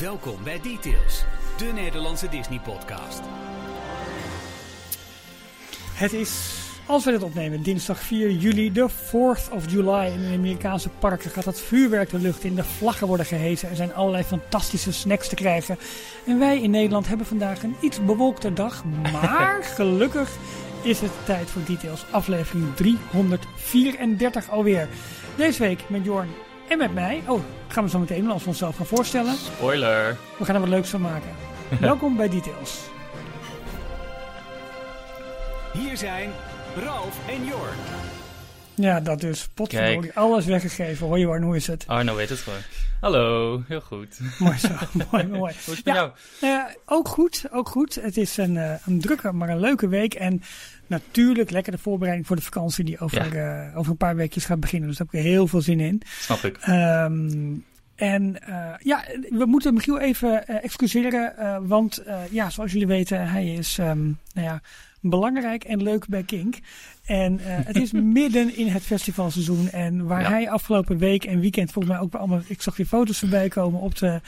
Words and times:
Welkom 0.00 0.36
bij 0.44 0.60
Details, 0.60 1.24
de 1.56 1.64
Nederlandse 1.64 2.28
Disney-podcast. 2.28 3.20
Het 5.92 6.12
is, 6.12 6.54
als 6.86 7.04
we 7.04 7.10
dit 7.10 7.22
opnemen, 7.22 7.62
dinsdag 7.62 7.98
4 7.98 8.30
juli, 8.30 8.72
de 8.72 8.90
4th 8.90 9.52
of 9.52 9.70
July. 9.70 10.06
In 10.06 10.20
de 10.20 10.34
Amerikaanse 10.34 10.88
parken 10.88 11.30
gaat 11.30 11.44
het 11.44 11.60
vuurwerk 11.60 12.10
de 12.10 12.18
lucht 12.18 12.44
in, 12.44 12.54
de 12.54 12.64
vlaggen 12.64 13.06
worden 13.06 13.26
gehezen. 13.26 13.68
Er 13.70 13.76
zijn 13.76 13.94
allerlei 13.94 14.24
fantastische 14.24 14.92
snacks 14.92 15.28
te 15.28 15.34
krijgen. 15.34 15.78
En 16.26 16.38
wij 16.38 16.60
in 16.60 16.70
Nederland 16.70 17.08
hebben 17.08 17.26
vandaag 17.26 17.62
een 17.62 17.76
iets 17.80 18.04
bewolkte 18.04 18.52
dag. 18.52 18.84
Maar 19.12 19.64
gelukkig 19.76 20.30
is 20.82 21.00
het 21.00 21.12
tijd 21.24 21.50
voor 21.50 21.64
Details, 21.64 22.04
aflevering 22.10 22.74
334 22.74 24.50
alweer. 24.50 24.88
Deze 25.36 25.62
week 25.62 25.88
met 25.88 26.04
Jorn 26.04 26.28
en 26.68 26.78
met 26.78 26.94
mij. 26.94 27.22
Oh, 27.26 27.40
gaan 27.68 27.84
we 27.84 27.90
zo 27.90 27.98
meteen 27.98 28.30
als 28.30 28.42
we 28.42 28.48
onszelf 28.48 28.76
gaan 28.76 28.86
voorstellen. 28.86 29.34
Spoiler. 29.36 30.16
We 30.38 30.44
gaan 30.44 30.54
er 30.54 30.60
wat 30.60 30.70
leuks 30.70 30.88
van 30.88 31.00
maken. 31.00 31.30
Welkom 31.80 32.16
bij 32.16 32.28
Details. 32.28 32.78
Hier 35.72 35.96
zijn 35.96 36.30
Ralf 36.84 37.18
en 37.28 37.44
Jorn. 37.44 37.76
Ja, 38.74 39.00
dat 39.00 39.20
dus. 39.20 39.48
Potverdorie. 39.54 40.12
Alles 40.14 40.44
weggegeven. 40.44 41.06
Hoi 41.06 41.20
Jorn, 41.20 41.42
hoe 41.42 41.56
is 41.56 41.66
het? 41.66 41.84
Arno 41.86 42.14
weet 42.14 42.28
het 42.28 42.38
gewoon. 42.38 42.58
Hallo, 43.00 43.62
heel 43.68 43.80
goed. 43.80 44.18
Mooi 44.38 44.58
zo. 44.58 44.68
mooi, 45.10 45.26
mooi. 45.26 45.54
Hoe 45.64 45.72
is 45.72 45.76
het 45.76 45.84
met 45.84 45.94
Ja. 45.94 45.94
jou? 45.94 46.10
Nou 46.40 46.52
ja, 46.54 46.74
ook 46.86 47.08
goed, 47.08 47.44
ook 47.50 47.68
goed. 47.68 47.94
Het 47.94 48.16
is 48.16 48.36
een, 48.36 48.56
eh, 48.56 48.74
een 48.86 49.00
drukke, 49.00 49.32
maar 49.32 49.48
een 49.48 49.60
leuke 49.60 49.88
week. 49.88 50.14
En 50.14 50.42
natuurlijk 50.86 51.50
lekker 51.50 51.72
de 51.72 51.78
voorbereiding 51.78 52.26
voor 52.26 52.36
de 52.36 52.42
vakantie 52.42 52.84
die 52.84 52.98
over, 52.98 53.36
eh, 53.36 53.78
over 53.78 53.90
een 53.90 53.96
paar 53.96 54.16
weekjes 54.16 54.44
gaat 54.44 54.60
beginnen. 54.60 54.88
Dus 54.88 54.98
daar 54.98 55.06
heb 55.10 55.20
ik 55.20 55.24
er 55.26 55.30
heel 55.32 55.46
veel 55.46 55.60
zin 55.60 55.80
in. 55.80 56.02
Snap 56.18 56.44
ik. 56.44 56.56
Ehm, 56.60 57.54
en 57.94 58.42
eh, 58.46 58.74
ja, 58.78 59.04
we 59.28 59.44
moeten 59.46 59.74
Michiel 59.74 59.98
even 60.00 60.46
eh, 60.46 60.64
excuseren. 60.64 61.32
want 61.66 62.02
ja, 62.30 62.50
zoals 62.50 62.72
jullie 62.72 62.86
weten, 62.86 63.28
hij 63.28 63.54
is 63.54 63.78
ehm, 63.78 64.04
nou 64.04 64.46
ja, 64.46 64.60
belangrijk 65.00 65.64
en 65.64 65.82
leuk 65.82 66.08
bij 66.08 66.22
Kink. 66.22 66.56
En 67.04 67.38
het 67.40 67.76
is 67.76 67.92
midden 68.20 68.56
in 68.56 68.66
het 68.66 68.82
festivalseizoen. 68.82 69.70
En 69.70 70.06
waar 70.06 70.20
Ja. 70.20 70.28
hij 70.28 70.50
afgelopen 70.50 70.98
week 70.98 71.24
en 71.24 71.40
weekend 71.40 71.72
volgens 71.72 71.94
mij 71.94 72.02
ook 72.02 72.10
bij 72.10 72.20
allemaal... 72.20 72.40
Ik 72.46 72.62
zag 72.62 72.76
weer 72.76 72.86
foto's 72.86 73.18
voorbij 73.18 73.48
komen 73.48 73.80
op 73.80 73.96
de, 73.98 74.20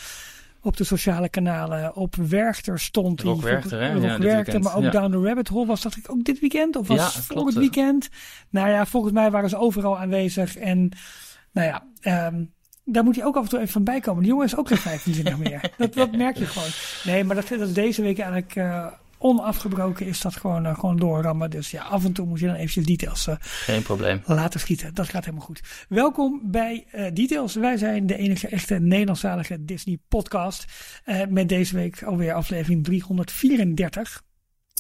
op 0.67 0.77
de 0.77 0.85
sociale 0.85 1.29
kanalen. 1.29 1.95
Op 1.97 2.15
Werchter 2.15 2.79
stond 2.79 3.23
hij. 3.23 3.31
Rock 3.31 3.43
Werchter, 3.43 3.81
hè? 3.81 3.93
Rock 3.93 4.03
Ja, 4.03 4.19
Werchter, 4.19 4.61
maar 4.61 4.77
ook 4.77 4.83
Ja. 4.83 4.91
Down 4.91 5.11
the 5.11 5.23
Rabbit 5.23 5.49
Hole 5.49 5.67
was 5.67 5.83
dacht 5.83 5.97
ik 5.97 6.11
ook 6.11 6.25
dit 6.25 6.41
weekend? 6.41 6.77
Of 6.77 6.89
was 6.89 7.27
Ja, 7.29 7.35
ja. 7.45 7.59
weekend? 7.59 8.09
Nou 8.51 8.69
ja, 8.69 8.87
volgens 8.87 9.13
mij 9.13 9.31
waren 9.31 9.49
ze 9.49 9.57
overal 9.57 9.99
aanwezig. 9.99 10.57
En 10.57 10.91
nou 11.53 11.67
ja, 11.67 11.87
ehm, 12.01 12.45
daar 12.85 13.05
moet 13.05 13.17
hij 13.17 13.25
ook 13.25 13.37
af 13.37 13.43
en 13.43 13.49
toe 13.49 13.59
even 13.59 13.73
van 13.73 13.85
bij 13.85 14.01
komen. 14.01 14.23
Die 14.23 14.31
jongen 14.31 14.47
is 14.47 14.57
ook 14.57 14.69
geen 14.69 14.79
25 14.79 15.39
meer. 15.49 15.73
Dat, 15.77 15.95
dat 15.95 16.17
merk 16.17 16.37
je 16.37 16.47
gewoon. 16.47 16.69
Nee, 17.05 17.25
maar 17.25 17.37
dat, 17.37 17.49
dat 17.49 17.61
is 17.61 17.73
deze 17.73 18.03
week 18.03 18.19
eigenlijk 18.19 18.55
eh, 18.55 18.87
onafgebroken 19.19 20.07
is 20.07 20.21
dat 20.21 20.37
gewoon, 20.37 20.67
eh, 20.67 20.75
gewoon 20.79 20.97
doorrammen. 20.97 21.51
Dus 21.51 21.71
ja, 21.71 21.83
af 21.83 22.05
en 22.05 22.13
toe 22.13 22.27
moet 22.27 22.41
je 22.41 22.47
dan 22.47 22.55
eventjes 22.55 22.85
details 22.87 23.27
eh, 23.27 23.35
Geen 23.39 23.83
probleem. 23.83 24.23
laten 24.25 24.61
schieten. 24.61 24.95
Dat 24.95 25.09
gaat 25.09 25.25
helemaal 25.25 25.47
goed. 25.47 25.61
Welkom 25.89 26.41
bij 26.45 26.87
eh, 26.91 27.15
Details. 27.15 27.55
Wij 27.55 27.77
zijn 27.77 28.07
de 28.07 28.17
enige 28.17 28.49
echte 28.49 28.75
Nederlandstalige 28.79 29.65
Disney 29.65 29.99
podcast. 30.09 30.65
met 31.29 31.49
deze 31.49 31.75
week 31.75 32.03
alweer 32.03 32.33
aflevering 32.33 32.85
334. 32.85 34.23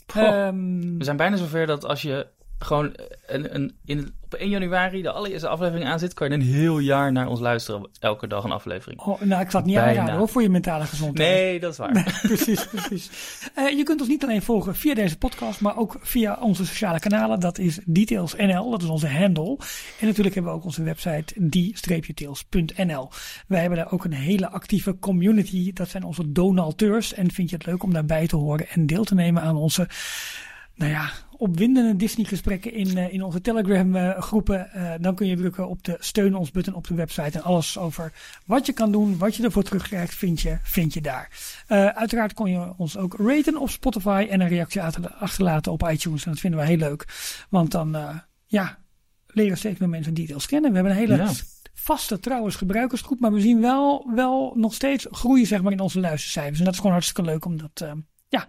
Goh. 0.06 0.22
Ehm, 0.22 0.98
We 0.98 1.04
zijn 1.04 1.16
bijna 1.16 1.36
zover 1.36 1.66
dat 1.66 1.84
als 1.84 2.02
je 2.02 2.26
gewoon 2.58 2.94
een, 3.26 3.54
een, 3.54 3.74
in, 3.84 4.14
op 4.24 4.34
1 4.34 4.48
januari 4.48 5.02
de 5.02 5.10
allereerste 5.10 5.48
aflevering 5.48 5.88
aanzit, 5.88 6.14
kan 6.14 6.28
je 6.28 6.34
een 6.34 6.42
heel 6.42 6.78
jaar 6.78 7.12
naar 7.12 7.28
ons 7.28 7.40
luisteren. 7.40 7.88
Elke 7.98 8.26
dag 8.26 8.44
een 8.44 8.52
aflevering. 8.52 9.00
oh, 9.00 9.20
nou, 9.20 9.42
ik 9.42 9.50
zal 9.50 9.60
het 9.60 9.68
niet 9.68 9.78
Bijna. 9.78 9.90
aanraden 9.90 10.18
hoor, 10.18 10.28
voor 10.28 10.42
je 10.42 10.48
mentale 10.48 10.84
gezondheid. 10.84 11.28
Nee, 11.28 11.60
dat 11.60 11.72
is 11.72 11.78
waar. 11.78 12.18
precies, 12.22 12.66
precies. 12.66 13.10
Eh, 13.54 13.76
je 13.76 13.82
kunt 13.82 14.00
ons 14.00 14.08
niet 14.08 14.22
alleen 14.22 14.42
volgen 14.42 14.74
via 14.74 14.94
deze 14.94 15.18
podcast, 15.18 15.60
maar 15.60 15.76
ook 15.76 15.96
via 16.00 16.38
onze 16.40 16.66
sociale 16.66 16.98
kanalen. 16.98 17.40
Dat 17.40 17.58
is 17.58 17.80
Details.nl, 17.84 18.70
dat 18.70 18.82
is 18.82 18.88
onze 18.88 19.08
handle. 19.08 19.58
En 20.00 20.06
natuurlijk 20.06 20.34
hebben 20.34 20.52
we 20.52 20.58
ook 20.58 20.64
onze 20.64 20.82
website 20.82 21.34
die-tails.nl. 21.36 23.10
Wij 23.46 23.60
hebben 23.60 23.78
daar 23.78 23.92
ook 23.92 24.04
een 24.04 24.12
hele 24.12 24.50
actieve 24.50 24.98
community. 24.98 25.72
Dat 25.72 25.88
zijn 25.88 26.04
onze 26.04 26.32
donateurs. 26.32 27.14
En 27.14 27.30
vind 27.30 27.50
je 27.50 27.56
het 27.56 27.66
leuk 27.66 27.82
om 27.82 27.92
daarbij 27.92 28.26
te 28.26 28.36
horen 28.36 28.68
en 28.68 28.86
deel 28.86 29.04
te 29.04 29.14
nemen 29.14 29.42
aan 29.42 29.56
onze, 29.56 29.88
nou 30.74 30.90
ja, 30.90 31.10
opwindende 31.38 31.96
Disney-gesprekken 31.96 32.72
in, 32.72 32.96
eh, 32.98 33.12
in 33.12 33.22
onze 33.22 33.40
Telegram-groepen. 33.40 34.72
Eh, 34.72 34.92
dan 35.00 35.14
kun 35.14 35.26
je 35.26 35.36
drukken 35.36 35.68
op 35.68 35.84
de 35.84 35.96
steun 35.98 36.34
ons 36.34 36.50
button 36.50 36.74
op 36.74 36.86
de 36.86 36.94
website. 36.94 37.38
En 37.38 37.42
alles 37.44 37.78
over 37.78 38.12
wat 38.46 38.66
je 38.66 38.72
kan 38.72 38.92
doen, 38.92 39.18
wat 39.18 39.36
je 39.36 39.42
ervoor 39.42 39.62
terugkrijgt, 39.62 40.14
vind 40.14 40.40
je, 40.40 40.58
vind 40.62 40.94
je 40.94 41.00
daar. 41.00 41.30
Eh, 41.66 41.86
uiteraard 41.86 42.32
kon 42.32 42.50
je 42.50 42.72
ons 42.76 42.96
ook 42.96 43.16
raten 43.18 43.56
op 43.56 43.70
Spotify 43.70 44.26
en 44.30 44.40
een 44.40 44.48
reactie 44.48 44.82
achter- 44.82 45.10
achterlaten 45.12 45.72
op 45.72 45.88
iTunes. 45.88 46.24
En 46.24 46.30
dat 46.30 46.40
vinden 46.40 46.60
we 46.60 46.66
heel 46.66 46.76
leuk. 46.76 47.04
Want 47.50 47.70
dan, 47.70 47.96
ja, 48.46 48.78
leren 49.26 49.56
steeds 49.58 49.78
meer 49.80 49.88
mensen 49.88 50.14
details 50.14 50.46
kennen. 50.46 50.70
We 50.70 50.76
hebben 50.76 50.92
een 50.94 50.98
hele 51.08 51.16
Ja. 51.16 51.30
vaste 51.74 52.20
trouwens 52.20 52.56
gebruikersgroep. 52.56 53.20
Maar 53.20 53.32
we 53.32 53.40
zien 53.40 53.60
wel, 53.60 54.10
wel 54.14 54.52
nog 54.56 54.74
steeds 54.74 55.06
groeien 55.10 55.46
zeg 55.46 55.62
maar, 55.62 55.72
in 55.72 55.80
onze 55.80 56.00
luistercijfers. 56.00 56.58
En 56.58 56.64
dat 56.64 56.72
is 56.72 56.78
gewoon 56.78 56.92
hartstikke 56.94 57.30
leuk 57.30 57.44
om 57.44 57.56
dat 57.56 57.80
eh, 57.88 57.92
ja, 58.28 58.46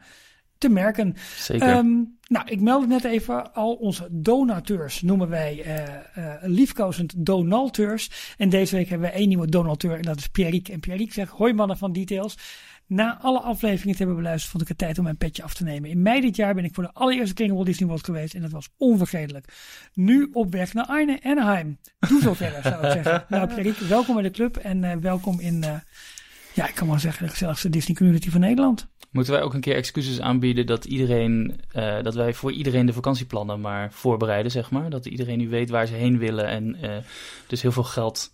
te 0.58 0.70
merken. 0.70 1.16
Zeker. 1.38 1.68
Ehm, 1.68 2.04
nou, 2.28 2.46
ik 2.46 2.62
meld 2.62 2.82
het 2.82 2.90
net 2.90 3.04
even 3.04 3.54
al. 3.54 3.74
Onze 3.74 4.08
donateurs 4.12 5.02
noemen 5.02 5.30
wij 5.30 5.62
eh 5.64 5.98
eh, 6.18 6.34
liefkozend 6.42 7.26
donateurs. 7.26 8.34
En 8.38 8.50
deze 8.50 8.76
week 8.76 8.90
hebben 8.90 9.10
we 9.10 9.16
één 9.16 9.28
nieuwe 9.28 9.48
donateur 9.48 9.96
en 9.96 10.02
dat 10.02 10.18
is 10.18 10.28
Pierrick. 10.28 10.70
En 10.70 10.80
Pierrick 10.80 11.14
zegt, 11.14 11.32
hoi 11.32 11.54
mannen 11.54 11.78
van 11.78 11.94
Details. 11.94 12.38
Na 12.88 13.20
alle 13.22 13.40
afleveringen 13.40 13.92
te 13.92 13.98
hebben 13.98 14.16
beluisterd, 14.16 14.52
vond 14.52 14.64
ik 14.64 14.70
het 14.70 14.78
tijd 14.78 14.98
om 14.98 15.04
mijn 15.04 15.18
petje 15.18 15.44
af 15.44 15.54
te 15.54 15.64
nemen. 15.64 15.90
In 15.90 16.02
mei 16.02 16.22
dit 16.22 16.36
jaar 16.36 16.54
ben 16.54 16.64
ik 16.64 16.74
voor 16.74 16.84
de 16.84 16.94
allereerste 16.94 17.34
keer 17.34 17.46
in 17.46 17.54
Walt 17.54 17.66
Disney 17.66 17.88
World 17.88 18.06
geweest 18.06 18.34
en 18.34 18.42
dat 18.42 18.52
was 18.52 18.70
onvergetelijk. 18.78 19.54
Nu 19.94 20.30
op 20.34 20.52
weg 20.52 20.74
naar 20.74 20.86
Arne 20.86 21.20
Anaheim. 21.24 21.78
Doe 22.00 22.22
zo 22.22 22.34
verder, 22.34 22.62
zou 22.64 22.86
ik 22.86 22.92
zeggen. 22.92 23.26
Nou, 23.30 23.54
Pierrick, 23.54 23.78
welkom 23.78 24.14
bij 24.14 24.24
de 24.24 24.32
club 24.32 24.58
en 24.58 24.84
eh, 24.84 24.98
welkom 24.98 25.40
in, 25.40 25.64
ja, 26.58 26.68
ik 26.68 26.76
kan 26.76 26.88
wel 26.88 27.00
zeggen, 27.00 27.26
de 27.26 27.32
gezelligste 27.32 27.70
Disney 27.70 27.96
community 27.96 28.30
van 28.30 28.40
Nederland. 28.40 28.88
Moeten 29.12 29.34
wij 29.34 29.42
ook 29.42 29.54
een 29.54 29.62
keer 29.62 29.76
excuses 29.76 30.22
aanbieden 30.22 30.66
dat 30.66 30.86
iedereen, 30.86 31.60
eh, 31.72 32.04
dat 32.04 32.16
wij 32.16 32.34
voor 32.34 32.52
iedereen 32.52 32.86
de 32.86 32.94
vakantieplannen 32.94 33.62
maar 33.62 33.92
voorbereiden, 33.92 34.52
zeg 34.52 34.72
maar. 34.72 34.90
Dat 34.90 35.06
iedereen 35.06 35.38
nu 35.38 35.50
weet 35.50 35.70
waar 35.70 35.86
ze 35.86 35.94
heen 35.94 36.18
willen 36.18 36.48
en 36.48 36.76
eh, 36.82 36.98
dus 37.48 37.62
heel 37.62 37.72
veel 37.72 37.84
geld 37.84 38.32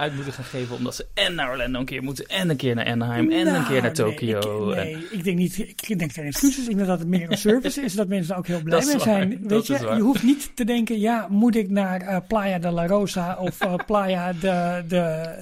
uit 0.00 0.14
moeten 0.14 0.32
gaan 0.32 0.44
geven 0.44 0.76
omdat 0.76 0.94
ze 0.94 1.06
en 1.14 1.34
naar 1.34 1.50
Orlando 1.50 1.78
een 1.78 1.84
keer 1.84 2.02
moeten 2.02 2.26
en 2.26 2.50
een 2.50 2.56
keer 2.56 2.74
naar 2.74 2.86
Anaheim 2.86 3.30
en 3.30 3.46
een 3.54 3.66
keer 3.66 3.82
naar 3.82 3.92
Nou, 3.96 4.08
nee, 4.08 4.38
Tokio. 4.38 4.70
ik, 4.70 4.76
En- 4.76 4.84
nee, 4.84 5.06
ik 5.10 5.24
denk 5.24 5.38
niet. 5.38 5.58
Ik 5.58 5.98
denk 5.98 6.12
geen 6.12 6.24
excuses. 6.24 6.68
Ik 6.68 6.76
denk 6.76 6.86
dat 6.88 6.98
het 6.98 7.08
meer 7.08 7.30
een 7.30 7.38
service 7.38 7.80
is. 7.82 7.94
Dat 7.94 8.08
mensen 8.08 8.36
ook 8.36 8.46
heel 8.46 8.62
blij 8.62 8.78
Dat 8.78 8.86
mee 8.88 8.96
waar, 8.96 9.04
zijn. 9.04 9.48
Weet 9.48 9.66
je, 9.66 9.72
je 9.78 10.00
hoeft 10.00 10.22
niet 10.22 10.50
te 10.56 10.64
denken. 10.64 11.00
Ja, 11.00 11.26
moet 11.30 11.56
ik 11.56 11.70
naar 11.70 12.00
eh, 12.00 12.16
Playa 12.28 12.58
de 12.58 12.70
la 12.70 12.86
Rosa 12.86 13.36
of 13.40 13.60
eh, 13.60 13.74
Playa 13.86 14.32
de. 14.32 14.84
de 14.88 15.34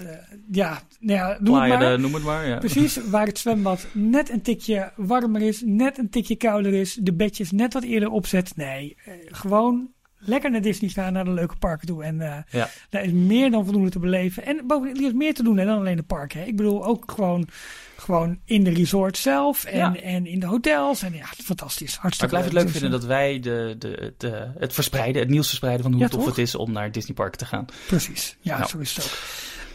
ja, 0.50 0.80
nou 1.00 1.18
ja, 1.18 1.38
Playa 1.44 1.70
het 1.70 1.78
maar. 1.80 1.90
de- 1.92 1.98
noem 2.02 2.14
het 2.14 2.22
maar. 2.22 2.46
Ja. 2.48 2.58
Precies, 2.58 2.98
waar 3.10 3.26
het 3.26 3.38
zwembad 3.38 3.86
net 3.92 4.30
een 4.30 4.42
tikje 4.42 4.92
warmer 4.96 5.42
is, 5.42 5.62
net 5.64 5.98
een 5.98 6.10
tikje 6.10 6.36
kouder 6.36 6.74
is, 6.74 6.98
de 7.00 7.12
bedjes 7.14 7.50
net 7.50 7.72
wat 7.72 7.82
eerder 7.82 8.08
opzet. 8.10 8.52
Nee, 8.56 8.96
eh, 9.04 9.12
gewoon 9.26 9.88
lekker 10.18 10.50
naar 10.50 10.60
Disney 10.62 10.90
gaan, 10.90 11.12
naar 11.12 11.24
de 11.24 11.30
leuke 11.30 11.56
parken 11.56 11.86
toe. 11.86 12.04
En 12.04 12.20
eh, 12.20 12.36
Ja. 12.50 12.70
daar 12.90 13.04
is 13.04 13.12
meer 13.12 13.50
dan 13.50 13.64
voldoende 13.64 13.90
te 13.90 13.98
beleven. 13.98 14.46
En 14.46 14.66
bovendien, 14.66 14.96
er 15.02 15.08
is 15.08 15.12
meer 15.16 15.34
te 15.34 15.42
doen 15.42 15.56
hè, 15.58 15.64
dan 15.64 15.78
alleen 15.78 15.96
de 15.96 16.02
parken. 16.02 16.40
hè. 16.40 16.46
Ik 16.46 16.56
bedoel, 16.56 16.84
ook 16.84 17.12
gewoon, 17.14 17.48
gewoon 17.96 18.38
in 18.44 18.64
de 18.64 18.70
resort 18.70 19.16
zelf 19.16 19.64
en, 19.64 19.76
Ja. 19.78 19.96
en 19.96 20.26
in 20.26 20.40
de 20.40 20.46
hotels. 20.46 21.02
En 21.02 21.14
ja, 21.14 21.26
fantastisch. 21.44 21.92
Maar 21.92 22.00
Hartstikke 22.00 22.36
ik 22.36 22.40
blijf 22.40 22.44
het 22.44 22.54
leuk 22.54 22.72
Dus, 22.72 22.80
vinden 22.80 22.92
eh, 22.92 22.98
dat 22.98 23.08
wij 23.08 23.40
de, 23.40 23.74
de, 23.78 24.14
de, 24.16 24.50
het 24.58 24.72
verspreiden, 24.72 25.22
het 25.22 25.30
nieuws 25.30 25.46
verspreiden 25.48 25.82
van 25.82 25.92
hoe 25.92 26.00
Ja, 26.02 26.08
tof 26.08 26.26
het 26.26 26.38
is 26.38 26.54
om 26.54 26.72
naar 26.72 26.92
Disney 26.92 27.14
Park 27.14 27.36
te 27.36 27.44
gaan. 27.44 27.64
Precies, 27.86 28.36
ja, 28.40 28.56
Nou. 28.58 28.68
zo 28.70 28.78
is 28.78 28.94
het 28.96 29.04
ook. 29.04 29.10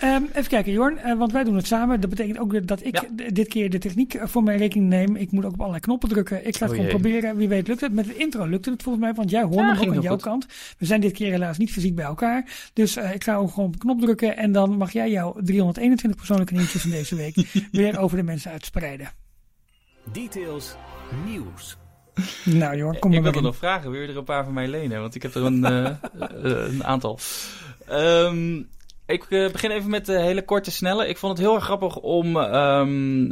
Ehm, 0.03 0.23
even 0.33 0.47
kijken, 0.49 0.71
Jorn, 0.71 0.97
eh, 0.97 1.17
want 1.17 1.31
wij 1.31 1.43
doen 1.43 1.55
het 1.55 1.67
samen. 1.67 2.01
Dat 2.01 2.09
betekent 2.09 2.37
ook 2.39 2.67
dat 2.67 2.85
ik 2.85 2.95
Ja. 3.01 3.27
dit 3.33 3.47
keer 3.47 3.69
de 3.69 3.77
techniek 3.79 4.13
eh, 4.13 4.27
voor 4.27 4.43
mijn 4.43 4.57
rekening 4.57 4.89
neem. 4.89 5.15
Ik 5.15 5.31
moet 5.31 5.45
ook 5.45 5.51
op 5.53 5.57
allerlei 5.59 5.81
knoppen 5.81 6.09
drukken. 6.09 6.37
Ik 6.37 6.43
ga 6.43 6.49
het 6.51 6.61
Oh 6.61 6.67
gewoon 6.69 6.81
jee. 6.81 6.89
proberen. 6.89 7.35
Wie 7.35 7.47
weet 7.47 7.67
lukt 7.67 7.81
het. 7.81 7.93
Met 7.93 8.05
de 8.05 8.15
intro 8.17 8.45
lukte 8.45 8.69
het 8.69 8.83
volgens 8.83 9.03
mij, 9.03 9.13
want 9.13 9.29
jij 9.29 9.41
hoorde 9.41 9.57
Ja, 9.57 9.73
hem 9.73 9.89
ook 9.89 9.95
aan 9.95 10.01
jouw 10.01 10.13
goed. 10.13 10.21
kant. 10.21 10.45
We 10.77 10.85
zijn 10.85 11.01
dit 11.01 11.11
keer 11.11 11.31
helaas 11.31 11.57
niet 11.57 11.71
fysiek 11.71 11.95
bij 11.95 12.05
elkaar. 12.05 12.69
Dus 12.73 12.95
eh, 12.95 13.13
ik 13.13 13.23
ga 13.23 13.35
ook 13.35 13.49
gewoon 13.49 13.65
op 13.65 13.73
de 13.73 13.79
knop 13.79 14.01
drukken. 14.01 14.37
En 14.37 14.51
dan 14.51 14.77
mag 14.77 14.91
jij 14.91 15.09
jouw 15.11 15.35
321 15.41 16.15
persoonlijke 16.17 16.53
nieuwtjes 16.53 16.81
van 16.81 16.91
deze 16.91 17.15
week 17.15 17.35
weer 17.71 17.99
over 17.99 18.17
de 18.17 18.23
mensen 18.23 18.51
uitspreiden. 18.51 19.09
Details 20.11 20.75
nieuws. 21.25 21.77
Nou 22.45 22.77
Jorn, 22.77 22.99
kom 22.99 23.09
ik 23.09 23.15
maar 23.15 23.23
wilde 23.23 23.37
in. 23.37 23.43
nog 23.43 23.55
vragen, 23.55 23.91
wil 23.91 24.01
je 24.01 24.07
er 24.07 24.17
een 24.17 24.23
paar 24.23 24.43
van 24.43 24.53
mij 24.53 24.67
lenen? 24.67 24.99
Want 25.01 25.15
ik 25.15 25.21
heb 25.21 25.35
er 25.35 25.43
een, 25.43 25.63
een 26.71 26.83
aantal. 26.83 27.19
Ehm, 27.87 28.61
ik 29.05 29.23
eh, 29.23 29.51
begin 29.51 29.71
even 29.71 29.89
met 29.89 30.05
de 30.05 30.19
hele 30.19 30.45
korte, 30.45 30.71
snelle. 30.71 31.07
Ik 31.07 31.17
vond 31.17 31.37
het 31.37 31.47
heel 31.47 31.55
erg 31.55 31.63
grappig 31.63 31.97
om 31.97 32.37
ehm, 32.37 33.31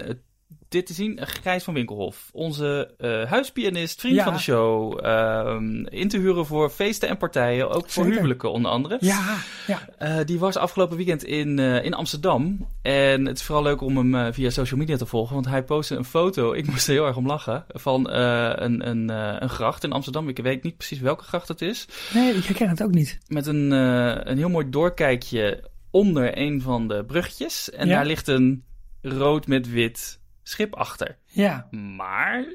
dit 0.72 0.86
te 0.86 0.94
zien. 0.94 1.20
Gijs 1.22 1.64
van 1.64 1.74
Winkelhof, 1.74 2.30
onze 2.34 2.94
eh, 2.98 3.24
huispianist, 3.30 4.00
vriend 4.00 4.16
Ja. 4.16 4.24
van 4.24 4.34
de 4.34 4.40
show. 4.40 5.00
ehm, 5.06 5.86
in 5.86 6.08
te 6.08 6.18
huren 6.18 6.46
voor 6.46 6.70
feesten 6.70 7.10
en 7.10 7.18
partijen, 7.18 7.70
ook 7.70 7.90
voor 7.90 8.04
Zeker. 8.04 8.12
huwelijken 8.12 8.52
onder 8.52 8.72
andere. 8.72 8.98
Ja, 9.00 9.36
ja. 9.68 9.80
Eh, 9.98 10.18
die 10.26 10.40
was 10.40 10.56
afgelopen 10.56 10.98
weekend 10.98 11.24
in, 11.24 11.60
eh, 11.60 11.84
in 11.84 11.94
Amsterdam. 11.94 12.68
En 12.82 13.26
het 13.26 13.38
is 13.38 13.44
vooral 13.44 13.64
leuk 13.64 13.82
om 13.82 13.98
hem 14.14 14.34
via 14.34 14.50
social 14.50 14.80
media 14.80 14.98
te 14.98 15.06
volgen. 15.06 15.34
Want 15.34 15.48
hij 15.48 15.64
postte 15.64 15.96
een 15.96 16.06
foto, 16.06 16.54
ik 16.54 16.68
moest 16.68 16.88
er 16.88 16.94
heel 16.94 17.06
erg 17.06 17.16
om 17.18 17.28
lachen, 17.28 17.66
van 17.70 18.10
een, 18.12 18.88
een, 18.90 19.10
een 19.44 19.50
gracht 19.50 19.84
in 19.84 19.92
Amsterdam. 19.92 20.30
Ik 20.30 20.38
weet 20.38 20.64
niet 20.64 20.78
precies 20.78 21.00
welke 21.00 21.24
gracht 21.24 21.48
het 21.48 21.62
is. 21.62 21.88
Nee, 22.14 22.34
ik 22.34 22.44
herken 22.46 22.70
het 22.70 22.84
ook 22.84 22.92
niet. 22.94 23.20
Met 23.28 23.48
een, 23.48 23.72
een 23.72 24.38
heel 24.38 24.50
mooi 24.50 24.70
doorkijkje 24.70 25.64
onder 25.92 26.38
een 26.38 26.62
van 26.62 26.88
de 26.88 27.04
bruggetjes. 27.08 27.70
En 27.72 27.88
Ja. 27.88 27.96
daar 27.96 28.06
ligt 28.06 28.28
een 28.28 28.64
rood 29.02 29.48
met 29.48 29.70
wit 29.72 30.20
schip 30.44 30.76
achter. 30.76 31.18
Ja, 31.26 31.68
Maar 31.96 32.54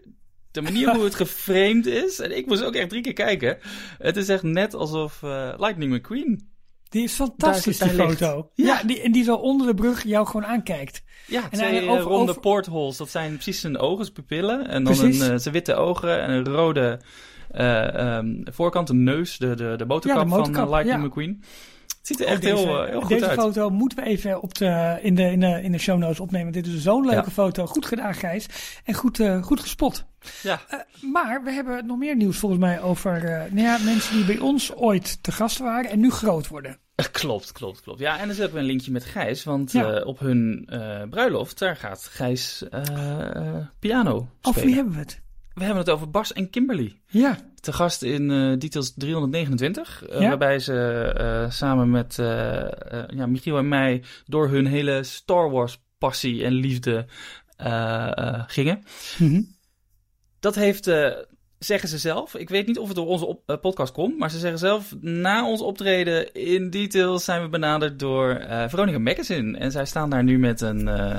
de 0.50 0.60
manier 0.62 0.94
hoe 0.94 1.04
het 1.04 1.14
geframed 1.24 1.86
is, 1.86 2.18
en 2.20 2.36
ik 2.36 2.46
moest 2.46 2.62
ook 2.64 2.74
echt 2.74 2.88
drie 2.88 3.02
keer 3.02 3.12
kijken. 3.12 3.58
Het 3.98 4.16
is 4.16 4.28
echt 4.28 4.42
net 4.42 4.74
alsof 4.74 5.22
eh, 5.22 5.52
Lightning 5.56 5.92
McQueen. 5.94 6.48
die 6.88 7.02
is 7.02 7.12
fantastisch, 7.12 7.78
Daar- 7.78 7.88
die 7.88 7.98
daar 7.98 8.08
foto. 8.08 8.50
Ja. 8.54 8.66
Ja, 8.66 8.82
die, 8.86 9.00
en 9.00 9.12
die 9.12 9.24
zo 9.24 9.34
onder 9.34 9.66
de 9.66 9.74
brug 9.74 10.02
jou 10.04 10.26
gewoon 10.26 10.46
aankijkt. 10.46 11.02
Ja, 11.26 11.42
En 11.42 11.50
twee 11.58 11.68
hij- 11.70 11.82
eh, 11.82 11.90
over- 11.90 12.02
ronde 12.04 12.30
over- 12.30 12.40
portholes. 12.42 12.96
Dat 12.96 13.10
zijn 13.10 13.32
precies 13.32 13.60
zijn 13.60 13.78
ogen, 13.78 14.04
zijn 14.04 14.16
pupillen. 14.16 14.68
En 14.68 14.84
dan 14.84 14.96
Precies. 14.96 15.20
een, 15.20 15.32
eh, 15.32 15.38
zijn 15.38 15.54
witte 15.54 15.74
ogen 15.74 16.20
en 16.22 16.30
een 16.30 16.44
rode 16.44 17.00
eh, 17.50 17.94
ehm, 18.16 18.34
voorkant, 18.44 18.88
een 18.88 19.02
neus, 19.04 19.38
de, 19.38 19.48
de, 19.48 19.54
de 19.54 19.64
Ja, 19.64 19.76
de 19.76 19.84
motorkap, 19.86 20.28
van 20.54 20.68
Lightning 20.68 21.00
ja. 21.00 21.06
McQueen. 21.06 21.42
Het 22.08 22.16
ziet 22.16 22.26
er 22.26 22.32
echt 22.32 22.42
deze, 22.42 22.56
heel, 22.56 22.82
eh, 22.82 22.88
heel 22.90 23.00
goed 23.00 23.08
deze 23.08 23.28
uit. 23.28 23.40
foto 23.40 23.70
moeten 23.70 23.98
we 23.98 24.04
even 24.04 24.42
op 24.42 24.54
de, 24.54 24.98
in, 25.02 25.14
de, 25.14 25.22
in, 25.22 25.40
de, 25.40 25.62
in 25.62 25.72
de 25.72 25.78
show 25.78 25.98
notes 25.98 26.20
opnemen. 26.20 26.52
Dit 26.52 26.66
is 26.66 26.82
zo'n 26.82 27.04
leuke 27.04 27.26
Ja. 27.26 27.30
foto. 27.32 27.66
Goed 27.66 27.86
gedaan, 27.86 28.14
Gijs. 28.14 28.46
En 28.84 28.94
goed, 28.94 29.20
eh, 29.20 29.42
goed 29.42 29.60
gespot. 29.60 30.04
Ja. 30.42 30.60
Eh, 30.68 30.78
maar 31.12 31.42
we 31.44 31.50
hebben 31.50 31.86
nog 31.86 31.98
meer 31.98 32.16
nieuws 32.16 32.38
volgens 32.38 32.60
mij 32.60 32.80
over 32.82 33.20
nou 33.50 33.66
ja, 33.66 33.78
mensen 33.84 34.16
die 34.16 34.24
bij 34.24 34.38
ons 34.38 34.74
ooit 34.74 35.22
te 35.22 35.32
gast 35.32 35.58
waren 35.58 35.90
en 35.90 36.00
nu 36.00 36.10
groot 36.10 36.48
worden. 36.48 36.78
Klopt, 37.12 37.52
klopt, 37.52 37.80
klopt. 37.80 38.00
Ja, 38.00 38.18
en 38.18 38.26
dan 38.28 38.36
hebben 38.36 38.54
we 38.54 38.60
een 38.60 38.66
linkje 38.66 38.90
met 38.90 39.04
Gijs. 39.04 39.44
Want 39.44 39.72
Ja. 39.72 40.00
op 40.02 40.18
hun 40.18 40.64
bruiloft, 41.10 41.58
daar 41.58 41.76
gaat 41.76 42.04
Gijs 42.10 42.64
piano 43.78 44.28
spelen. 44.40 44.66
wie 44.66 44.74
hebben 44.74 44.92
we 44.92 44.98
het? 44.98 45.20
We 45.56 45.64
hebben 45.64 45.82
het 45.82 45.90
over 45.90 46.10
Bas 46.10 46.32
en 46.32 46.50
Kimberly. 46.50 47.00
Ja, 47.06 47.38
Te 47.60 47.72
gast 47.72 48.02
in 48.02 48.30
eh 48.30 48.58
Details 48.58 48.94
329. 48.94 50.06
eh, 50.06 50.20
Ja. 50.20 50.28
Waarbij 50.28 50.58
ze 50.58 51.02
eh, 51.16 51.50
samen 51.50 51.90
met 51.90 52.14
ja, 53.08 53.26
Michiel 53.26 53.58
en 53.58 53.68
mij 53.68 54.02
door 54.26 54.48
hun 54.48 54.66
hele 54.66 55.02
Star 55.02 55.50
Wars 55.50 55.78
passie 55.98 56.44
en 56.44 56.52
liefde 56.52 57.06
gingen. 58.46 58.82
Mhm. 59.18 59.42
Dat 60.40 60.54
heeft, 60.54 60.90
zeggen 61.58 61.88
ze 61.88 61.98
zelf. 61.98 62.34
Ik 62.34 62.48
weet 62.48 62.66
niet 62.66 62.78
of 62.78 62.86
het 62.86 62.96
door 62.96 63.06
onze 63.06 63.26
op- 63.26 63.42
eh, 63.46 63.56
podcast 63.60 63.92
komt. 63.92 64.18
Maar 64.18 64.30
ze 64.30 64.38
zeggen 64.38 64.58
zelf, 64.58 64.94
na 65.00 65.48
ons 65.48 65.60
optreden 65.60 66.32
in 66.34 66.70
Details 66.70 67.24
zijn 67.24 67.42
we 67.42 67.48
benaderd 67.48 67.98
door 67.98 68.30
eh, 68.30 68.68
Veronica 68.68 68.98
Magazine. 68.98 69.58
En 69.58 69.70
zij 69.70 69.84
staan 69.86 70.10
daar 70.10 70.24
nu 70.24 70.38
met 70.38 70.60
een, 70.60 70.88
eh, 70.88 71.18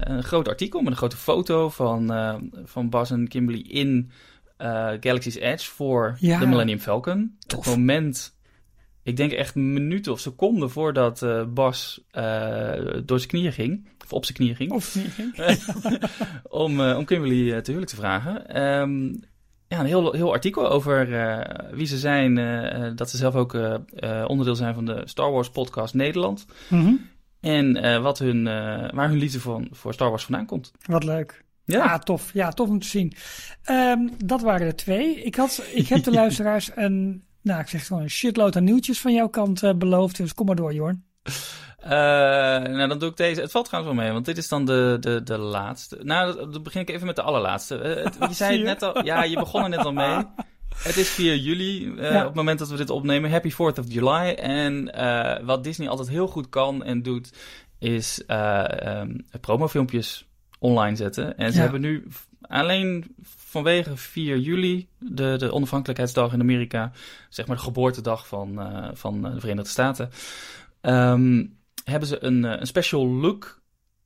een 0.00 0.22
groot 0.22 0.48
artikel, 0.48 0.80
met 0.80 0.90
een 0.92 0.98
grote 0.98 1.16
foto 1.16 1.68
van, 1.68 2.06
van 2.64 2.90
Bas 2.90 3.10
en 3.10 3.28
Kimberly 3.28 3.60
in 3.68 4.10
Galaxy's 5.00 5.34
Edge 5.36 5.70
voor 5.70 6.16
Ja. 6.20 6.38
de 6.38 6.46
Millennium 6.46 6.78
Falcon. 6.78 7.36
Tof. 7.46 7.64
Het 7.64 7.76
moment, 7.76 8.36
ik 9.02 9.16
denk 9.16 9.32
echt 9.32 9.54
minuten 9.54 10.12
of 10.12 10.20
seconden 10.20 10.70
voordat 10.70 11.26
Bas 11.54 12.04
door 13.04 13.18
zijn 13.18 13.28
knieën 13.30 13.52
ging, 13.52 13.88
of 14.04 14.12
op 14.12 14.24
zijn 14.24 14.36
knieën 14.36 14.56
ging 14.56 14.72
of 14.72 14.96
om, 16.64 16.80
om 16.80 17.04
Kimberly 17.04 17.50
te 17.60 17.62
huwelijk 17.70 17.90
te 17.90 17.96
vragen. 17.96 18.46
Ehm, 18.48 19.14
ja, 19.72 19.80
een 19.80 19.86
heel, 19.86 20.12
heel 20.12 20.32
artikel 20.32 20.70
over 20.70 21.14
eh, 21.20 21.74
wie 21.74 21.86
ze 21.86 21.98
zijn. 21.98 22.38
eh, 22.38 22.86
eh, 22.86 22.96
dat 22.96 23.10
ze 23.10 23.16
zelf 23.16 23.34
ook 23.34 23.52
onderdeel 24.26 24.54
zijn 24.54 24.74
van 24.74 24.84
de 24.84 25.02
Star 25.04 25.32
Wars 25.32 25.50
podcast 25.50 25.94
Nederland. 25.94 26.46
Mhm. 26.68 26.94
En 27.40 28.02
wat 28.02 28.18
hun, 28.18 28.44
waar 28.94 29.08
hun 29.08 29.18
liefde 29.18 29.40
voor, 29.40 29.66
voor 29.70 29.92
Star 29.92 30.08
Wars 30.08 30.24
vandaan 30.24 30.46
komt. 30.46 30.72
Wat 30.86 31.04
leuk. 31.04 31.44
Ja, 31.64 31.98
tof. 31.98 32.32
Ja, 32.32 32.50
tof 32.50 32.68
om 32.68 32.78
te 32.78 32.86
zien. 32.86 33.12
Ehm, 33.62 34.08
dat 34.24 34.40
waren 34.40 34.66
er 34.66 34.76
twee. 34.76 35.22
Ik, 35.22 35.34
had, 35.34 35.64
ik 35.74 35.88
heb 35.88 36.04
de 36.04 36.10
luisteraars 36.22 36.70
een, 36.74 37.24
nou, 37.42 37.60
ik 37.60 37.68
zeg 37.68 37.86
gewoon 37.86 38.02
een 38.02 38.10
shitload 38.10 38.56
aan 38.56 38.64
nieuwtjes 38.64 39.00
van 39.00 39.12
jouw 39.12 39.28
kant 39.28 39.78
beloofd. 39.78 40.16
Dus 40.16 40.34
kom 40.34 40.46
maar 40.46 40.56
door, 40.56 40.74
Jorn. 40.74 41.04
Eh, 41.82 41.90
nou, 42.72 42.88
dan 42.88 42.98
doe 42.98 43.10
ik 43.10 43.16
deze. 43.16 43.40
Het 43.40 43.50
valt 43.50 43.64
trouwens 43.66 43.94
wel 43.94 44.04
mee, 44.04 44.12
want 44.12 44.24
dit 44.24 44.36
is 44.38 44.48
dan 44.48 44.64
de, 44.64 44.96
de, 45.00 45.22
de 45.22 45.38
laatste. 45.38 45.98
Nou, 46.02 46.50
dan- 46.52 46.62
begin 46.62 46.80
ik 46.80 46.90
even 46.90 47.06
met 47.06 47.16
de 47.16 47.22
allerlaatste. 47.22 47.76
Eh, 47.78 48.04
het- 48.04 48.16
je 48.28 48.34
zei 48.44 48.56
het 48.56 48.64
net 48.64 48.82
al. 48.82 49.04
Ja, 49.04 49.24
je 49.24 49.36
begon 49.38 49.62
er 49.62 49.68
net 49.68 49.84
al 49.84 49.92
mee. 49.92 50.16
Het 50.76 50.96
is 50.96 51.08
4 51.08 51.36
juli, 51.36 51.94
eh, 51.98 52.10
Ja. 52.10 52.18
op 52.20 52.26
het 52.26 52.34
moment 52.34 52.58
dat 52.58 52.68
we 52.68 52.76
dit 52.76 52.90
opnemen. 52.90 53.30
Happy 53.30 53.50
4th 53.52 53.78
of 53.78 53.84
July. 53.88 54.32
En 54.34 54.92
eh, 54.94 55.44
wat 55.44 55.64
Disney 55.64 55.88
altijd 55.88 56.08
heel 56.08 56.26
goed 56.26 56.48
kan 56.48 56.84
en 56.84 57.02
doet, 57.02 57.32
is 57.78 58.24
eh 58.26 58.86
ehm, 58.86 59.16
promofilmpjes 59.40 60.26
online 60.58 60.96
zetten. 60.96 61.36
En 61.38 61.50
ze 61.50 61.56
Ja. 61.56 61.62
hebben 61.62 61.80
nu 61.80 62.06
alleen 62.40 63.14
vanwege 63.36 63.96
4 63.96 64.38
juli, 64.38 64.88
de, 64.98 65.34
de 65.38 65.52
onafhankelijkheidsdag 65.52 66.32
in 66.32 66.40
Amerika, 66.40 66.92
zeg 67.28 67.46
maar 67.46 67.56
de 67.56 67.62
geboortedag 67.62 68.26
van, 68.26 68.60
van 68.94 69.22
de 69.22 69.40
Verenigde 69.40 69.70
Staten, 69.70 70.10
ehm, 70.80 71.44
hebben 71.84 72.08
ze 72.08 72.24
een, 72.24 72.44
eh, 72.44 72.60
een 72.60 72.66
special 72.66 73.06
look 73.06 73.60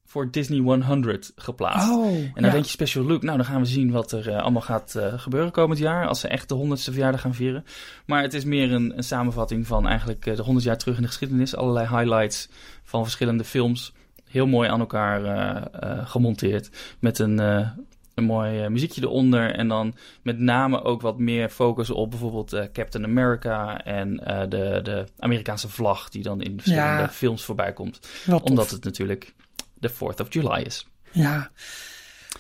voor 0.05 0.31
Disney 0.31 0.59
100 0.59 1.33
geplaatst. 1.37 1.91
Oh, 1.91 2.07
En 2.07 2.33
dan 2.35 2.45
ja. 2.45 2.51
denk 2.51 2.65
je 2.65 2.71
special 2.71 3.05
look. 3.05 3.23
Nou, 3.23 3.37
dan 3.37 3.47
gaan 3.47 3.61
we 3.61 3.67
zien 3.67 3.91
wat 3.91 4.13
er 4.13 4.29
eh, 4.29 4.43
allemaal 4.43 4.63
gaat 4.63 4.95
eh, 4.95 5.19
gebeuren 5.19 5.53
komend 5.53 5.79
jaar. 5.79 6.07
Als 6.07 6.21
ze 6.21 6.29
echt 6.29 6.49
de 6.49 6.55
honderdste 6.55 6.93
verjaardag 6.93 7.21
gaan 7.21 7.35
vieren. 7.35 7.65
Maar 8.07 8.23
het 8.23 8.35
is 8.35 8.45
meer 8.45 8.73
een, 8.73 8.97
een 8.97 9.05
samenvatting 9.05 9.67
van 9.67 9.87
eigenlijk 9.87 10.25
de 10.25 10.43
100 10.43 10.65
jaar 10.65 10.79
terug 10.79 10.97
in 10.97 11.03
de 11.03 11.09
geschiedenis. 11.09 11.57
Allerlei 11.57 11.87
highlights 11.89 12.49
van 12.83 13.03
verschillende 13.03 13.45
films. 13.45 13.93
Heel 14.25 14.47
mooi 14.47 14.69
aan 14.69 14.81
elkaar 14.81 15.71
gemonteerd. 16.07 16.97
Met 17.01 17.19
een, 17.19 17.37
een 18.17 18.25
mooi 18.25 18.63
eh, 18.63 18.69
muziekje 18.71 19.03
eronder. 19.03 19.55
En 19.55 19.69
dan 19.69 19.95
met 20.23 20.39
name 20.39 20.83
ook 20.83 21.01
wat 21.01 21.19
meer 21.19 21.49
focus 21.49 21.91
op 21.91 22.11
bijvoorbeeld 22.11 22.53
eh, 22.53 22.65
Captain 22.73 23.05
America. 23.05 23.85
En 23.85 24.25
eh, 24.27 24.41
de, 24.41 24.81
de 24.83 25.05
Amerikaanse 25.19 25.69
vlag 25.69 26.09
die 26.09 26.23
dan 26.23 26.43
in 26.43 26.53
verschillende 26.61 27.03
Ja. 27.03 27.09
films 27.09 27.45
voorbij 27.45 27.73
komt. 27.73 28.01
Tof. 28.27 28.43
Omdat 28.43 28.71
het 28.71 28.85
natuurlijk 28.85 29.35
de 29.75 29.91
4th 29.91 30.21
of 30.21 30.27
July 30.33 30.63
is. 30.63 30.89
Ja. 31.13 31.51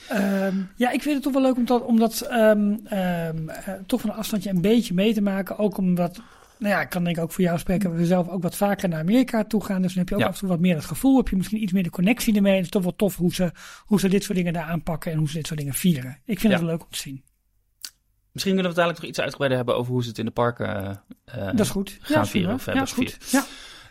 Ehm, 0.08 0.56
ja, 0.76 0.90
ik 0.90 1.02
vind 1.02 1.14
het 1.14 1.22
toch 1.22 1.32
wel 1.32 1.42
leuk 1.42 1.56
om 1.56 1.64
dat, 1.64 1.82
om 1.82 1.98
dat 1.98 2.20
ehm, 2.20 2.74
ehm, 2.84 3.48
eh, 3.48 3.74
toch 3.86 4.00
van 4.00 4.10
een 4.10 4.16
afstandje 4.16 4.50
een 4.50 4.60
beetje 4.60 4.94
mee 4.94 5.14
te 5.14 5.22
maken. 5.22 5.58
Ook 5.58 5.78
omdat, 5.78 6.20
nou 6.58 6.74
ja, 6.74 6.80
ik 6.80 6.88
kan 6.88 7.04
denk 7.04 7.16
ik 7.16 7.22
ook 7.22 7.32
voor 7.32 7.44
jou 7.44 7.58
spreken, 7.58 7.94
we 7.94 8.06
zelf 8.06 8.28
ook 8.28 8.42
wat 8.42 8.56
vaker 8.56 8.88
naar 8.88 9.00
Amerika 9.00 9.44
toe 9.44 9.64
gaan. 9.64 9.82
Dus 9.82 9.90
dan 9.90 9.98
heb 9.98 10.08
je 10.08 10.14
ook 10.14 10.20
Ja. 10.20 10.26
af 10.26 10.32
en 10.34 10.38
toe 10.40 10.48
wat 10.48 10.60
meer 10.60 10.74
het 10.74 10.84
gevoel, 10.84 11.16
heb 11.16 11.28
je 11.28 11.36
misschien 11.36 11.62
iets 11.62 11.72
meer 11.72 11.82
de 11.82 11.90
connectie 11.90 12.34
ermee. 12.36 12.54
Het 12.54 12.64
is 12.64 12.70
toch 12.70 12.82
wel 12.82 12.96
tof 12.96 13.16
hoe 13.16 13.34
ze, 13.34 13.50
hoe 13.84 14.00
ze 14.00 14.08
dit 14.08 14.24
soort 14.24 14.36
dingen 14.38 14.52
daar 14.52 14.64
aanpakken 14.66 15.12
en 15.12 15.18
hoe 15.18 15.28
ze 15.28 15.34
dit 15.34 15.46
soort 15.46 15.58
dingen 15.58 15.74
vieren. 15.74 16.10
Ik 16.24 16.40
vind 16.40 16.42
Ja. 16.42 16.58
het 16.58 16.60
wel 16.60 16.70
leuk 16.70 16.82
om 16.84 16.90
te 16.90 16.98
zien. 16.98 17.22
Misschien 18.32 18.54
kunnen 18.54 18.72
we 18.72 18.80
het 18.80 18.86
dadelijk 18.86 19.00
nog 19.00 19.08
iets 19.10 19.20
uitgebreider 19.20 19.56
hebben 19.58 19.76
over 19.76 19.92
hoe 19.92 20.02
ze 20.02 20.08
het 20.08 20.18
in 20.18 20.24
de 20.24 20.30
parken 20.30 21.02
eh, 21.24 21.46
dat 21.46 21.60
is 21.60 21.68
goed. 21.70 21.98
gaan 22.00 22.22
is 22.22 22.30
vieren 22.30 22.54
of 22.54 22.64
hebben 22.64 22.82
ja, 22.84 22.88
is 22.88 22.94
goed. 22.94 23.18
Ja. 23.30 23.44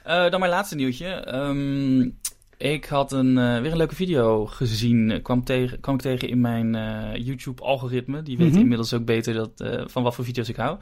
Eh, 0.04 0.32
dan 0.32 0.40
mijn 0.40 0.52
laatste 0.52 0.76
nieuwtje. 0.76 1.08
Ehm, 1.08 2.10
ik 2.58 2.86
had 2.86 3.12
een, 3.12 3.38
eh, 3.38 3.62
weer 3.62 3.72
een 3.72 3.78
leuke 3.78 3.96
video 3.96 4.46
gezien. 4.46 5.20
Kwam, 5.22 5.44
tegen, 5.44 5.80
kwam 5.80 5.96
ik 5.96 6.02
tegen 6.02 6.30
in 6.30 6.42
mijn 6.42 6.76
eh, 6.76 7.26
YouTube-algoritme. 7.26 8.22
Die 8.24 8.38
weet 8.38 8.52
Mhm. 8.52 8.60
inmiddels 8.60 8.94
ook 8.94 9.06
beter 9.06 9.34
dat, 9.34 9.62
eh, 9.62 9.84
van 9.86 10.04
wat 10.04 10.16
voor 10.16 10.26
video's 10.26 10.50
ik 10.50 10.56
hou. 10.56 10.78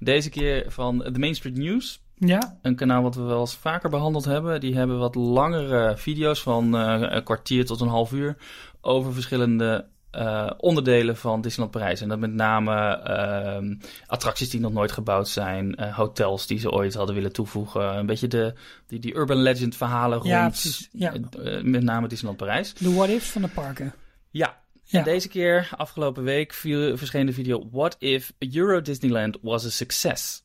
Deze 0.00 0.30
keer 0.30 0.64
van 0.68 0.98
The 1.12 1.18
Main 1.18 1.34
Street 1.34 1.56
News. 1.56 2.02
ja, 2.18 2.58
Een 2.62 2.76
kanaal 2.76 3.02
wat 3.02 3.14
we 3.14 3.22
wel 3.22 3.40
eens 3.40 3.56
vaker 3.56 3.90
behandeld 3.90 4.24
hebben. 4.24 4.60
Die 4.60 4.74
hebben 4.74 4.98
wat 4.98 5.14
langere 5.14 5.96
video's 5.96 6.42
van 6.42 6.72
een 6.72 7.22
kwartier 7.24 7.64
tot 7.66 7.80
een 7.80 7.88
half 7.88 8.12
uur. 8.12 8.36
Over 8.80 9.12
verschillende 9.12 9.86
eh, 10.14 10.50
onderdelen 10.56 11.16
van 11.16 11.40
Disneyland 11.40 11.76
Parijs. 11.76 12.00
En 12.00 12.08
dat 12.08 12.18
met 12.18 12.32
name 12.32 12.74
ehm, 13.02 13.74
attracties 14.06 14.50
die 14.50 14.60
nog 14.60 14.72
nooit 14.72 14.92
gebouwd 14.92 15.28
zijn. 15.28 15.74
eh, 15.74 15.96
hotels 15.96 16.46
die 16.46 16.58
ze 16.58 16.70
ooit 16.70 16.94
hadden 16.94 17.14
willen 17.14 17.32
toevoegen. 17.32 17.96
Een 17.96 18.06
beetje 18.06 18.28
de, 18.28 18.54
die, 18.86 18.98
die 18.98 19.14
urban 19.16 19.36
legend 19.36 19.76
verhalen 19.76 20.18
rond. 20.18 20.30
Ja, 20.30 20.48
precies, 20.48 20.88
ja. 20.92 21.12
eh, 21.12 21.62
met 21.62 21.82
name 21.82 22.08
Disneyland 22.08 22.38
Parijs. 22.38 22.74
de 22.74 22.94
what-ifs 22.94 23.28
van 23.30 23.42
de 23.42 23.48
parken. 23.48 23.94
Ja. 24.30 24.62
Ja. 24.84 24.98
En 24.98 25.04
deze 25.04 25.28
keer, 25.28 25.68
afgelopen 25.76 26.22
week, 26.22 26.52
viel, 26.52 26.96
verscheen 26.96 27.26
de 27.26 27.32
video 27.32 27.68
What 27.70 27.96
if 27.98 28.32
Euro 28.38 28.80
Disneyland 28.80 29.38
was 29.42 29.66
a 29.66 29.70
success? 29.70 30.43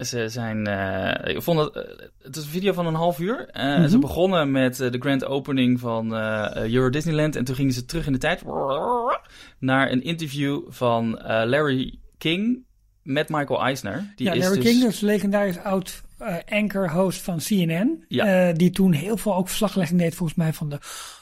Ze 0.00 0.28
zijn, 0.28 0.66
eh, 0.66 1.34
ik 1.34 1.42
vond 1.42 1.58
het, 1.58 1.74
eh, 1.74 1.82
het 2.22 2.36
is 2.36 2.44
een 2.44 2.50
video 2.50 2.72
van 2.72 2.86
een 2.86 2.94
half 2.94 3.18
uur. 3.18 3.48
Eh, 3.48 3.78
Mhm. 3.78 3.88
Ze 3.88 3.98
begonnen 3.98 4.50
met 4.50 4.76
de 4.76 4.96
grand 4.98 5.24
opening 5.24 5.80
van 5.80 6.14
Euro 6.54 6.90
Disneyland 6.90 7.36
en 7.36 7.44
toen 7.44 7.54
gingen 7.54 7.72
ze 7.72 7.84
terug 7.84 8.06
in 8.06 8.12
de 8.12 8.18
tijd 8.18 8.42
naar 9.58 9.90
een 9.90 10.02
interview 10.02 10.60
van 10.68 11.10
Larry 11.24 11.98
King 12.18 12.64
met 13.02 13.28
Michael 13.28 13.62
Eisner. 13.62 14.12
Die 14.16 14.26
ja, 14.26 14.32
is 14.32 14.42
Larry 14.42 14.60
dus, 14.60 14.64
King, 14.64 14.82
dus 14.82 15.00
legendarisch 15.00 15.58
oud 15.58 16.02
anchor-host 16.48 17.20
van 17.20 17.38
CNN. 17.38 18.04
Ja. 18.08 18.52
die 18.52 18.70
toen 18.70 18.92
heel 18.92 19.16
veel 19.16 19.34
ook 19.34 19.48
verslaglegging 19.48 20.00
deed 20.00 20.14
volgens 20.14 20.38
mij 20.38 20.52
van 20.52 20.68
de 20.68 20.78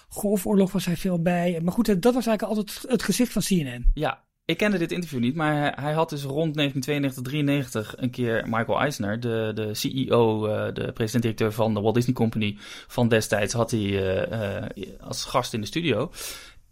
Golfoorlog 0.09 0.73
was 0.73 0.85
hij 0.85 0.97
veel 0.97 1.23
bij. 1.23 1.61
Maar 1.63 1.73
goed, 1.73 1.87
dat 1.87 2.15
was 2.15 2.27
eigenlijk 2.27 2.43
altijd 2.43 2.85
het 2.89 3.03
gezicht 3.03 3.33
van 3.33 3.43
CNN. 3.43 3.91
Ja, 3.95 4.23
ik 4.49 4.57
kende 4.57 4.79
dit 4.79 4.93
interview 4.93 5.21
niet, 5.21 5.35
maar 5.35 5.81
hij, 5.81 5.93
had 5.93 6.11
dus 6.11 6.23
rond 6.23 6.55
1992, 6.55 7.23
93 7.23 7.95
een 7.97 8.11
keer 8.11 8.45
Michael 8.47 8.81
Eisner, 8.81 9.21
de, 9.21 9.51
de 9.55 9.75
CEO, 9.75 10.47
uh, 10.47 10.75
de 10.75 10.93
president-directeur 10.93 11.53
van 11.53 11.75
de 11.75 11.81
Walt 11.81 11.95
Disney 11.95 12.15
Company 12.15 12.57
van 12.87 13.09
destijds, 13.09 13.53
had 13.53 13.71
hij 13.71 13.81
uh, 13.81 14.67
uh, 14.77 14.87
als 15.01 15.25
gast 15.25 15.55
in 15.55 15.61
de 15.61 15.67
studio. 15.67 16.11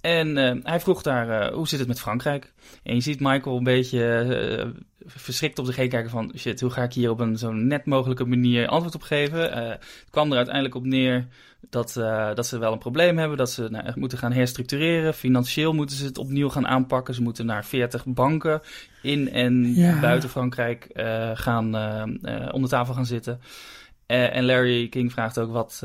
En 0.01 0.37
hij 0.65 0.81
vroeg 0.81 1.03
daar, 1.03 1.53
hoe 1.53 1.69
zit 1.69 1.79
het 1.79 1.89
met 1.89 2.01
Frankrijk? 2.01 2.53
En 2.83 2.95
je 2.95 3.01
ziet 3.01 3.21
Michael 3.21 3.57
een 3.57 3.65
beetje 3.65 4.75
verschrikt 5.07 5.59
op 5.59 5.67
zich 5.67 5.77
heen 5.77 5.89
kijken 5.89 6.11
van... 6.11 6.33
shit, 6.37 6.61
hoe 6.61 6.71
ga 6.71 6.83
ik 6.83 6.93
hier 6.93 7.11
op 7.11 7.21
een 7.21 7.39
zo 7.39 7.53
net 7.53 7.87
mogelijke 7.87 8.25
manier 8.25 8.67
antwoord 8.69 8.95
op 8.95 9.03
geven? 9.03 9.53
het 9.53 10.11
kwam 10.11 10.31
er 10.31 10.37
uiteindelijk 10.37 10.75
op 10.75 10.85
neer 10.85 11.27
dat, 11.71 11.93
dat 12.35 12.47
ze 12.47 12.59
wel 12.59 12.73
een 12.73 12.79
probleem 12.79 13.19
hebben. 13.19 13.37
Dat 13.39 13.51
ze 13.51 13.69
nou, 13.71 13.93
moeten 13.95 14.19
gaan 14.19 14.33
herstructureren. 14.33 15.15
Financieel 15.15 15.73
moeten 15.73 15.97
ze 15.97 16.05
het 16.05 16.19
opnieuw 16.19 16.49
gaan 16.49 16.67
aanpakken. 16.67 17.15
Ze 17.15 17.23
moeten 17.23 17.47
naar 17.47 17.65
40 17.65 18.05
banken 18.07 18.61
in 19.03 19.31
en 19.33 19.75
ja. 19.75 20.01
buiten 20.01 20.29
Frankrijk 20.29 20.89
gaan, 21.35 21.65
om 22.53 22.63
de 22.63 22.69
tafel 22.69 22.95
gaan 22.95 23.07
zitten. 23.07 23.41
en 24.07 24.45
Larry 24.45 24.89
King 24.89 25.13
vraagt 25.13 25.39
ook, 25.39 25.53
wat, 25.53 25.83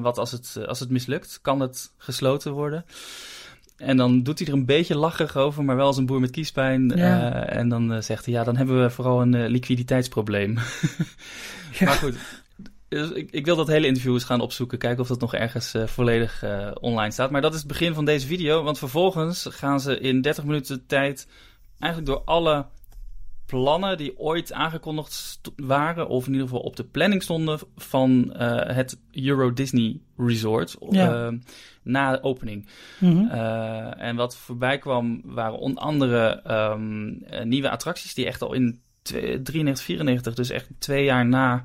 wat 0.00 0.18
als, 0.18 0.32
het, 0.32 0.58
als 0.66 0.80
het 0.80 0.90
mislukt? 0.90 1.38
Kan 1.42 1.60
het 1.60 1.92
gesloten 1.96 2.52
worden? 2.52 2.84
En 3.76 3.96
dan 3.96 4.22
doet 4.22 4.38
hij 4.38 4.48
er 4.48 4.54
een 4.54 4.66
beetje 4.66 4.96
lacherig 4.96 5.36
over, 5.36 5.64
maar 5.64 5.76
wel 5.76 5.86
als 5.86 5.96
een 5.96 6.06
boer 6.06 6.20
met 6.20 6.30
kiespijn. 6.30 6.92
Ja. 6.96 7.46
Uh, 7.46 7.56
en 7.56 7.68
dan 7.68 7.92
uh, 7.92 8.00
zegt 8.00 8.24
hij, 8.24 8.34
ja, 8.34 8.44
dan 8.44 8.56
hebben 8.56 8.82
we 8.82 8.90
vooral 8.90 9.22
een 9.22 9.34
uh, 9.34 9.48
liquiditeitsprobleem. 9.48 10.58
ja. 11.72 11.84
Maar 11.84 11.94
goed, 11.94 12.16
dus 12.88 13.10
ik, 13.10 13.30
ik, 13.30 13.44
wil 13.44 13.56
dat 13.56 13.66
hele 13.66 13.86
interview 13.86 14.12
eens 14.12 14.24
gaan 14.24 14.40
opzoeken, 14.40 14.78
kijken 14.78 15.02
of 15.02 15.08
dat 15.08 15.20
nog 15.20 15.34
ergens 15.34 15.74
volledig 15.84 16.44
online 16.80 17.12
staat. 17.12 17.30
Maar 17.30 17.40
dat 17.40 17.52
is 17.52 17.58
het 17.58 17.68
begin 17.68 17.94
van 17.94 18.04
deze 18.04 18.26
video, 18.26 18.62
want 18.62 18.78
vervolgens 18.78 19.46
gaan 19.50 19.80
ze 19.80 19.98
in 19.98 20.20
30 20.20 20.44
minuten 20.44 20.86
tijd 20.86 21.28
eigenlijk 21.78 22.12
door 22.12 22.22
alle 22.24 22.66
plannen 23.46 23.96
die 23.96 24.18
ooit 24.18 24.52
aangekondigd 24.52 25.40
waren, 25.56 26.08
of 26.08 26.26
in 26.26 26.32
ieder 26.32 26.48
geval 26.48 26.62
op 26.62 26.76
de 26.76 26.84
planning 26.84 27.22
stonden 27.22 27.58
van 27.76 28.34
uh, 28.36 28.62
het 28.66 29.00
Euro 29.12 29.52
Disney 29.52 30.00
Resort 30.16 30.76
ja. 30.90 31.32
na 31.82 32.12
de 32.12 32.22
opening. 32.22 32.68
Mm 32.98 33.16
-hmm. 33.16 33.26
uh, 33.26 34.00
en 34.02 34.16
wat 34.16 34.36
voorbij 34.36 34.78
kwam 34.78 35.20
waren 35.24 35.58
onder 35.58 35.82
andere 35.82 36.42
um, 36.50 37.22
nieuwe 37.42 37.70
attracties 37.70 38.14
die 38.14 38.26
echt 38.26 38.42
al 38.42 38.52
in 38.52 38.80
93, 39.02 39.84
94, 39.84 40.34
dus 40.34 40.50
echt 40.50 40.68
twee 40.78 41.04
jaar 41.04 41.26
na 41.26 41.64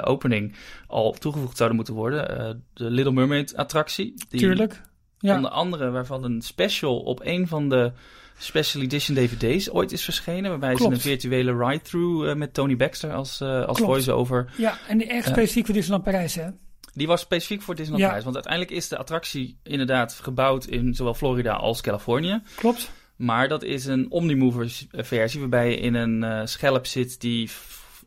opening, 0.00 0.54
al 0.86 1.12
toegevoegd 1.12 1.56
zouden 1.56 1.76
moeten 1.76 1.94
worden. 1.94 2.64
de 2.74 2.90
Little 2.90 3.12
Mermaid 3.12 3.56
attractie. 3.56 4.14
Die 4.28 4.40
Tuurlijk. 4.40 4.80
Ja. 5.18 5.36
Onder 5.36 5.50
andere 5.50 5.90
waarvan 5.90 6.24
een 6.24 6.42
special 6.42 6.98
op 6.98 7.20
een 7.24 7.48
van 7.48 7.68
de 7.68 7.92
special 8.38 8.82
edition 8.82 9.16
DVD's 9.16 9.68
ooit 9.68 9.92
is 9.92 10.04
verschenen. 10.04 10.50
Waarbij 10.50 10.74
Klopt. 10.74 10.84
ze 10.84 11.08
een 11.10 11.18
virtuele 11.18 11.56
ride-through 11.66 12.26
uh, 12.28 12.34
met 12.34 12.54
Tony 12.54 12.76
Baxter 12.76 13.12
als, 13.12 13.40
uh, 13.40 13.64
als 13.64 13.78
voice-over. 13.78 14.52
Ja, 14.56 14.78
en 14.88 14.98
die 14.98 15.06
echt 15.06 15.26
specifiek 15.26 15.64
voor 15.64 15.74
Disneyland 15.74 16.04
Parijs, 16.04 16.34
hè? 16.34 16.48
Die 16.92 17.06
was 17.06 17.20
specifiek 17.20 17.62
voor 17.62 17.74
Disneyland 17.74 18.02
Ja. 18.02 18.06
Parijs. 18.06 18.24
Want 18.24 18.36
uiteindelijk 18.36 18.74
is 18.74 18.88
de 18.88 18.96
attractie 18.96 19.58
inderdaad 19.62 20.12
gebouwd 20.12 20.64
in 20.64 20.94
zowel 20.94 21.14
Florida 21.14 21.52
als 21.52 21.80
Californië. 21.80 22.42
Klopt. 22.56 22.90
Maar 23.16 23.48
dat 23.48 23.62
is 23.62 23.84
een 23.84 24.10
Omnimover 24.10 24.72
versie 24.90 25.40
waarbij 25.40 25.70
je 25.70 25.76
in 25.76 25.94
een 25.94 26.48
schelp 26.48 26.86
zit 26.86 27.20
die 27.20 27.50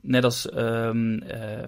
net 0.01 0.23
als 0.23 0.49
um, 0.55 1.13
uh, 1.13 1.19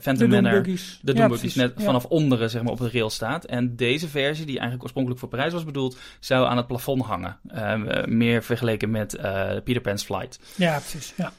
Phantom 0.01 0.29
De 0.29 0.41
Manor, 0.41 0.63
de 0.63 0.71
Ja, 0.71 0.77
Doombuggies, 1.01 1.39
precies. 1.39 1.55
net 1.55 1.73
Ja. 1.77 1.83
vanaf 1.83 2.05
onderen 2.05 2.49
zeg 2.49 2.61
maar, 2.61 2.71
op 2.71 2.79
het 2.79 2.93
rail 2.93 3.09
staat. 3.09 3.45
En 3.45 3.75
deze 3.75 4.07
versie, 4.07 4.45
die 4.45 4.53
eigenlijk 4.53 4.83
oorspronkelijk 4.83 5.19
voor 5.21 5.29
Parijs 5.29 5.53
was 5.53 5.65
bedoeld, 5.65 5.97
zou 6.19 6.47
aan 6.47 6.57
het 6.57 6.67
plafond 6.67 7.03
hangen. 7.03 7.37
Um, 7.55 7.87
uh, 7.87 8.05
meer 8.05 8.43
vergeleken 8.43 8.91
met 8.91 9.17
uh, 9.17 9.49
Peter 9.63 9.81
Pan's 9.81 10.03
Flight. 10.03 10.39
Ja, 10.55 10.79
precies. 10.79 11.13
Ja. 11.17 11.31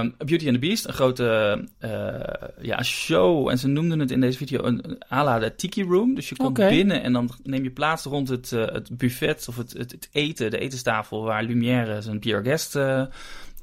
Um, 0.00 0.14
Beauty 0.18 0.44
and 0.44 0.54
the 0.54 0.58
Beast, 0.58 0.86
een 0.86 0.92
grote 0.92 1.64
uh, 1.80 1.90
ja, 2.60 2.82
show. 2.82 3.48
En 3.48 3.58
ze 3.58 3.68
noemden 3.68 3.98
het 3.98 4.10
in 4.10 4.20
deze 4.20 4.38
video 4.38 4.64
een, 4.64 4.90
een 4.90 5.02
à 5.12 5.24
la 5.24 5.38
de 5.38 5.54
Tiki 5.54 5.82
Room. 5.82 6.14
Dus 6.14 6.28
je 6.28 6.36
komt 6.36 6.54
binnen 6.54 7.02
en 7.02 7.12
dan 7.12 7.30
neem 7.42 7.62
je 7.62 7.70
plaats 7.70 8.04
rond 8.04 8.28
het, 8.28 8.50
uh, 8.50 8.66
het 8.66 8.96
buffet 8.96 9.46
of 9.48 9.56
het, 9.56 9.72
het, 9.72 9.92
het, 9.92 10.08
eten, 10.12 10.50
de 10.50 10.58
etenstafel, 10.58 11.22
waar 11.22 11.42
Lumière 11.42 12.02
zijn 12.02 12.18
Pierre 12.18 12.42
Guest 12.42 12.76
uh, 12.76 13.02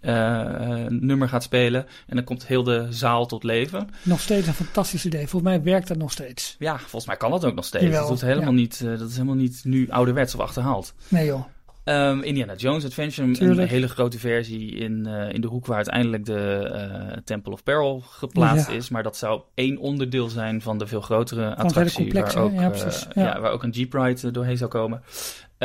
uh, 0.06 0.86
nummer 0.88 1.30
gaat 1.30 1.44
spelen. 1.44 1.86
En 2.08 2.16
dan 2.16 2.26
komt 2.26 2.48
heel 2.48 2.64
de 2.64 2.88
zaal 2.90 3.26
tot 3.26 3.44
leven. 3.44 3.90
Nog 4.04 4.20
steeds 4.20 4.48
een 4.48 4.54
fantastisch 4.54 5.06
idee. 5.06 5.28
Volgens 5.28 5.52
mij 5.52 5.64
werkt 5.64 5.88
dat 5.88 5.98
nog 5.98 6.12
steeds. 6.12 6.56
Ja, 6.60 6.78
volgens 6.78 7.06
mij 7.06 7.18
kan 7.18 7.32
dat 7.32 7.46
ook 7.46 7.56
nog 7.56 7.66
steeds. 7.66 7.84
Jawel, 7.84 8.08
dat, 8.08 8.22
helemaal 8.22 8.54
ja. 8.54 8.60
niet, 8.60 8.82
uh, 8.84 8.98
dat 8.98 9.10
is 9.10 9.14
helemaal 9.14 9.36
niet 9.36 9.62
nu 9.64 9.90
ouderwets 9.90 10.36
of 10.36 10.42
achterhaald. 10.42 10.94
Nee 11.08 11.26
joh. 11.26 11.44
Um, 11.88 12.22
Indiana 12.24 12.56
Jones 12.56 12.86
Adventure, 12.86 13.28
een 13.62 13.68
hele 13.68 13.88
grote 13.88 14.20
versie 14.20 14.72
in, 14.72 15.06
uh, 15.08 15.34
in 15.34 15.42
de 15.42 15.48
hoek 15.48 15.66
waar 15.66 15.76
uiteindelijk 15.76 16.26
de 16.26 16.72
uh, 17.12 17.18
Temple 17.24 17.52
of 17.52 17.64
Peril 17.64 18.04
geplaatst 18.06 18.68
Ja. 18.68 18.74
is. 18.74 18.90
Maar 18.90 19.04
dat 19.04 19.18
zou 19.18 19.42
één 19.54 19.78
onderdeel 19.78 20.30
zijn 20.30 20.62
van 20.62 20.78
de 20.78 20.88
veel 20.88 21.02
grotere 21.02 21.56
attractie. 21.56 21.96
complex, 21.96 22.34
waar, 22.34 22.44
ook, 22.44 22.52
uh, 22.52 22.60
ja. 22.62 23.24
Ja. 23.24 23.40
waar 23.40 23.52
ook 23.52 23.64
een 23.64 23.70
Jeep 23.70 23.94
Ride 23.94 24.32
doorheen 24.32 24.58
zou 24.58 24.70
komen. 24.70 25.02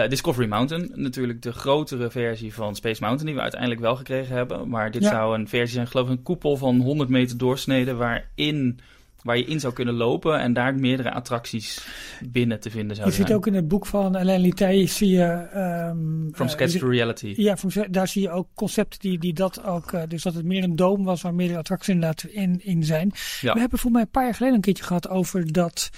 Uh, 0.03 0.09
Discovery 0.09 0.49
Mountain, 0.49 0.91
natuurlijk 0.95 1.43
de 1.43 1.53
grotere 1.53 2.11
versie 2.11 2.55
van 2.55 2.75
Space 2.77 3.01
Mountain, 3.03 3.27
die 3.27 3.35
we 3.35 3.41
uiteindelijk 3.41 3.81
wel 3.81 3.97
gekregen 3.97 4.37
hebben. 4.37 4.69
Maar 4.69 4.91
dit 4.91 5.03
Ja. 5.03 5.11
zou 5.11 5.39
een 5.39 5.49
versie 5.49 5.75
zijn, 5.75 5.87
geloof 5.87 6.07
ik, 6.07 6.13
een 6.13 6.23
koepel 6.23 6.57
van 6.57 6.81
100 6.81 7.09
meter 7.11 7.39
doorsnede 7.39 7.95
waarin, 7.95 8.81
waar 9.23 9.37
je 9.37 9.45
in 9.45 9.61
zou 9.61 9.73
kunnen 9.73 9.95
lopen 9.95 10.39
en 10.41 10.53
daar 10.53 10.75
meerdere 10.75 11.13
attracties 11.13 11.87
binnen 12.25 12.61
te 12.61 12.71
vinden 12.71 12.89
Je 12.89 12.95
zouden 12.95 13.17
ziet 13.17 13.27
zijn. 13.27 13.39
ook 13.39 13.47
in 13.47 13.55
het 13.55 13.69
boek 13.69 13.87
van 13.87 14.17
Alain 14.17 14.41
Litey, 14.41 14.87
zie 14.87 15.09
je... 15.11 15.23
ehm, 15.53 16.31
From 16.33 16.47
eh, 16.47 16.53
Sketch 16.53 16.79
to 16.79 16.89
Reality. 16.89 17.33
Ja, 17.37 17.57
from- 17.57 17.87
daar 17.93 18.09
zie 18.09 18.23
je 18.23 18.31
ook 18.31 18.49
concepten 18.55 18.99
die, 19.01 19.19
die 19.19 19.33
dat 19.33 19.65
ook... 19.65 19.93
eh, 19.93 20.03
dus 20.09 20.23
dat 20.23 20.35
het 20.35 20.45
meer 20.45 20.63
een 20.63 20.77
dome 20.77 21.05
was 21.05 21.23
waar 21.23 21.35
meerdere 21.35 21.59
attracties 21.59 21.95
inderdaad 21.95 22.25
in, 22.25 22.61
in 22.65 22.85
zijn. 22.85 23.13
Ja. 23.41 23.53
We 23.53 23.61
hebben 23.61 23.79
voor 23.79 23.91
mij 23.91 24.01
een 24.03 24.11
paar 24.11 24.25
jaar 24.25 24.35
geleden 24.35 24.55
een 24.57 24.63
keertje 24.63 24.85
gehad 24.85 25.09
over 25.09 25.53
dat 25.53 25.91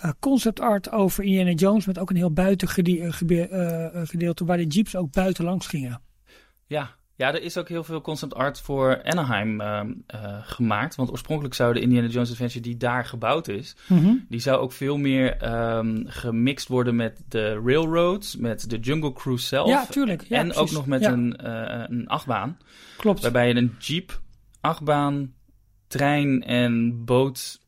eh, 0.00 0.10
concept 0.20 0.60
art 0.60 0.92
over 0.92 1.24
Indiana 1.24 1.52
Jones... 1.52 1.86
met 1.86 1.98
ook 1.98 2.10
een 2.10 2.16
heel 2.16 2.32
buitengedeelte 2.32 4.44
waar 4.44 4.56
de 4.56 4.66
jeeps 4.66 4.96
ook 4.96 5.12
buiten 5.12 5.44
langs 5.44 5.66
gingen. 5.66 6.00
Ja. 6.66 6.90
ja, 7.14 7.34
er 7.34 7.42
is 7.42 7.58
ook 7.58 7.68
heel 7.68 7.84
veel 7.84 8.00
concept 8.00 8.34
art 8.34 8.60
voor 8.60 9.02
Anaheim 9.02 9.60
uh, 9.60 9.80
uh, 10.14 10.38
gemaakt. 10.42 10.94
Want 10.94 11.10
oorspronkelijk 11.10 11.54
zou 11.54 11.74
de 11.74 11.80
Indiana 11.80 12.08
Jones 12.08 12.30
Adventure 12.30 12.60
die 12.60 12.76
daar 12.76 13.04
gebouwd 13.04 13.48
is... 13.48 13.76
die 14.28 14.40
zou 14.40 14.60
ook 14.60 14.72
veel 14.72 14.96
meer 14.96 15.52
um, 15.76 16.04
gemixt 16.06 16.68
worden 16.68 16.96
met 16.96 17.22
de 17.28 17.60
railroads, 17.64 18.36
met 18.36 18.70
de 18.70 18.78
Jungle 18.78 19.12
Cruise 19.12 19.46
zelf. 19.46 19.68
Ja, 19.68 19.86
tuurlijk. 19.86 20.22
Ja, 20.22 20.38
en 20.38 20.48
precies. 20.48 20.62
ook 20.62 20.72
nog 20.72 20.86
met 20.86 21.00
Ja. 21.00 21.12
een, 21.12 21.38
uh, 21.44 21.84
een 21.88 22.08
achtbaan. 22.08 22.58
Klopt. 22.96 23.22
Waarbij 23.22 23.48
je 23.48 23.54
een 23.54 23.74
jeep, 23.78 24.20
achtbaan, 24.60 25.32
trein 25.86 26.42
en 26.42 27.04
boot... 27.04 27.60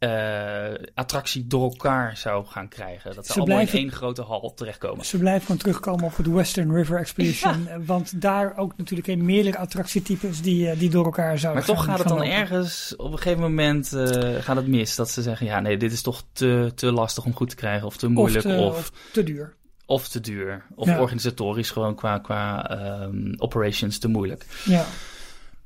Uh, 0.00 0.64
attractie 0.94 1.46
door 1.46 1.70
elkaar 1.70 2.16
zou 2.16 2.46
gaan 2.46 2.68
krijgen. 2.68 3.14
Dat 3.14 3.26
Ze 3.26 3.32
allemaal 3.32 3.54
blijven- 3.56 3.78
in 3.78 3.84
één 3.84 3.92
grote 3.92 4.22
hal 4.22 4.54
terechtkomen. 4.54 5.04
Ze 5.04 5.18
blijven 5.18 5.42
gewoon 5.42 5.56
terugkomen 5.56 6.04
op 6.04 6.16
het 6.16 6.26
Western 6.26 6.74
River 6.74 6.98
Expedition. 6.98 7.66
eh, 7.68 7.76
Want 7.86 8.20
daar 8.22 8.56
ook 8.56 8.72
natuurlijk 8.76 9.16
meerdere 9.16 9.58
attractietypes 9.58 10.42
die, 10.42 10.70
eh, 10.70 10.78
die 10.78 10.90
door 10.90 11.04
elkaar 11.04 11.38
zouden 11.38 11.64
Maar 11.66 11.74
toch 11.74 11.84
gaan- 11.84 11.94
gaat 11.94 11.98
het 11.98 12.08
dan 12.08 12.18
lopen. 12.18 12.32
ergens, 12.32 12.94
op 12.96 13.12
een 13.12 13.18
gegeven 13.18 13.40
moment 13.42 13.92
uh, 13.94 14.34
gaat 14.40 14.56
het 14.56 14.66
mis. 14.66 14.96
Dat 14.96 15.10
ze 15.10 15.22
zeggen, 15.22 15.46
ja 15.46 15.60
nee, 15.60 15.76
dit 15.76 15.92
is 15.92 16.02
toch 16.02 16.22
te, 16.32 16.72
te 16.74 16.92
lastig 16.92 17.24
om 17.24 17.34
goed 17.34 17.48
te 17.50 17.56
krijgen. 17.56 17.86
Of 17.86 17.96
te 17.96 18.08
moeilijk. 18.08 18.44
Of 18.44 18.52
te, 18.52 18.58
of, 18.58 18.76
of 18.78 18.92
te 19.12 19.22
duur. 19.22 19.54
of 19.86 20.08
te 20.08 20.20
duur. 20.20 20.64
Of 20.74 20.86
Ja. 20.86 21.00
organisatorisch 21.00 21.70
gewoon 21.70 21.94
qua, 21.94 22.18
qua 22.18 22.70
um, 23.02 23.34
operations 23.38 23.98
te 23.98 24.08
moeilijk. 24.08 24.46
Ja. 24.64 24.84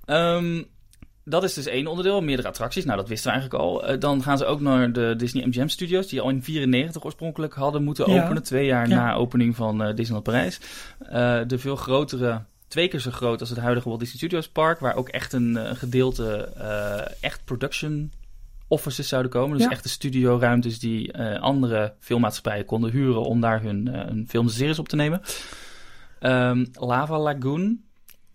Um, 0.06 0.66
dat 1.24 1.44
is 1.44 1.54
dus 1.54 1.66
één 1.66 1.86
onderdeel, 1.86 2.20
meerdere 2.22 2.48
attracties. 2.48 2.84
Nou, 2.84 2.96
dat 2.98 3.08
wisten 3.08 3.32
we 3.32 3.38
eigenlijk 3.38 3.64
al. 3.64 3.90
Uh, 3.92 4.00
dan 4.00 4.22
gaan 4.22 4.38
ze 4.38 4.44
ook 4.44 4.60
naar 4.60 4.92
de 4.92 5.14
Disney 5.16 5.46
MGM 5.46 5.66
Studios, 5.66 6.06
die 6.06 6.20
al 6.20 6.28
in 6.30 6.42
94 6.42 7.04
oorspronkelijk 7.04 7.54
hadden 7.54 7.84
moeten 7.84 8.10
Ja. 8.12 8.22
openen. 8.24 8.42
Twee 8.42 8.66
jaar 8.66 8.88
Ja. 8.88 8.94
na 8.94 9.14
opening 9.14 9.56
van 9.56 9.80
uh, 9.82 9.86
Disneyland 9.94 10.22
Parijs. 10.24 10.60
Uh, 11.02 11.40
de 11.46 11.58
veel 11.58 11.76
grotere, 11.76 12.42
twee 12.68 12.88
keer 12.88 13.00
zo 13.00 13.10
groot 13.10 13.40
als 13.40 13.48
het 13.50 13.58
huidige 13.58 13.88
Walt 13.88 14.00
Disney 14.00 14.18
Studios 14.18 14.48
Park, 14.48 14.78
waar 14.78 14.94
ook 14.96 15.08
echt 15.08 15.32
een 15.32 15.76
gedeelte 15.76 16.48
echt 17.20 17.44
production 17.44 18.12
offices 18.68 19.08
zouden 19.08 19.30
komen. 19.30 19.56
Dus 19.56 19.66
Ja. 19.66 19.72
echte 19.72 19.88
studioruimtes 19.88 20.78
die 20.78 21.18
andere 21.38 21.92
filmmaatschappijen 21.98 22.64
konden 22.64 22.90
huren 22.90 23.22
om 23.22 23.40
daar 23.40 23.62
hun, 23.62 23.86
hun 23.88 24.26
films 24.28 24.52
en 24.52 24.58
series 24.58 24.78
op 24.78 24.88
te 24.88 24.96
nemen. 24.96 25.20
Um, 26.20 26.66
Lava 26.72 27.18
Lagoon. 27.18 27.80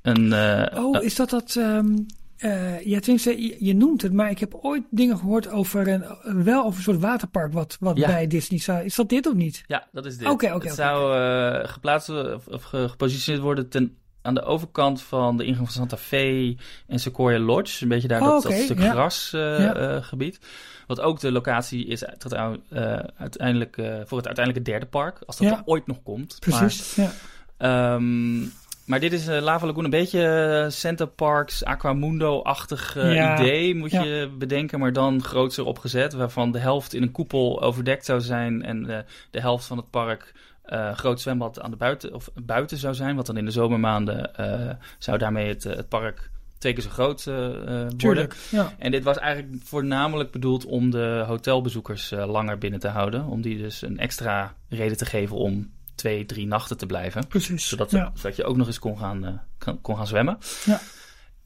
Een, 0.02 0.34
Oh, 0.78 1.04
is 1.04 1.16
dat 1.16 1.30
dat... 1.30 1.56
Um, 1.56 2.06
uh, 2.40 2.86
ja, 2.86 3.00
tenminste, 3.00 3.42
je, 3.42 3.56
je, 3.60 3.76
noemt 3.76 4.02
het, 4.02 4.14
maar 4.14 4.30
ik 4.30 4.40
heb 4.40 4.54
ooit 4.54 4.84
dingen 4.90 5.18
gehoord 5.18 5.50
over 5.50 5.88
een, 5.88 6.04
wel 6.44 6.64
over 6.64 6.78
een 6.78 6.84
soort 6.84 7.00
waterpark 7.00 7.54
wat, 7.54 7.78
wat 7.80 7.98
Ja. 7.98 8.08
bij 8.08 8.28
Disney 8.28 8.60
zou... 8.60 8.84
Is 8.84 8.96
dat 8.96 9.10
dit 9.10 9.28
of 9.28 9.34
niet? 9.34 9.64
Ja, 9.68 9.88
dat 9.92 10.06
is 10.06 10.18
dit. 10.18 10.28
Oké, 10.28 10.54
oké, 10.54 10.68
Het 10.68 10.76
zou 10.76 11.20
uh, 11.20 11.70
geplaatst 11.70 12.10
of, 12.10 12.48
of 12.48 12.64
gepositioneerd 12.64 13.44
worden 13.44 13.70
ten 13.70 13.98
aan 14.22 14.34
de 14.34 14.44
overkant 14.44 15.02
van 15.02 15.38
de 15.38 15.46
ingang 15.46 15.66
van 15.66 15.76
Santa 15.76 15.98
Fe 15.98 16.56
en 16.88 17.00
Sequoia 17.00 17.40
Lodge. 17.40 17.84
Een 17.84 17.90
beetje 17.90 18.08
daar 18.08 18.22
Oh, 18.22 18.28
dat, 18.28 18.44
dat 18.44 18.52
oké, 18.52 18.62
stuk 18.62 18.80
ja. 18.80 18.92
grasgebied. 18.92 20.40
wat 20.88 21.00
ook 21.02 21.20
de 21.20 21.32
locatie 21.32 21.86
is 21.86 22.04
tot, 22.18 22.36
uiteindelijk, 23.16 23.76
voor 24.06 24.18
het 24.18 24.28
uiteindelijke 24.28 24.62
derde 24.72 24.86
park. 24.86 25.20
Als 25.26 25.38
dat 25.38 25.52
er 25.52 25.62
ooit 25.66 25.88
nog 25.88 26.04
komt. 26.04 26.38
Precies. 26.40 26.96
ja. 26.96 27.12
Ehm, 27.58 28.44
maar 28.88 29.00
dit 29.00 29.14
is 29.14 29.28
uh, 29.28 29.42
Lava 29.42 29.66
Lagoon 29.66 29.84
een 29.84 29.90
beetje 29.90 30.62
uh, 30.66 30.72
Center 30.72 31.08
Parks, 31.08 31.64
Aquamundo-achtig 31.64 32.96
uh, 32.98 33.16
Ja. 33.16 33.40
idee, 33.40 33.76
moet 33.76 33.92
Ja. 33.92 34.04
je 34.04 34.30
bedenken. 34.38 34.80
Maar 34.80 34.94
dan 34.94 35.24
grootser 35.24 35.66
opgezet, 35.66 36.14
waarvan 36.14 36.52
de 36.52 36.60
helft 36.60 36.94
in 36.94 37.02
een 37.02 37.12
koepel 37.12 37.62
overdekt 37.62 38.06
zou 38.06 38.22
zijn. 38.22 38.64
En 38.64 38.84
de 39.32 39.42
helft 39.42 39.66
van 39.66 39.78
het 39.78 39.90
park 39.90 40.34
groot 40.94 41.22
zwembad 41.22 41.62
aan 41.62 41.72
de 41.72 41.78
buiten, 41.78 42.14
of 42.14 42.30
buiten 42.44 42.78
zou 42.78 42.94
zijn. 42.94 43.16
Wat 43.16 43.26
dan 43.26 43.38
in 43.38 43.46
de 43.46 43.52
zomermaanden 43.52 44.32
zou 44.98 45.18
daarmee 45.18 45.48
het, 45.48 45.64
het 45.64 45.90
park 45.90 46.30
twee 46.58 46.74
keer 46.74 46.84
zo 46.84 46.90
groot 46.90 47.26
uh, 47.30 47.88
worden. 47.98 48.28
Ja. 48.52 48.74
En 48.78 48.92
dit 48.92 49.04
was 49.04 49.18
eigenlijk 49.18 49.64
voornamelijk 49.64 50.32
bedoeld 50.32 50.66
om 50.66 50.90
de 50.90 51.24
hotelbezoekers 51.28 52.12
uh, 52.12 52.26
langer 52.28 52.58
binnen 52.58 52.80
te 52.80 52.88
houden. 52.88 53.26
Om 53.26 53.42
die 53.42 53.58
dus 53.58 53.82
een 53.82 53.98
extra 54.00 54.54
reden 54.70 54.98
te 54.98 55.06
geven 55.06 55.36
om 55.36 55.72
twee, 55.98 56.26
drie 56.26 56.48
nachten 56.48 56.78
te 56.78 56.86
blijven. 56.86 57.28
Precies. 57.28 57.68
Zodat, 57.68 57.92
ja. 57.92 58.12
zodat 58.16 58.36
je 58.36 58.44
ook 58.44 58.58
nog 58.58 58.68
eens 58.68 58.80
kon 58.80 58.98
gaan, 58.98 59.26
uh, 59.26 59.32
kon, 59.58 59.82
kon 59.82 59.96
gaan 59.96 60.08
zwemmen. 60.08 60.38
Ja. 60.66 60.80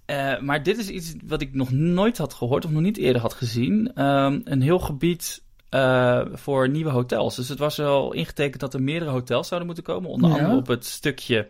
Uh, 0.05 0.41
maar 0.41 0.63
dit 0.63 0.77
is 0.77 0.89
iets 0.89 1.13
wat 1.25 1.41
ik 1.41 1.53
nog 1.53 1.72
nooit 1.72 2.17
had 2.17 2.34
gehoord 2.34 2.65
of 2.65 2.72
nog 2.72 2.81
niet 2.81 2.98
eerder 2.98 3.22
had 3.22 3.34
gezien. 3.34 4.01
Um, 4.01 4.41
een 4.43 4.62
heel 4.62 4.79
gebied 4.79 5.43
uh, 5.70 6.22
voor 6.34 6.70
nieuwe 6.70 6.89
hotels. 6.89 7.36
Dus 7.36 7.50
het 7.50 7.60
was 7.60 7.77
wel 7.77 8.13
ingetekend 8.13 8.60
dat 8.60 8.74
er 8.74 8.81
meerdere 8.81 9.12
hotels 9.12 9.48
zouden 9.48 9.67
moeten 9.74 9.93
komen. 9.93 10.10
Onder 10.10 10.29
Ja. 10.29 10.36
andere 10.36 10.55
op 10.55 10.67
het 10.67 10.86
stukje 10.86 11.48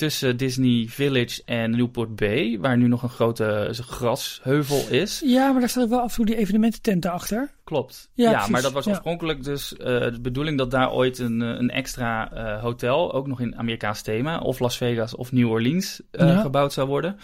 tussen 0.00 0.36
Disney 0.36 0.86
Village 0.88 1.42
en 1.44 1.70
Newport 1.70 2.16
Bay, 2.16 2.58
waar 2.60 2.76
nu 2.76 2.88
nog 2.88 3.02
een 3.02 3.08
grote 3.08 3.68
grasheuvel 3.72 4.88
is. 4.88 5.22
Ja, 5.24 5.50
maar 5.50 5.60
daar 5.60 5.68
staat 5.68 5.88
wel 5.88 6.00
af 6.00 6.08
en 6.10 6.14
toe 6.16 6.24
die 6.26 6.36
evenementententen 6.36 7.10
achter. 7.12 7.50
Klopt. 7.64 8.10
Ja, 8.14 8.46
maar 8.48 8.62
dat 8.62 8.72
was 8.72 8.84
Ja. 8.84 8.90
oorspronkelijk 8.90 9.44
dus 9.44 9.72
uh, 9.72 9.78
de 9.86 10.18
bedoeling 10.22 10.58
dat 10.58 10.70
daar 10.70 10.92
ooit 10.92 11.18
een, 11.18 11.40
uh, 11.40 11.48
een 11.48 11.70
extra 11.70 12.32
uh, 12.32 12.62
hotel, 12.62 13.12
ook 13.12 13.26
nog 13.26 13.40
in 13.40 13.56
Amerikaans 13.56 14.02
thema, 14.02 14.38
of 14.38 14.58
Las 14.58 14.76
Vegas 14.76 15.14
of 15.14 15.32
New 15.32 15.50
Orleans, 15.50 16.02
uh, 16.12 16.28
Ja. 16.28 16.40
gebouwd 16.40 16.72
zou 16.72 16.88
worden. 16.88 17.16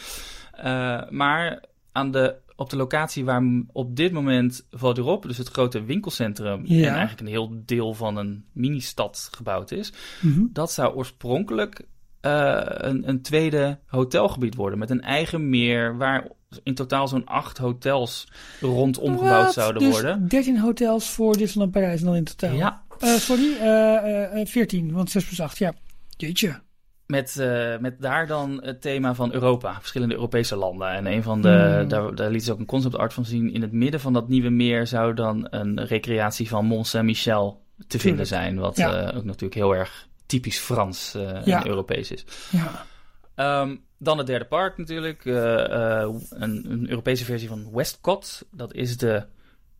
Maar 1.10 1.62
aan 1.92 2.10
de, 2.10 2.34
op 2.56 2.70
de 2.70 2.76
locatie 2.76 3.24
waar 3.24 3.42
op 3.72 3.96
dit 3.96 4.12
moment 4.12 4.66
Val 4.70 5.20
dus 5.20 5.38
het 5.38 5.48
grote 5.48 5.84
winkelcentrum 5.84 6.60
Ja. 6.64 6.86
en 6.88 6.94
eigenlijk 6.94 7.20
een 7.20 7.26
heel 7.26 7.62
deel 7.64 7.94
van 7.94 8.16
een 8.16 8.44
mini-stad 8.52 9.28
gebouwd 9.32 9.70
is, 9.70 9.92
Mhm. 10.22 10.44
dat 10.52 10.72
zou 10.72 10.94
oorspronkelijk 10.94 11.86
uh, 12.26 12.60
een, 12.66 13.08
een 13.08 13.22
tweede 13.22 13.78
hotelgebied 13.86 14.54
worden 14.54 14.78
met 14.78 14.90
een 14.90 15.00
eigen 15.02 15.48
meer 15.48 15.96
waar 15.96 16.28
in 16.62 16.74
totaal 16.74 17.08
zo'n 17.08 17.24
acht 17.26 17.58
hotels 17.58 18.28
rondom 18.60 19.18
gebouwd 19.18 19.52
zouden 19.52 19.82
dus 19.82 19.90
worden. 19.92 20.28
13 20.28 20.58
hotels 20.60 21.10
voor 21.10 21.36
Disneyland 21.36 21.72
Parijs 21.72 22.00
dan 22.00 22.14
in 22.14 22.24
totaal. 22.24 22.54
Ja, 22.56 22.84
Eh, 22.98 23.08
sorry, 23.14 23.56
eh, 23.60 24.40
eh, 24.40 24.46
14, 24.46 24.92
want 24.92 25.10
6 25.10 25.24
plus 25.24 25.40
8, 25.40 25.58
ja. 25.58 25.72
Jeetje. 26.16 26.60
met, 27.06 27.36
uh, 27.40 27.78
met 27.78 28.00
daar 28.00 28.26
dan 28.26 28.60
het 28.62 28.80
thema 28.80 29.14
van 29.14 29.32
Europa, 29.32 29.76
verschillende 29.78 30.14
Europese 30.14 30.56
landen. 30.56 30.88
En 30.90 31.06
een 31.06 31.22
van 31.22 31.42
de, 31.42 31.76
Hmm. 31.78 31.88
daar, 31.88 32.14
daar 32.14 32.30
liet 32.30 32.44
ze 32.44 32.52
ook 32.52 32.58
een 32.58 32.66
concept 32.66 32.96
art 32.96 33.12
van 33.12 33.24
zien. 33.24 33.52
In 33.52 33.62
het 33.62 33.72
midden 33.72 34.00
van 34.00 34.12
dat 34.12 34.28
nieuwe 34.28 34.50
meer 34.50 34.86
zou 34.86 35.14
dan 35.14 35.46
een 35.50 35.84
recreatie 35.84 36.48
van 36.48 36.64
Mont 36.66 36.86
Saint-Michel 36.86 37.62
te 37.86 37.98
vinden 37.98 38.26
zijn. 38.26 38.58
Wat 38.58 38.76
Ja. 38.76 39.08
uh, 39.10 39.16
ook 39.16 39.24
natuurlijk 39.24 39.54
heel 39.54 39.74
erg 39.74 40.08
typisch 40.26 40.58
Frans 40.58 41.14
uh, 41.16 41.44
Ja. 41.44 41.60
en 41.60 41.66
Europees 41.66 42.10
is. 42.10 42.24
Ja. 42.50 43.60
Um, 43.60 43.84
dan 43.98 44.18
het 44.18 44.26
derde 44.26 44.44
park 44.44 44.78
natuurlijk. 44.78 45.24
Uh, 45.24 45.34
uh, 45.34 46.08
een, 46.30 46.70
een 46.70 46.88
Europese 46.88 47.24
versie 47.24 47.48
van 47.48 47.68
Westcott. 47.72 48.46
Dat 48.50 48.72
is 48.72 48.96
de, 48.96 49.26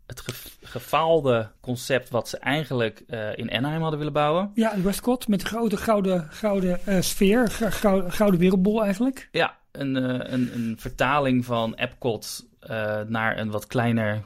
het 0.07 0.21
ge 0.21 0.33
gefaalde 0.63 1.51
concept 1.61 2.11
wat 2.11 2.29
ze 2.29 2.39
eigenlijk 2.39 2.99
in 3.35 3.51
Anaheim 3.51 3.81
hadden 3.81 3.99
willen 3.99 4.15
bouwen. 4.15 4.51
Ja, 4.55 4.81
Westcott 4.81 5.29
met 5.29 5.41
de 5.41 5.47
grote 5.47 5.77
gouden, 5.77 6.27
gouden 6.31 7.05
sfeer. 7.05 7.51
Gouden, 7.51 8.13
gouden 8.13 8.41
wereldbol 8.41 8.85
eigenlijk. 8.85 9.29
Ja, 9.33 9.57
een, 9.73 9.95
een, 10.33 10.55
een 10.55 10.77
vertaling 10.79 11.45
van 11.45 11.75
Epcot 11.75 12.47
uh, 12.71 13.01
naar 13.01 13.39
een 13.39 13.51
wat 13.51 13.67
kleiner 13.67 14.23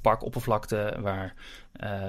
parkoppervlakte. 0.00 0.96
Waar 1.00 1.34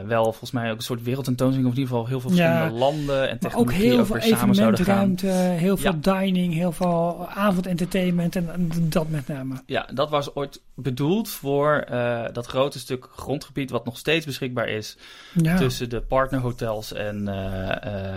wel 0.05 0.23
volgens 0.23 0.51
mij 0.51 0.71
ook 0.71 0.77
een 0.77 0.83
soort 0.83 1.03
wereldtentoonstelling, 1.03 1.69
of 1.71 1.75
in 1.77 1.81
ieder 1.81 1.95
geval 1.95 2.09
heel 2.09 2.19
veel 2.19 2.29
verschillende 2.29 2.73
Ja, 2.73 2.79
landen 2.79 3.29
en 3.29 3.37
Maar 3.41 3.55
ook 3.55 3.67
technologie 3.69 3.81
heel 3.83 3.99
ook 3.99 4.05
veel 4.05 4.15
weer 4.15 4.23
samen 4.37 4.55
zouden 4.55 4.85
gaan. 4.85 5.15
heel 5.57 5.77
veel 5.77 5.99
dining, 6.01 6.53
heel 6.53 6.71
veel 6.71 7.27
avondentertainment 7.29 8.35
en, 8.35 8.53
en 8.53 8.69
dat 8.89 9.09
met 9.09 9.27
name. 9.27 9.61
Ja, 9.65 9.87
dat 9.93 10.09
was 10.09 10.35
ooit 10.35 10.61
bedoeld 10.75 11.29
voor 11.29 11.85
uh, 11.91 12.25
dat 12.33 12.45
grote 12.45 12.79
stuk 12.79 13.07
grondgebied 13.15 13.69
wat 13.69 13.85
nog 13.85 13.97
steeds 13.97 14.25
beschikbaar 14.25 14.67
is 14.69 14.97
Ja. 15.33 15.57
tussen 15.57 15.89
de 15.89 16.01
partnerhotels 16.01 16.93
en, 16.93 17.27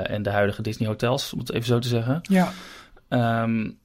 en 0.06 0.22
de 0.22 0.30
huidige 0.30 0.62
Disney 0.62 0.88
hotels, 0.88 1.32
om 1.32 1.38
het 1.38 1.52
even 1.52 1.66
zo 1.66 1.78
te 1.78 1.88
zeggen. 1.88 2.20
Ja, 2.22 2.52
Um, 3.42 3.78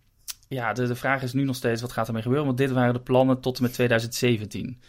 ja, 0.48 0.74
de, 0.74 0.88
de 0.88 0.96
vraag 0.96 1.22
is 1.24 1.34
nu 1.34 1.44
nog 1.44 1.56
steeds 1.56 1.82
wat 1.82 1.92
gaat 1.92 2.08
ermee 2.08 2.22
gebeuren, 2.22 2.46
want 2.48 2.58
dit 2.58 2.72
waren 2.72 2.94
de 2.94 3.00
plannen 3.00 3.40
tot 3.42 3.58
en 3.58 3.64
met 3.64 3.74
2017. 3.74 4.82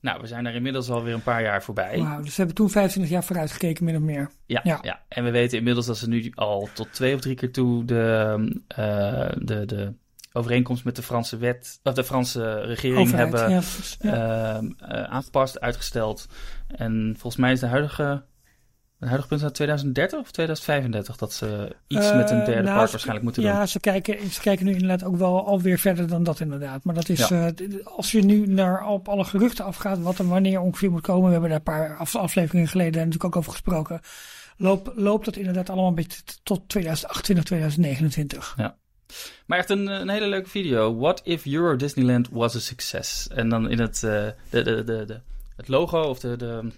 Nou, 0.00 0.20
we 0.20 0.26
zijn 0.26 0.44
daar 0.44 0.54
inmiddels 0.54 0.90
alweer 0.90 1.14
een 1.14 1.22
paar 1.22 1.42
jaar 1.42 1.62
voorbij. 1.62 1.98
wauw. 1.98 2.16
Dus 2.20 2.28
we 2.30 2.36
hebben 2.36 2.54
toen 2.54 2.70
25 2.70 3.12
jaar 3.12 3.24
vooruit 3.24 3.52
gekeken, 3.52 3.84
min 3.84 3.96
of 3.96 4.02
meer. 4.02 4.30
Ja, 4.46 4.60
Ja. 4.62 4.78
ja. 4.82 5.00
en 5.08 5.24
we 5.24 5.30
weten 5.30 5.58
inmiddels 5.58 5.86
dat 5.86 5.98
ze 5.98 6.08
nu 6.08 6.32
al 6.34 6.68
tot 6.74 6.92
twee 6.92 7.14
of 7.14 7.20
drie 7.20 7.34
keer 7.34 7.52
toe 7.52 7.84
de, 7.84 8.36
uh, 8.78 9.28
de, 9.38 9.66
de 9.66 9.92
overeenkomst 10.32 10.84
met 10.84 10.96
de 10.96 11.02
Franse 11.02 11.36
wet, 11.36 11.80
of 11.82 11.94
de 11.94 12.04
Franse 12.04 12.60
regering 12.60 12.98
Overheid, 13.00 13.32
hebben 13.32 13.50
ja, 13.50 13.58
precies. 13.60 13.96
Ja. 14.00 14.60
uh, 14.60 14.68
uh, 14.82 15.02
aangepast, 15.02 15.60
uitgesteld. 15.60 16.26
En 16.68 17.14
volgens 17.18 17.36
mij 17.42 17.52
is 17.52 17.60
de 17.60 17.66
huidige, 17.66 18.24
de 19.00 19.06
huidige 19.06 19.28
punt 19.28 19.40
naar 19.40 19.52
2030 19.52 20.18
of 20.18 20.30
2035 20.30 21.16
dat 21.16 21.32
ze 21.32 21.76
iets 21.86 22.12
met 22.12 22.30
een 22.30 22.40
Eh, 22.40 22.46
derde 22.46 22.62
nou, 22.62 22.74
park 22.74 22.84
ze- 22.86 22.90
waarschijnlijk 22.90 23.24
moeten 23.24 23.42
ja, 23.42 23.58
doen. 23.58 23.68
ze 23.68 23.80
kijken, 23.80 24.30
ze 24.30 24.40
kijken 24.40 24.66
nu 24.66 24.72
inderdaad 24.72 25.04
ook 25.04 25.16
wel 25.16 25.46
alweer 25.46 25.78
verder 25.78 26.06
dan 26.08 26.22
dat 26.22 26.40
inderdaad. 26.40 26.84
Maar 26.84 26.94
dat 26.94 27.08
is, 27.08 27.28
Ja. 27.28 27.46
eh, 27.56 27.86
als 27.86 28.10
je 28.12 28.24
nu 28.24 28.46
naar 28.46 28.86
op 28.88 29.08
alle 29.08 29.24
geruchten 29.24 29.64
afgaat, 29.64 29.98
wat 29.98 30.18
er 30.18 30.28
wanneer 30.28 30.60
ongeveer 30.60 30.90
moet 30.90 31.00
komen. 31.02 31.24
We 31.24 31.30
hebben 31.30 31.48
daar 31.50 31.58
een 31.58 31.64
paar 31.64 31.96
af- 31.96 32.16
afleveringen 32.16 32.68
geleden 32.68 32.94
natuurlijk 32.96 33.24
ook 33.24 33.36
over 33.36 33.52
gesproken. 33.52 34.00
Loop, 34.56 34.92
loopt 34.96 35.24
dat 35.24 35.36
inderdaad 35.36 35.68
allemaal 35.68 35.88
een 35.88 35.94
beetje 35.94 36.20
tot 36.42 36.68
2028, 36.68 37.44
2029. 37.44 38.56
Maar 39.46 39.58
echt 39.58 39.70
een, 39.70 39.86
een 39.86 40.08
hele 40.08 40.26
leuke 40.26 40.48
video. 40.48 40.96
What 40.96 41.20
if 41.24 41.46
Euro 41.46 41.76
Disneyland 41.76 42.28
was 42.30 42.56
a 42.56 42.58
success? 42.58 43.28
En 43.28 43.48
dan 43.48 43.70
in 43.70 43.78
het, 43.80 44.02
uh, 44.04 44.10
de, 44.50 44.62
de, 44.62 44.84
de, 44.84 45.04
de, 45.06 45.20
het 45.56 45.68
logo 45.68 46.00
of 46.02 46.18
de, 46.18 46.36
de 46.36 46.68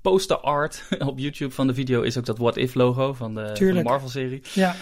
poster 0.00 0.38
art 0.38 0.82
op 0.98 1.18
YouTube 1.18 1.54
van 1.54 1.66
de 1.66 1.74
video 1.74 2.02
is 2.02 2.18
ook 2.18 2.24
dat 2.26 2.38
What 2.38 2.56
if 2.56 2.74
logo 2.74 3.12
van 3.12 3.34
de, 3.34 3.40
van 3.40 3.48
de 3.52 3.58
Tuurlijk. 3.58 3.88
Marvel 3.88 4.08
serie. 4.08 4.42
Ja, 4.54 4.74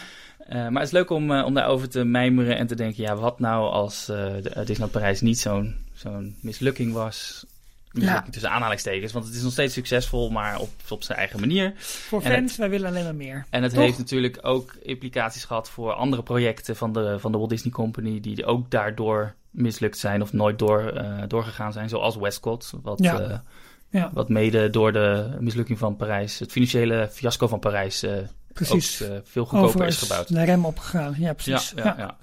Uh, 0.48 0.54
maar 0.54 0.72
het 0.72 0.82
is 0.82 0.90
leuk 0.90 1.10
om, 1.10 1.30
uh, 1.30 1.44
om 1.44 1.54
daarover 1.54 1.88
te 1.88 2.04
mijmeren 2.04 2.56
en 2.56 2.66
te 2.66 2.74
denken, 2.74 3.02
ja, 3.02 3.16
wat 3.16 3.38
nou 3.40 3.70
als 3.70 4.08
uh, 4.10 4.16
de, 4.16 4.50
Disneyland 4.54 4.90
Parijs 4.90 5.20
niet 5.20 5.38
zo'n 5.38 5.74
zo'n 5.94 6.36
mislukking 6.40 6.92
was? 6.92 7.46
Mislukking 7.92 8.24
Ja. 8.26 8.30
tussen 8.32 8.50
aanhalingstekens, 8.50 9.12
want 9.12 9.24
het 9.26 9.34
is 9.34 9.42
nog 9.42 9.52
steeds 9.52 9.74
succesvol, 9.74 10.30
maar 10.30 10.58
op, 10.58 10.70
op 10.88 11.02
zijn 11.02 11.18
eigen 11.18 11.40
manier. 11.40 11.72
voor 11.76 12.22
En 12.22 12.32
fans, 12.32 12.56
wij 12.56 12.70
willen 12.70 12.88
alleen 12.88 13.04
maar 13.04 13.14
meer. 13.14 13.44
En 13.50 13.62
het 13.62 13.74
Toch? 13.74 13.82
heeft 13.82 13.98
natuurlijk 13.98 14.38
ook 14.42 14.74
implicaties 14.82 15.44
gehad 15.44 15.70
voor 15.70 15.92
andere 15.92 16.22
projecten 16.22 16.76
van 16.76 16.92
de, 16.92 17.18
van 17.18 17.32
de 17.32 17.38
Walt 17.38 17.50
Disney 17.50 17.72
Company, 17.72 18.20
die 18.20 18.46
ook 18.46 18.70
daardoor 18.70 19.34
mislukt 19.50 19.98
zijn 19.98 20.22
of 20.22 20.32
nooit 20.32 20.58
door, 20.58 21.04
doorgegaan 21.28 21.72
zijn, 21.72 21.88
zoals 21.88 22.16
Westcott, 22.16 22.72
wat, 22.82 22.98
Ja. 23.02 23.42
Ja. 23.90 24.10
wat 24.12 24.28
mede 24.28 24.70
door 24.70 24.92
de 24.92 25.36
mislukking 25.40 25.78
van 25.78 25.96
Parijs, 25.96 26.38
het 26.38 26.52
financiële 26.52 27.08
fiasco 27.12 27.46
van 27.48 27.58
Parijs, 27.58 28.04
uh, 28.04 28.12
Precies. 28.52 29.02
ook 29.02 29.08
uh, 29.08 29.16
veel 29.24 29.44
goedkoper 29.44 29.74
Over 29.74 29.86
is 29.86 29.96
gebouwd. 29.96 30.34
de 30.34 30.44
rem 30.44 30.64
opgegaan. 30.64 31.14
Ja, 31.18 31.32
precies. 31.32 31.72
Ja, 31.76 31.84
ja, 31.84 31.94
ja. 31.98 32.16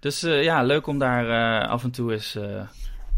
Dus 0.00 0.24
uh, 0.24 0.42
ja, 0.42 0.62
leuk 0.62 0.86
om 0.86 0.98
daar 0.98 1.66
af 1.66 1.84
en 1.84 1.90
toe 1.90 2.12
eens 2.12 2.38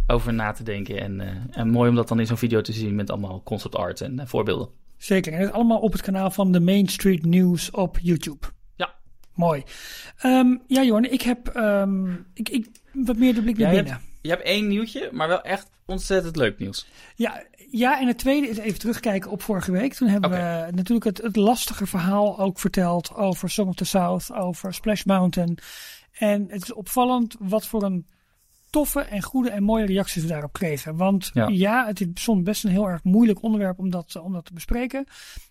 over 0.06 0.32
na 0.32 0.52
te 0.52 0.62
denken. 0.62 1.00
En, 1.00 1.48
en 1.50 1.68
mooi 1.68 1.88
om 1.88 1.94
dat 1.96 2.08
dan 2.08 2.20
in 2.20 2.26
zo'n 2.26 2.36
video 2.36 2.60
te 2.60 2.72
zien 2.72 2.94
met 2.94 3.10
allemaal 3.10 3.42
concept 3.42 3.74
art 3.76 4.00
en 4.00 4.28
voorbeelden. 4.28 4.68
Zeker. 4.96 5.32
En 5.32 5.40
het 5.40 5.52
allemaal 5.52 5.78
op 5.78 5.92
het 5.92 6.02
kanaal 6.02 6.30
van 6.30 6.52
de 6.52 6.60
Main 6.60 6.88
Street 6.88 7.24
News 7.24 7.70
op 7.70 7.98
YouTube. 8.02 8.46
Ja. 8.76 8.94
Mooi. 9.34 9.62
Um, 10.24 10.62
ja, 10.66 10.82
Jorn, 10.82 11.12
ik 11.12 11.22
heb 11.22 11.56
um, 11.56 12.26
ik, 12.34 12.48
ik, 12.48 12.66
wat 12.92 13.16
meer 13.16 13.34
de 13.34 13.42
blik 13.42 13.58
naar 13.58 13.70
binnen. 13.74 14.00
Je 14.20 14.28
hebt 14.28 14.42
één 14.42 14.68
nieuwtje, 14.68 15.08
maar 15.12 15.28
wel 15.28 15.42
echt 15.42 15.70
ontzettend 15.86 16.36
leuk 16.36 16.58
nieuws. 16.58 16.86
Ja, 17.14 17.42
ja, 17.70 18.00
en 18.00 18.06
het 18.06 18.18
tweede 18.18 18.48
is 18.48 18.56
even 18.58 18.78
terugkijken 18.78 19.30
op 19.30 19.42
vorige 19.42 19.72
week. 19.72 19.94
Toen 19.94 20.08
hebben 20.08 20.30
we 20.30 20.66
natuurlijk 20.70 21.04
het, 21.04 21.18
het 21.18 21.36
lastige 21.36 21.86
verhaal 21.86 22.38
ook 22.38 22.58
verteld 22.58 23.14
over 23.14 23.50
Song 23.50 23.68
of 23.68 23.74
the 23.74 23.84
South, 23.84 24.32
over 24.32 24.74
Splash 24.74 25.02
Mountain. 25.04 25.58
En 26.12 26.46
het 26.48 26.62
is 26.62 26.72
opvallend 26.72 27.36
wat 27.38 27.66
voor 27.66 27.82
een 27.82 28.06
toffe 28.70 29.00
en 29.00 29.22
goede 29.22 29.50
en 29.50 29.62
mooie 29.62 29.86
reacties 29.86 30.22
we 30.22 30.28
daarop 30.28 30.52
kregen. 30.52 30.96
Want 30.96 31.30
Ja. 31.32 31.48
ja, 31.48 31.86
het 31.86 32.00
is 32.00 32.06
soms 32.14 32.42
best 32.42 32.64
een 32.64 32.70
heel 32.70 32.88
erg 32.88 33.04
moeilijk 33.04 33.42
onderwerp 33.42 33.78
om 33.78 33.90
dat, 33.90 34.16
om 34.16 34.32
dat 34.32 34.44
te 34.44 34.52
bespreken. 34.54 34.98
En 34.98 35.06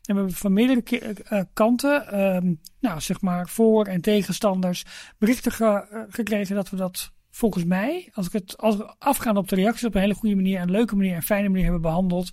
we 0.06 0.14
hebben 0.14 0.34
van 0.34 0.54
meerdere 0.54 0.82
ke- 0.82 0.98
eh, 0.98 1.42
kanten, 1.54 2.08
ehm, 2.08 2.54
nou 2.80 3.02
zeg 3.02 3.22
maar 3.22 3.48
voor- 3.50 3.86
en 3.86 4.02
tegenstanders, 4.02 4.84
berichten 5.18 5.52
ge- 5.52 5.88
eh, 5.92 6.02
gekregen 6.10 6.56
dat 6.56 6.70
we 6.70 6.76
dat 6.78 7.12
volgens 7.40 7.64
mij, 7.64 8.10
als 8.14 8.26
ik 8.26 8.32
het 8.32 8.58
als 8.58 8.78
we 8.78 8.94
afgaan 8.98 9.38
op 9.38 9.48
de 9.48 9.56
reacties, 9.56 9.86
op 9.88 9.96
een 9.96 10.02
hele 10.02 10.14
goede 10.14 10.36
manier, 10.36 10.62
een 10.62 10.72
leuke 10.72 10.96
manier 10.96 11.16
en 11.16 11.22
fijne 11.22 11.48
manier 11.48 11.64
hebben 11.64 11.82
behandeld. 11.82 12.30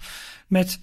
Met 0.48 0.80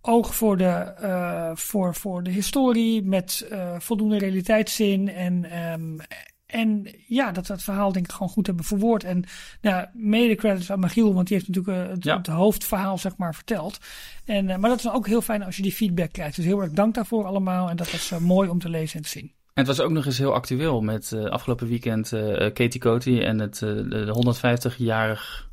oog 0.00 0.34
voor 0.34 0.56
de, 0.56 0.64
eh, 0.64 1.50
voor, 1.54 1.94
voor 1.94 2.22
de 2.22 2.30
historie, 2.30 3.02
met 3.02 3.46
eh, 3.50 3.78
voldoende 3.78 4.18
realiteitszin. 4.18 5.08
En, 5.08 5.44
ehm, 5.50 5.98
en 6.46 6.88
ja, 7.06 7.32
dat 7.32 7.46
we 7.46 7.52
het 7.52 7.62
verhaal 7.62 7.92
denk 7.92 8.06
ik 8.06 8.12
gewoon 8.12 8.28
goed 8.28 8.46
hebben 8.46 8.64
verwoord. 8.64 9.04
En 9.04 9.24
nou, 9.60 9.86
mede 9.92 10.34
credits 10.34 10.70
aan 10.72 10.80
Michiel, 10.80 11.14
want 11.14 11.26
die 11.28 11.36
heeft 11.36 11.48
natuurlijk 11.48 11.86
eh, 11.86 11.90
het, 11.92 12.04
Ja. 12.04 12.16
het 12.16 12.26
hoofdverhaal 12.26 12.98
zeg 12.98 13.16
maar 13.16 13.34
verteld. 13.34 13.78
En, 14.24 14.44
maar 14.46 14.70
dat 14.70 14.78
is 14.78 14.90
ook 14.90 15.06
heel 15.06 15.22
fijn 15.22 15.42
als 15.42 15.56
je 15.56 15.62
die 15.62 15.72
feedback 15.72 16.12
krijgt. 16.12 16.36
Dus 16.36 16.44
heel 16.44 16.62
erg 16.62 16.72
dank 16.72 16.94
daarvoor 16.94 17.24
allemaal. 17.24 17.70
En 17.70 17.76
dat 17.76 17.90
was 17.92 18.12
mooi 18.20 18.48
om 18.48 18.58
te 18.58 18.68
lezen 18.68 18.96
en 18.96 19.02
te 19.02 19.08
zien. 19.08 19.32
En 19.54 19.66
het 19.66 19.66
was 19.66 19.80
ook 19.80 19.90
nog 19.90 20.06
eens 20.06 20.18
heel 20.18 20.34
actueel 20.34 20.80
met 20.80 21.12
eh, 21.12 21.24
afgelopen 21.24 21.68
weekend 21.68 22.12
eh, 22.12 22.46
eh, 22.46 22.52
Katie 22.54 22.80
Coty 22.80 23.18
en 23.18 23.38
het 23.38 23.58
de 23.58 24.34
150-jarig 24.76 25.50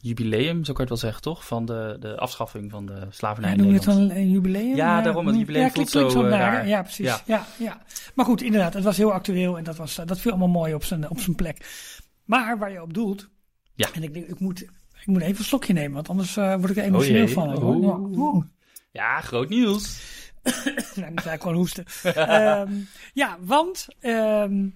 jubileum, 0.00 0.64
zo 0.64 0.72
kan 0.72 0.84
je 0.84 0.90
het 0.92 1.00
wel 1.00 1.10
zeggen, 1.10 1.22
toch? 1.22 1.46
Van 1.46 1.64
de, 1.64 1.96
de 2.00 2.16
afschaffing 2.18 2.70
van 2.70 2.86
de 2.86 3.06
slavernij 3.10 3.50
Ja, 3.50 3.56
noem 3.56 3.66
je 3.68 3.74
het 3.74 3.84
dan 3.84 4.10
een 4.10 4.30
jubileum? 4.30 4.76
Ja, 4.76 5.00
daarom, 5.00 5.26
het 5.26 5.36
jubileum 5.36 5.64
ja, 5.64 5.70
voelt 5.70 5.90
zo, 5.90 6.22
raar. 6.22 6.68
Ja, 6.68 6.82
precies. 6.82 7.06
Ja. 7.06 7.20
Ja. 7.26 7.46
Ja, 7.58 7.82
Maar 8.14 8.24
goed, 8.24 8.42
inderdaad, 8.42 8.74
het 8.74 8.84
was 8.84 8.96
heel 8.96 9.12
actueel 9.12 9.58
en 9.58 9.64
dat, 9.64 9.76
was, 9.76 9.94
dat 10.04 10.18
viel 10.20 10.30
allemaal 10.30 10.48
mooi 10.48 10.74
op 10.74 10.84
zijn, 10.84 11.10
op 11.10 11.18
zijn 11.18 11.36
plek. 11.36 11.66
Maar 12.24 12.58
waar 12.58 12.72
je 12.72 12.82
op 12.82 12.94
doelt, 12.94 13.28
Ja. 13.74 13.88
en 13.92 14.02
ik 14.02 14.14
denk, 14.14 14.26
ik 14.26 14.40
moet, 14.40 14.60
ik 15.00 15.06
moet 15.06 15.22
even 15.22 15.38
een 15.38 15.44
slokje 15.44 15.72
nemen, 15.72 15.92
want 15.92 16.08
anders 16.08 16.34
word 16.34 16.70
ik 16.70 16.76
er 16.76 16.84
emotioneel 16.84 17.24
jee. 17.24 17.34
van. 17.34 17.62
Oeh. 17.62 18.44
Ja, 18.92 19.20
groot 19.20 19.48
nieuws. 19.48 20.00
Nou, 20.94 21.12
ga 21.14 21.32
ik 21.32 21.40
gewoon 21.40 21.56
hoesten. 21.56 21.84
Ehm, 22.02 22.72
ja, 23.12 23.36
want 23.40 23.86
ehm, 24.00 24.66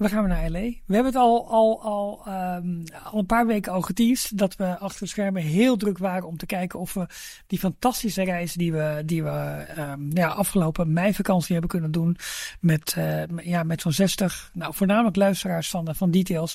we 0.00 0.08
gaan 0.08 0.28
naar 0.28 0.50
LA. 0.50 0.60
We 0.60 0.94
hebben 0.94 1.12
het 1.12 1.22
al, 1.22 1.50
al, 1.50 1.82
al, 1.82 2.22
ehm, 2.26 2.84
al 3.04 3.18
een 3.18 3.26
paar 3.26 3.46
weken 3.46 3.72
al 3.72 3.80
geteased 3.80 4.38
dat 4.38 4.56
we 4.56 4.78
achter 4.78 5.00
de 5.00 5.06
schermen 5.06 5.42
heel 5.42 5.76
druk 5.76 5.98
waren 5.98 6.28
om 6.28 6.36
te 6.36 6.46
kijken 6.46 6.78
of 6.78 6.94
we 6.94 7.06
die 7.46 7.58
fantastische 7.58 8.22
reis 8.22 8.52
die 8.52 8.72
we, 8.72 9.02
die 9.04 9.22
we 9.22 9.64
ehm, 9.76 10.16
ja, 10.16 10.28
afgelopen 10.28 10.92
meivakantie 10.92 11.52
hebben 11.52 11.70
kunnen 11.70 11.90
doen 11.90 12.16
met, 12.60 12.94
eh, 12.96 13.22
ja, 13.42 13.62
met 13.62 13.80
zo'n 13.80 13.92
60, 13.92 14.50
nou 14.54 14.74
voornamelijk 14.74 15.16
luisteraars 15.16 15.70
van, 15.70 15.94
van 15.94 16.10
Details, 16.10 16.54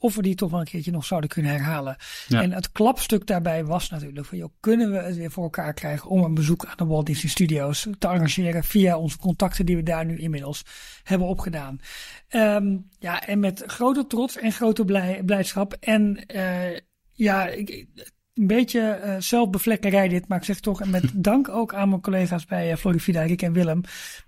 of 0.00 0.14
we 0.14 0.22
die 0.22 0.34
toch 0.34 0.50
wel 0.50 0.60
een 0.60 0.66
keertje 0.66 0.90
nog 0.90 1.04
zouden 1.04 1.30
kunnen 1.30 1.52
herhalen. 1.52 1.96
Ja. 2.28 2.42
En 2.42 2.52
het 2.52 2.72
klapstuk 2.72 3.26
daarbij 3.26 3.64
was 3.64 3.90
natuurlijk 3.90 4.26
van, 4.26 4.38
joh, 4.38 4.52
kunnen 4.60 4.90
we 4.90 4.96
het 4.96 5.16
weer 5.16 5.30
voor 5.30 5.42
elkaar 5.42 5.74
krijgen 5.74 6.10
om 6.10 6.24
een 6.24 6.34
bezoek 6.34 6.64
aan 6.64 6.76
de 6.76 6.84
Walt 6.84 7.06
Disney 7.06 7.30
Studios 7.30 7.86
te 7.98 8.08
arrangeren 8.08 8.64
via 8.64 8.98
onze 8.98 9.18
contacten 9.18 9.66
die 9.66 9.76
we 9.76 9.82
daar 9.82 10.06
nu 10.06 10.18
inmiddels 10.18 10.64
hebben 11.02 11.28
opgedaan. 11.28 11.80
Ehm, 12.28 12.76
ja, 12.98 13.26
en 13.26 13.38
met 13.38 13.62
grote 13.66 14.06
trots 14.06 14.36
en 14.36 14.52
grote 14.52 14.84
blij, 14.84 15.22
blijdschap 15.24 15.72
en 15.80 16.26
eh, 16.26 16.78
ja, 17.12 17.46
ik, 17.46 17.86
beetje 18.46 18.80
eh, 18.80 19.16
zelfbevlekkerij 19.18 20.08
dit, 20.08 20.28
maar 20.28 20.38
ik 20.38 20.44
zeg 20.44 20.60
toch, 20.60 20.80
en 20.80 20.90
met 20.90 21.04
dank 21.24 21.48
ook 21.48 21.74
aan 21.74 21.88
mijn 21.88 22.00
collega's 22.00 22.44
bij 22.44 22.76
Florivida, 22.76 23.22
Rick 23.22 23.42
en 23.42 23.52
Willem, 23.52 23.80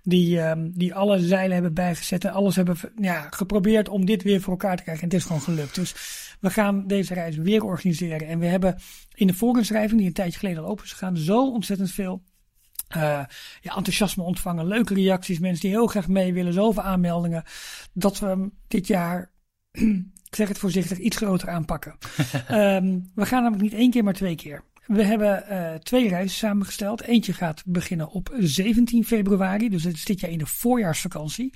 die, 0.03 0.39
ehm, 0.39 0.69
die 0.73 0.95
alle 0.95 1.19
zeilen 1.19 1.53
hebben 1.53 1.73
bijgezet 1.73 2.25
en 2.25 2.31
alles 2.31 2.55
hebben 2.55 2.77
ja, 2.95 3.27
geprobeerd 3.29 3.89
om 3.89 4.05
dit 4.05 4.23
weer 4.23 4.41
voor 4.41 4.53
elkaar 4.53 4.77
te 4.77 4.83
krijgen. 4.83 5.03
En 5.03 5.09
het 5.09 5.19
is 5.19 5.25
gewoon 5.25 5.41
gelukt. 5.41 5.75
Dus 5.75 5.95
we 6.39 6.49
gaan 6.49 6.87
deze 6.87 7.13
reis 7.13 7.35
weer 7.35 7.63
organiseren. 7.63 8.27
En 8.27 8.39
we 8.39 8.45
hebben 8.45 8.75
in 9.13 9.27
de 9.27 9.33
voorinschrijving, 9.33 9.97
die 9.97 10.07
een 10.07 10.13
tijdje 10.13 10.39
geleden 10.39 10.63
al 10.63 10.69
open 10.69 10.83
is 10.83 10.91
gegaan, 10.91 11.17
zo 11.17 11.51
ontzettend 11.51 11.91
veel 11.91 12.23
eh, 12.93 13.23
ja, 13.61 13.75
enthousiasme 13.75 14.23
ontvangen, 14.23 14.67
leuke 14.67 14.93
reacties, 14.93 15.39
mensen 15.39 15.61
die 15.61 15.69
heel 15.69 15.87
graag 15.87 16.07
mee 16.07 16.33
willen, 16.33 16.53
zoveel 16.53 16.83
aanmeldingen, 16.83 17.43
dat 17.93 18.19
we 18.19 18.49
dit 18.67 18.87
jaar, 18.87 19.31
ik 20.33 20.39
zeg 20.39 20.47
het 20.47 20.57
voorzichtig, 20.57 20.97
iets 20.97 21.17
groter 21.17 21.49
aanpakken. 21.49 21.95
Ehm, 22.47 22.99
we 23.15 23.25
gaan 23.25 23.43
namelijk 23.43 23.61
niet 23.71 23.79
één 23.79 23.91
keer, 23.91 24.03
maar 24.03 24.13
twee 24.13 24.35
keer. 24.35 24.63
We 24.85 25.03
hebben 25.03 25.47
eh, 25.47 25.73
twee 25.73 26.09
reizen 26.09 26.37
samengesteld. 26.37 27.01
Eentje 27.01 27.33
gaat 27.33 27.63
beginnen 27.65 28.09
op 28.09 28.35
17 28.39 29.05
februari, 29.05 29.69
dus 29.69 29.83
dat 29.83 29.93
is 29.93 30.05
dit 30.05 30.19
jaar 30.19 30.31
in 30.31 30.37
de 30.37 30.45
voorjaarsvakantie. 30.45 31.53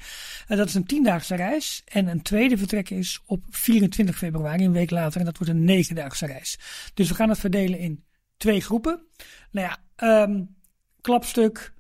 En 0.48 0.58
dat 0.58 0.68
is 0.68 0.74
een 0.74 0.86
tiendaagse 0.86 1.36
reis. 1.36 1.82
En 1.86 2.08
een 2.08 2.22
tweede 2.22 2.58
vertrek 2.58 2.90
is 2.90 3.22
op 3.26 3.44
24 3.50 4.18
februari, 4.18 4.66
een 4.66 4.72
week 4.72 4.92
later, 4.92 5.20
en 5.20 5.26
dat 5.26 5.38
wordt 5.38 5.54
een 5.54 5.64
negendaagse 5.64 6.26
reis. 6.26 6.60
Dus 6.94 7.10
we 7.10 7.16
gaan 7.16 7.30
het 7.30 7.40
verdelen 7.40 7.80
in 7.80 8.04
twee 8.38 8.62
groepen. 8.62 9.02
Nou 9.52 9.68
ja, 9.68 9.78
ehm, 9.96 10.44
klapstuk 11.02 11.74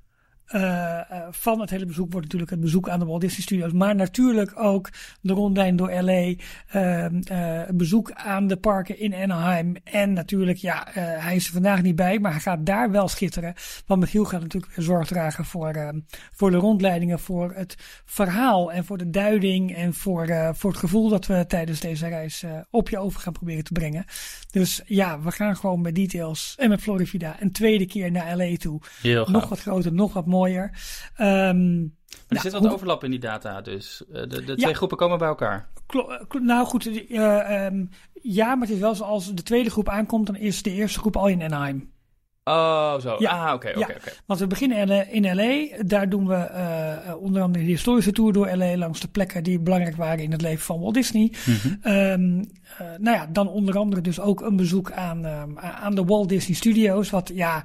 eh, 0.47 0.99
eh, 0.99 1.27
van 1.31 1.59
het 1.59 1.69
hele 1.69 1.85
bezoek 1.85 2.11
wordt 2.11 2.25
natuurlijk 2.25 2.51
het 2.51 2.59
bezoek 2.59 2.89
aan 2.89 2.99
de 2.99 3.05
Walt 3.05 3.21
Disney 3.21 3.41
Studios. 3.41 3.71
Maar 3.71 3.95
natuurlijk 3.95 4.59
ook 4.59 4.89
de 5.21 5.33
rondlijn 5.33 5.75
door 5.75 5.91
LA. 5.91 6.33
ehm, 6.67 7.19
eh, 7.23 7.65
het 7.65 7.77
bezoek 7.77 8.11
aan 8.11 8.47
de 8.47 8.57
parken 8.57 8.99
in 8.99 9.13
Anaheim. 9.13 9.75
En 9.83 10.13
natuurlijk, 10.13 10.57
ja, 10.57 10.87
hij 10.93 11.35
is 11.35 11.45
er 11.45 11.53
vandaag 11.53 11.81
niet 11.81 11.95
bij. 11.95 12.19
Maar 12.19 12.31
hij 12.31 12.39
gaat 12.39 12.65
daar 12.65 12.91
wel 12.91 13.07
schitteren. 13.07 13.53
Want 13.85 13.99
Michiel 13.99 14.25
gaat 14.25 14.41
natuurlijk 14.41 14.75
weer 14.75 14.85
zorg 14.85 15.07
dragen 15.07 15.45
voor, 15.45 16.01
voor 16.33 16.51
de 16.51 16.57
rondleidingen. 16.57 17.19
Voor 17.19 17.53
het 17.55 17.75
verhaal 18.05 18.71
en 18.71 18.85
voor 18.85 18.97
de 18.97 19.09
duiding. 19.09 19.75
En 19.75 19.93
voor, 19.93 20.53
voor 20.53 20.69
het 20.69 20.79
gevoel 20.79 21.09
dat 21.09 21.25
we 21.25 21.45
tijdens 21.47 21.79
deze 21.79 22.07
reis 22.07 22.43
op 22.69 22.89
je 22.89 22.99
over 22.99 23.19
gaan 23.19 23.33
proberen 23.33 23.63
te 23.63 23.71
brengen. 23.71 24.05
Dus 24.51 24.81
ja, 24.85 25.19
we 25.19 25.31
gaan 25.31 25.57
gewoon 25.57 25.81
met 25.81 25.95
details 25.95 26.55
en 26.57 26.69
met 26.69 26.81
Florivida 26.81 27.35
een 27.39 27.51
tweede 27.51 27.85
keer 27.85 28.11
naar 28.11 28.37
LA 28.37 28.55
toe. 28.57 28.81
Heel 29.01 29.25
gaaf. 29.25 29.33
Nog 29.33 29.49
wat 29.49 29.59
groter, 29.59 29.93
nog 29.93 30.13
wat 30.13 30.25
mooier. 30.25 30.36
Ehm, 31.15 31.79
Maar 31.81 31.89
er 32.27 32.39
zit 32.39 32.51
wat 32.51 32.67
overlap 32.71 33.03
in 33.03 33.11
die 33.11 33.19
data, 33.19 33.61
dus 33.61 34.03
eh, 34.13 34.13
de, 34.21 34.27
de 34.27 34.43
Ja. 34.45 34.55
twee 34.55 34.73
groepen 34.73 34.97
komen 34.97 35.17
bij 35.17 35.27
elkaar. 35.27 35.67
eh, 35.87 36.41
nou 36.41 36.65
goed, 36.65 36.85
eh, 37.09 37.65
ehm, 37.65 37.85
ja, 38.21 38.55
maar 38.55 38.67
het 38.67 38.75
is 38.75 38.81
wel 38.81 38.95
zo 38.95 39.03
als 39.03 39.33
de 39.33 39.43
tweede 39.43 39.69
groep 39.69 39.89
aankomt, 39.89 40.25
dan 40.25 40.35
is 40.35 40.61
de 40.63 40.71
eerste 40.71 40.99
groep 40.99 41.15
al 41.17 41.27
in 41.27 41.41
Anaheim. 41.43 41.89
Oh, 42.43 42.99
zo. 42.99 43.15
Ja. 43.19 43.31
Ah, 43.47 43.53
oké, 43.53 43.67
oké, 43.69 43.79
Ja. 43.79 43.85
oké. 43.85 44.11
Want 44.25 44.39
we 44.39 44.47
beginnen 44.47 45.11
in, 45.11 45.35
LA. 45.35 45.83
Daar 45.83 46.09
doen 46.09 46.27
we 46.27 47.15
onder 47.19 47.41
andere 47.41 47.63
de 47.65 47.69
historische 47.71 48.11
tour 48.11 48.33
door 48.33 48.55
LA 48.55 48.77
langs 48.77 48.99
de 48.99 49.07
plekken 49.07 49.43
die 49.43 49.59
belangrijk 49.59 49.95
waren 49.95 50.23
in 50.23 50.31
het 50.31 50.41
leven 50.41 50.65
van 50.65 50.79
Walt 50.79 50.93
Disney. 50.93 51.33
Eh, 51.81 51.93
nou 52.97 53.15
ja, 53.17 53.25
dan 53.31 53.47
onder 53.47 53.77
andere 53.77 54.01
dus 54.01 54.19
ook 54.19 54.41
een 54.41 54.55
bezoek 54.55 54.91
aan, 54.91 55.27
aan 55.59 55.95
de 55.95 56.03
Walt 56.05 56.29
Disney 56.29 56.55
Studios. 56.55 57.09
Wat 57.09 57.31
ja, 57.33 57.63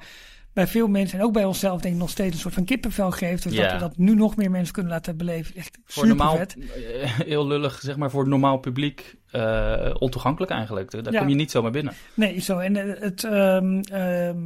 bij 0.53 0.67
veel 0.67 0.89
mensen 0.89 1.19
en 1.19 1.25
ook 1.25 1.33
bij 1.33 1.45
onszelf 1.45 1.81
denk 1.81 1.95
ik 1.95 2.01
nog 2.01 2.11
steeds 2.11 2.35
een 2.35 2.41
soort 2.41 2.55
van 2.55 2.65
kippenvel 2.65 3.11
geeft. 3.11 3.43
Dus 3.43 3.53
Ja. 3.53 3.63
dat 3.63 3.73
we 3.73 3.79
dat 3.79 3.97
nu 3.97 4.15
nog 4.15 4.37
meer 4.37 4.51
mensen 4.51 4.73
kunnen 4.73 4.93
laten 4.93 5.17
beleven. 5.17 5.57
Echt 5.57 5.79
Voor 5.85 6.07
normaal, 6.07 6.37
vet. 6.37 6.57
heel 7.33 7.47
lullig, 7.47 7.79
zeg 7.83 7.97
maar, 7.97 8.11
voor 8.11 8.21
het 8.21 8.31
normaal 8.31 8.59
publiek 8.59 9.15
eh, 9.31 9.91
ontoegankelijk 9.99 10.53
eigenlijk. 10.53 10.91
Daar 10.91 11.13
Ja. 11.13 11.19
kom 11.19 11.29
je 11.29 11.35
niet 11.35 11.51
zomaar 11.51 11.71
binnen. 11.71 11.95
Nee, 12.15 12.41
zo. 12.41 12.59
En 12.59 12.77
eh, 12.77 13.01
het, 13.01 13.25
ehm, 13.25 13.81
ehm, 13.81 14.41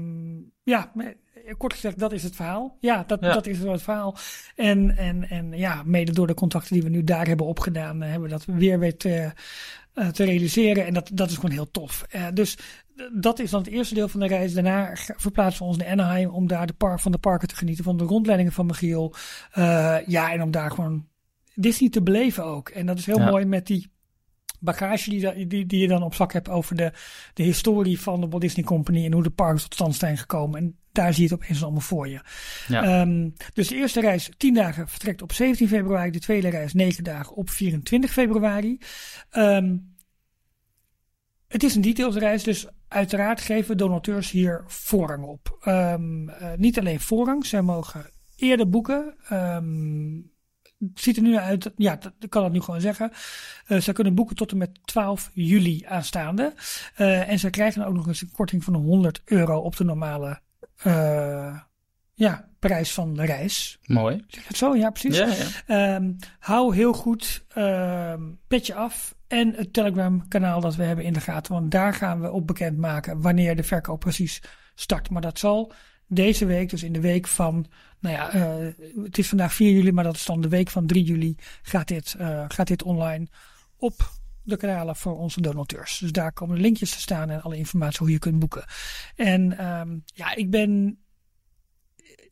ja, 0.62 0.92
kort 1.56 1.72
gezegd, 1.72 1.98
dat 1.98 2.12
is 2.12 2.22
het 2.22 2.36
verhaal. 2.36 2.76
Ja, 2.80 3.04
dat, 3.06 3.20
Ja. 3.20 3.32
dat 3.32 3.46
is 3.46 3.58
wel 3.58 3.72
het 3.72 3.82
verhaal. 3.82 4.16
En, 4.56 4.96
en, 4.96 5.28
en 5.28 5.52
ja, 5.52 5.82
mede 5.84 6.12
door 6.12 6.26
de 6.26 6.34
contacten 6.34 6.72
die 6.74 6.82
we 6.82 6.88
nu 6.88 7.04
daar 7.04 7.26
hebben 7.26 7.46
opgedaan, 7.46 8.02
eh, 8.02 8.10
hebben 8.10 8.28
we 8.28 8.34
dat 8.34 8.44
weer 8.44 8.78
weer 8.78 8.96
te, 9.96 10.02
eh, 10.02 10.08
te 10.08 10.24
realiseren. 10.24 10.86
En 10.86 10.94
dat, 10.94 11.10
dat 11.12 11.28
is 11.30 11.34
gewoon 11.34 11.50
heel 11.50 11.70
tof. 11.70 12.06
Eh, 12.08 12.26
dus 12.34 12.58
dat 13.12 13.38
is 13.38 13.50
dan 13.50 13.62
het 13.62 13.70
eerste 13.72 13.94
deel 13.94 14.08
van 14.08 14.20
de 14.20 14.26
reis. 14.26 14.52
Daarna 14.54 14.90
verplaatsen 15.16 15.62
we 15.62 15.68
ons 15.68 15.76
naar 15.76 15.88
Anaheim 15.88 16.30
om 16.30 16.46
daar 16.46 16.66
de 16.66 16.72
par 16.72 17.00
van 17.00 17.12
de 17.12 17.18
parken 17.18 17.48
te 17.48 17.56
genieten, 17.56 17.84
van 17.84 17.96
de 17.96 18.04
rondleidingen 18.04 18.52
van 18.52 18.66
Michiel. 18.66 19.14
Eh, 19.52 19.96
ja, 20.06 20.32
en 20.32 20.42
om 20.42 20.50
daar 20.50 20.70
gewoon 20.70 21.06
Disney 21.54 21.90
te 21.90 22.02
beleven 22.02 22.44
ook. 22.44 22.68
En 22.68 22.86
dat 22.86 22.98
is 22.98 23.06
heel 23.06 23.18
Ja. 23.18 23.30
mooi 23.30 23.44
met 23.44 23.66
die 23.66 23.90
bagage 24.60 25.10
die, 25.10 25.46
die, 25.46 25.66
die 25.66 25.80
je 25.80 25.88
dan 25.88 26.02
op 26.02 26.14
zak 26.14 26.32
hebt 26.32 26.48
over 26.48 26.76
de, 26.76 26.92
de 27.34 27.42
historie 27.42 28.00
van 28.00 28.20
de 28.20 28.28
Walt 28.28 28.42
Disney 28.42 28.64
Company 28.64 29.04
en 29.04 29.12
hoe 29.12 29.22
de 29.22 29.30
parken 29.30 29.62
tot 29.62 29.74
stand 29.74 29.94
zijn 29.94 30.18
gekomen. 30.18 30.58
En 30.60 30.76
daar 30.96 31.14
zie 31.14 31.28
je 31.28 31.34
het 31.34 31.42
opeens 31.42 31.62
allemaal 31.62 31.80
voor 31.80 32.08
je. 32.08 32.20
Ja. 32.68 32.82
Ehm, 32.82 33.28
dus 33.52 33.68
de 33.68 33.76
eerste 33.76 34.00
reis 34.00 34.30
10 34.36 34.54
dagen 34.54 34.88
vertrekt 34.88 35.22
op 35.22 35.32
17 35.32 35.68
februari. 35.68 36.10
De 36.10 36.18
tweede 36.18 36.48
reis 36.48 36.72
9 36.72 37.04
dagen 37.04 37.36
op 37.36 37.50
24 37.50 38.12
februari. 38.12 38.78
Ehm, 39.30 39.76
het 41.48 41.62
is 41.62 41.74
een 41.74 41.82
detailsreis, 41.82 42.42
dus 42.42 42.66
uiteraard 42.88 43.40
geven 43.40 43.76
donateurs 43.76 44.30
hier 44.30 44.64
voorrang 44.66 45.24
op. 45.24 45.58
Ehm, 45.60 46.28
eh, 46.28 46.52
niet 46.56 46.78
alleen 46.78 47.00
voorrang, 47.00 47.46
zij 47.46 47.62
mogen 47.62 48.10
eerder 48.36 48.68
boeken. 48.68 49.14
Het 50.78 51.00
ziet 51.00 51.16
er 51.16 51.22
nu 51.22 51.36
uit, 51.36 51.72
ja, 51.76 51.98
ik 52.18 52.30
kan 52.30 52.42
dat 52.42 52.52
nu 52.52 52.60
gewoon 52.60 52.80
zeggen. 52.80 53.10
Eh 53.66 53.80
zij 53.80 53.94
kunnen 53.94 54.14
boeken 54.14 54.36
tot 54.36 54.50
en 54.50 54.56
met 54.56 54.78
12 54.84 55.30
juli 55.34 55.84
aanstaande. 55.86 56.54
Eh, 56.94 57.28
en 57.28 57.38
zij 57.38 57.50
krijgen 57.50 57.86
ook 57.86 57.94
nog 57.94 58.06
eens 58.06 58.22
een 58.22 58.30
korting 58.32 58.64
van 58.64 58.74
100 58.74 59.22
euro 59.24 59.58
op 59.58 59.76
de 59.76 59.84
normale 59.84 60.40
eh, 60.82 61.58
ja, 62.14 62.48
prijs 62.58 62.92
van 62.92 63.14
de 63.14 63.24
reis. 63.24 63.78
Mooi. 63.84 64.24
Zeg 64.28 64.48
het 64.48 64.56
zo? 64.56 64.76
Ja, 64.76 64.90
precies. 64.90 65.18
Ja, 65.18 65.26
ja. 65.26 65.94
Ehm, 65.96 66.12
hou 66.38 66.74
heel 66.74 66.92
goed 66.92 67.44
ehm, 67.48 68.22
petje 68.46 68.74
af. 68.74 69.14
En 69.26 69.54
het 69.54 69.72
Telegram 69.72 70.28
kanaal 70.28 70.60
dat 70.60 70.76
we 70.76 70.82
hebben 70.82 71.04
in 71.04 71.12
de 71.12 71.20
gaten. 71.20 71.52
Want 71.52 71.70
daar 71.70 71.94
gaan 71.94 72.20
we 72.20 72.30
op 72.30 72.46
bekendmaken 72.46 73.20
wanneer 73.20 73.56
de 73.56 73.62
verkoop 73.62 74.00
precies 74.00 74.42
start. 74.74 75.10
Maar 75.10 75.22
dat 75.22 75.38
zal 75.38 75.72
deze 76.06 76.46
week, 76.46 76.70
dus 76.70 76.82
in 76.82 76.92
de 76.92 77.00
week 77.00 77.26
van, 77.26 77.66
nou 78.00 78.14
ja, 78.14 78.34
uh, 78.34 78.72
het 79.04 79.18
is 79.18 79.28
vandaag 79.28 79.54
4 79.54 79.72
juli, 79.72 79.92
maar 79.92 80.04
dat 80.04 80.14
is 80.14 80.24
dan 80.24 80.40
de 80.40 80.48
week 80.48 80.70
van 80.70 80.86
3 80.86 81.04
juli, 81.04 81.36
gaat 81.62 81.88
dit, 81.88 82.16
uh, 82.20 82.44
gaat 82.48 82.66
dit 82.66 82.82
online 82.82 83.26
op 83.76 84.10
de 84.46 84.56
kanalen 84.56 84.96
voor 84.96 85.18
onze 85.18 85.40
donateurs. 85.40 85.98
Dus 85.98 86.12
daar 86.12 86.32
komen 86.32 86.60
linkjes 86.60 86.90
te 86.90 87.00
staan 87.00 87.30
en 87.30 87.42
alle 87.42 87.56
informatie 87.56 87.98
hoe 87.98 88.10
je 88.10 88.18
kunt 88.18 88.38
boeken. 88.38 88.64
En 89.14 89.66
um, 89.66 90.02
ja, 90.04 90.34
ik 90.34 90.50
ben 90.50 90.98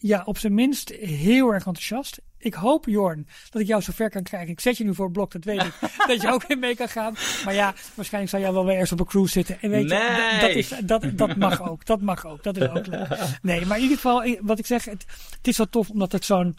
ja, 0.06 0.22
op 0.24 0.38
zijn 0.38 0.54
minst 0.54 0.88
heel 0.90 1.52
erg 1.52 1.66
enthousiast. 1.66 2.20
Ik 2.38 2.54
hoop, 2.54 2.86
Jorn, 2.86 3.26
dat 3.50 3.62
ik 3.62 3.66
jou 3.66 3.82
zover 3.82 4.10
kan 4.10 4.22
krijgen. 4.22 4.50
Ik 4.50 4.60
zet 4.60 4.76
je 4.76 4.84
nu 4.84 4.94
voor 4.94 5.04
het 5.04 5.14
blok, 5.14 5.32
dat 5.32 5.44
weet 5.44 5.62
ik. 5.62 5.74
dat 6.06 6.20
je 6.20 6.32
ook 6.32 6.46
weer 6.46 6.58
mee 6.58 6.76
kan 6.76 6.88
gaan. 6.88 7.14
Maar 7.44 7.54
ja, 7.54 7.74
waarschijnlijk 7.94 8.32
zal 8.32 8.42
jij 8.42 8.52
wel 8.52 8.64
weer 8.64 8.76
eerst 8.76 8.92
op 8.92 9.00
een 9.00 9.06
cruise 9.06 9.32
zitten. 9.32 9.60
En 9.60 9.70
weet 9.70 9.86
nee. 9.86 9.98
je, 9.98 10.38
dat, 10.40 10.50
is, 10.50 10.68
dat, 10.84 11.18
dat 11.18 11.36
mag 11.36 11.68
ook. 11.68 11.86
Dat 11.86 12.00
mag 12.00 12.26
ook. 12.26 12.42
Dat 12.42 12.56
is 12.56 12.68
ook 12.68 12.86
leuk. 12.86 13.08
Nee, 13.42 13.66
maar 13.66 13.76
in 13.76 13.82
ieder 13.82 13.96
geval, 13.96 14.36
wat 14.40 14.58
ik 14.58 14.66
zeg, 14.66 14.84
het, 14.84 15.04
het 15.36 15.48
is 15.48 15.56
wel 15.56 15.68
tof 15.68 15.90
omdat 15.90 16.12
het 16.12 16.24
zo'n. 16.24 16.56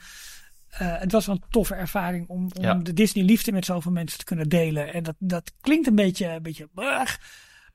Uh, 0.81 0.97
het 0.99 1.11
was 1.11 1.25
wel 1.25 1.35
een 1.35 1.43
toffe 1.49 1.75
ervaring 1.75 2.27
om, 2.27 2.49
om 2.57 2.63
ja. 2.63 2.73
de 2.73 2.93
Disney-liefde 2.93 3.51
met 3.51 3.65
zoveel 3.65 3.91
mensen 3.91 4.19
te 4.19 4.25
kunnen 4.25 4.49
delen. 4.49 4.93
En 4.93 5.03
dat, 5.03 5.15
dat 5.17 5.51
klinkt 5.61 5.87
een 5.87 5.95
beetje, 5.95 6.27
een 6.27 6.41
beetje. 6.41 6.69
Brug, 6.73 7.19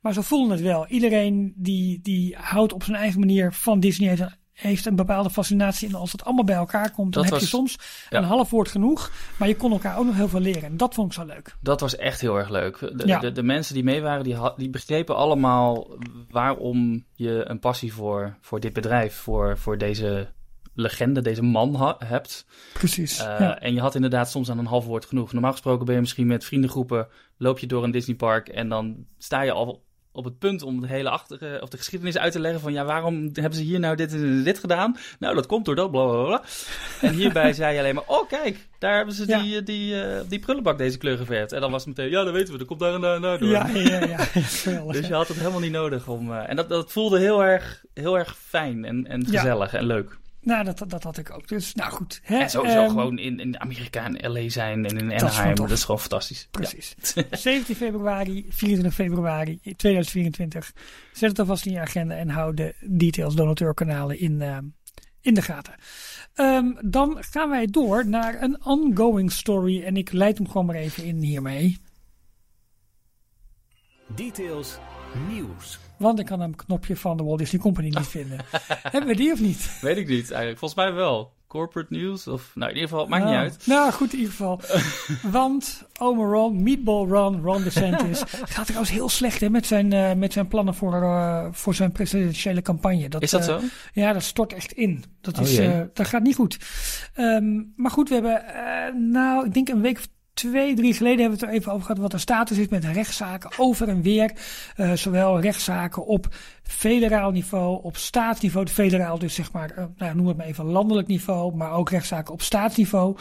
maar 0.00 0.12
zo 0.12 0.22
voelen 0.22 0.50
het 0.50 0.60
wel. 0.60 0.86
Iedereen 0.86 1.52
die, 1.56 2.00
die 2.02 2.36
houdt 2.38 2.72
op 2.72 2.82
zijn 2.82 2.96
eigen 2.96 3.20
manier 3.20 3.52
van 3.52 3.80
Disney. 3.80 4.08
Heeft 4.08 4.38
heeft 4.60 4.86
een 4.86 4.96
bepaalde 4.96 5.30
fascinatie. 5.30 5.88
En 5.88 5.94
als 5.94 6.12
het 6.12 6.24
allemaal 6.24 6.44
bij 6.44 6.54
elkaar 6.54 6.90
komt, 6.90 7.12
dan 7.12 7.22
dat 7.22 7.32
heb 7.32 7.32
was, 7.32 7.50
je 7.50 7.56
soms 7.56 7.78
ja. 8.10 8.18
een 8.18 8.24
half 8.24 8.50
woord 8.50 8.68
genoeg. 8.68 9.10
Maar 9.36 9.48
je 9.48 9.56
kon 9.56 9.72
elkaar 9.72 9.98
ook 9.98 10.04
nog 10.04 10.16
heel 10.16 10.28
veel 10.28 10.40
leren. 10.40 10.62
En 10.62 10.76
dat 10.76 10.94
vond 10.94 11.06
ik 11.06 11.12
zo 11.12 11.24
leuk. 11.24 11.56
Dat 11.60 11.80
was 11.80 11.96
echt 11.96 12.20
heel 12.20 12.36
erg 12.36 12.48
leuk. 12.48 12.78
De, 12.78 13.06
ja. 13.06 13.18
de, 13.18 13.32
de, 13.32 13.42
mensen 13.42 13.74
die 13.74 13.84
mee 13.84 14.02
waren, 14.02 14.24
die, 14.24 14.36
die 14.56 14.70
begrepen 14.70 15.16
allemaal 15.16 15.96
waarom 16.30 17.04
je 17.14 17.42
een 17.44 17.58
passie 17.58 17.92
voor, 17.92 18.36
voor 18.40 18.60
dit 18.60 18.72
bedrijf, 18.72 19.14
voor, 19.14 19.58
voor 19.58 19.78
deze 19.78 20.28
legende, 20.74 21.20
deze 21.20 21.42
man 21.42 21.96
hebt. 21.98 22.46
Precies. 22.72 23.18
Uh, 23.18 23.24
ja. 23.24 23.59
En 23.61 23.74
je 23.74 23.80
had 23.80 23.94
inderdaad 23.94 24.30
soms 24.30 24.50
aan 24.50 24.59
een 24.59 24.66
half 24.66 24.85
woord 24.85 25.04
genoeg. 25.04 25.33
Normaal 25.33 25.52
gesproken 25.52 25.87
ben 25.87 25.94
je 25.94 26.00
misschien 26.00 26.26
met 26.26 26.44
vriendengroepen, 26.44 27.09
loop 27.37 27.59
je 27.59 27.66
door 27.66 27.85
een 27.85 27.90
Disneypark 27.90 28.48
en 28.48 28.68
dan 28.68 29.06
sta 29.18 29.42
je 29.42 29.52
al 29.52 29.88
op 30.12 30.24
het 30.24 30.38
punt 30.38 30.62
om 30.62 30.80
de 30.80 30.87
hele 30.87 31.11
achter, 31.11 31.62
of 31.62 31.68
de 31.68 31.76
geschiedenis 31.76 32.18
uit 32.18 32.33
te 32.33 32.40
leggen 32.40 32.61
van 32.61 32.72
ja, 32.72 32.85
waarom 32.85 33.30
hebben 33.33 33.54
ze 33.54 33.62
hier 33.62 33.80
nou 33.80 33.96
dit 33.96 34.12
en 34.12 34.42
dit 34.44 34.59
gedaan? 34.59 34.96
Nou, 35.18 35.35
dat 35.35 35.46
komt 35.46 35.64
door 35.64 35.74
dat, 35.74 35.90
bla 35.90 36.04
bla 36.04 36.24
bla. 36.24 36.42
En 37.00 37.14
hierbij 37.14 37.52
zei 37.61 37.74
je 37.74 37.78
alleen 37.78 37.94
maar, 37.94 38.04
oh 38.06 38.28
kijk, 38.28 38.68
daar 38.78 38.96
hebben 38.96 39.14
ze 39.14 39.26
die, 39.26 39.37
ja. 39.37 39.42
die, 39.42 39.62
die, 39.62 39.94
uh, 39.94 40.20
die 40.28 40.38
prullenbak 40.38 40.78
deze 40.78 40.98
kleur 40.98 41.16
geverfd. 41.16 41.52
En 41.52 41.61
dan 41.61 41.70
was 41.70 41.85
het 41.85 41.96
meteen, 41.96 42.12
ja, 42.12 42.24
dat 42.24 42.33
weten 42.33 42.52
we, 42.52 42.59
dat 42.59 42.66
komt 42.66 42.80
daar 42.80 42.94
en 42.94 43.00
daar 43.00 43.14
en 43.14 43.22
daar 43.22 43.38
door. 43.38 43.48
Ja, 43.48 43.68
ja, 43.68 44.04
ja. 44.04 44.26
dus 44.92 45.06
je 45.06 45.14
had 45.14 45.28
het 45.28 45.38
helemaal 45.38 45.61
niet 45.61 45.72
nodig 45.72 46.09
om... 46.09 46.30
Uh, 46.30 46.48
en 46.48 46.56
dat, 46.56 46.68
dat 46.68 46.92
voelde 46.92 47.18
heel 47.18 47.44
erg, 47.44 47.85
heel 47.94 48.18
erg 48.18 48.37
fijn 48.37 48.85
en, 48.85 49.06
en 49.06 49.26
gezellig 49.26 49.72
ja. 49.72 49.78
en 49.78 49.87
leuk. 49.87 50.18
Nou, 50.42 50.64
dat, 50.64 50.85
dat 50.87 51.03
had 51.03 51.18
ik 51.18 51.31
ook. 51.35 51.48
Dus, 51.48 51.74
nou 51.74 51.92
goed. 51.92 52.20
Hè, 52.22 52.38
en 52.38 52.50
sowieso 52.50 52.83
um, 52.83 52.88
gewoon 52.88 53.18
in, 53.18 53.40
in 53.40 53.61
Amerika 53.61 54.05
en 54.05 54.33
LA 54.33 54.48
zijn 54.48 54.87
en 54.87 54.98
in 54.98 55.12
Anaheim. 55.12 55.55
Dat, 55.55 55.68
dat 55.68 55.76
is 55.76 55.85
gewoon 55.85 56.00
fantastisch. 56.00 56.48
Precies. 56.50 56.94
Ja. 57.31 57.37
17 57.37 57.76
februari, 57.76 58.46
24 58.48 58.94
februari 58.94 59.61
2024. 59.76 60.72
Zet 61.12 61.29
het 61.29 61.38
alvast 61.38 61.66
in 61.66 61.72
je 61.72 61.81
agenda 61.81 62.14
en 62.14 62.29
hou 62.29 62.55
de 62.55 62.74
details 62.81 63.35
donateurkanalen 63.35 64.18
in, 64.18 64.40
uh, 64.40 64.59
in 65.20 65.35
de 65.35 65.42
gaten. 65.42 65.74
Um, 66.35 66.79
dan 66.81 67.16
gaan 67.20 67.50
wij 67.50 67.66
door 67.66 68.07
naar 68.07 68.42
een 68.42 68.64
ongoing 68.64 69.33
story. 69.33 69.83
En 69.83 69.96
ik 69.96 70.12
leid 70.12 70.38
hem 70.38 70.46
gewoon 70.46 70.66
maar 70.66 70.74
even 70.74 71.05
in 71.05 71.16
hiermee. 71.16 71.79
Details 74.14 74.79
nieuws. 75.29 75.79
Want 76.00 76.18
ik 76.18 76.26
kan 76.26 76.40
een 76.40 76.56
knopje 76.56 76.96
van 76.96 77.16
de 77.16 77.22
Walt 77.22 77.38
Disney 77.38 77.60
Company 77.60 77.88
niet 77.88 78.06
vinden. 78.06 78.38
Hebben 78.92 79.10
we 79.10 79.16
die 79.16 79.32
of 79.32 79.40
niet? 79.40 79.78
Weet 79.80 79.96
ik 79.96 80.08
niet 80.08 80.30
eigenlijk. 80.30 80.58
Volgens 80.58 80.80
mij 80.80 80.92
wel. 80.92 81.32
Corporate 81.46 81.94
news 81.94 82.26
of... 82.26 82.50
Nou, 82.54 82.70
in 82.70 82.76
ieder 82.76 82.90
geval, 82.90 83.06
maakt 83.06 83.24
nou, 83.24 83.36
niet 83.36 83.44
uit. 83.52 83.66
Nou, 83.66 83.92
goed 83.92 84.12
in 84.12 84.18
ieder 84.18 84.32
geval. 84.34 84.60
Want 85.40 85.86
Omer 85.98 86.28
Ron, 86.30 86.62
Meatball 86.62 87.06
Ron, 87.06 87.42
Ron 87.42 87.62
DeSantis... 87.62 88.22
gaat 88.54 88.64
trouwens 88.64 88.90
heel 88.90 89.08
slecht 89.08 89.40
hè, 89.40 89.50
met, 89.50 89.66
zijn, 89.66 89.94
uh, 89.94 90.12
met 90.12 90.32
zijn 90.32 90.48
plannen 90.48 90.74
voor, 90.74 91.02
uh, 91.02 91.46
voor 91.50 91.74
zijn 91.74 91.92
presidentiële 91.92 92.62
campagne. 92.62 93.08
Dat, 93.08 93.22
is 93.22 93.30
dat 93.30 93.44
zo? 93.44 93.56
Uh, 93.56 93.64
ja, 93.92 94.12
dat 94.12 94.22
stort 94.22 94.52
echt 94.52 94.72
in. 94.72 95.04
Dat, 95.20 95.38
is, 95.40 95.58
oh, 95.58 95.80
dat 95.94 96.06
gaat 96.06 96.22
niet 96.22 96.34
goed. 96.34 96.58
Um, 97.16 97.72
maar 97.76 97.90
goed, 97.90 98.08
we 98.08 98.14
hebben... 98.14 99.10
nou, 99.10 99.46
ik 99.46 99.54
denk 99.54 99.68
een 99.68 99.80
week 99.80 99.98
of 99.98 100.06
twee, 100.48 100.74
drie 100.74 100.94
geleden 100.94 101.20
hebben 101.20 101.38
we 101.38 101.44
het 101.44 101.55
er 101.55 101.61
even 101.61 101.72
over 101.72 101.87
gehad 101.87 102.00
wat 102.00 102.11
de 102.11 102.18
status 102.18 102.59
is 102.59 102.68
met 102.68 102.85
rechtszaken 102.85 103.50
over 103.57 103.88
en 103.88 104.03
weer. 104.03 104.33
Uh, 104.76 104.92
zowel 104.92 105.40
rechtszaken 105.40 106.07
op 106.07 106.29
federaal 106.62 107.31
niveau, 107.31 107.83
op 107.83 107.96
staatsniveau, 107.96 108.64
de 108.64 108.72
federaal 108.72 109.18
dus 109.18 109.35
zeg 109.35 109.53
maar, 109.53 109.79
uh, 109.79 109.85
nou, 109.96 110.16
noem 110.16 110.26
het 110.26 110.37
maar 110.37 110.46
even 110.46 110.64
landelijk 110.64 111.09
niveau, 111.09 111.57
maar 111.57 111.72
ook 111.72 111.90
rechtszaken 111.90 112.33
op 112.33 112.42
staatsniveau. 112.42 113.16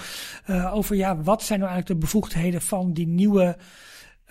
Uh, 0.49 0.75
over 0.75 0.95
ja, 0.95 1.21
wat 1.21 1.43
zijn 1.43 1.59
nou 1.59 1.71
eigenlijk 1.71 2.01
de 2.01 2.05
bevoegdheden 2.05 2.61
van 2.61 2.93
die 2.93 3.07
nieuwe 3.07 3.57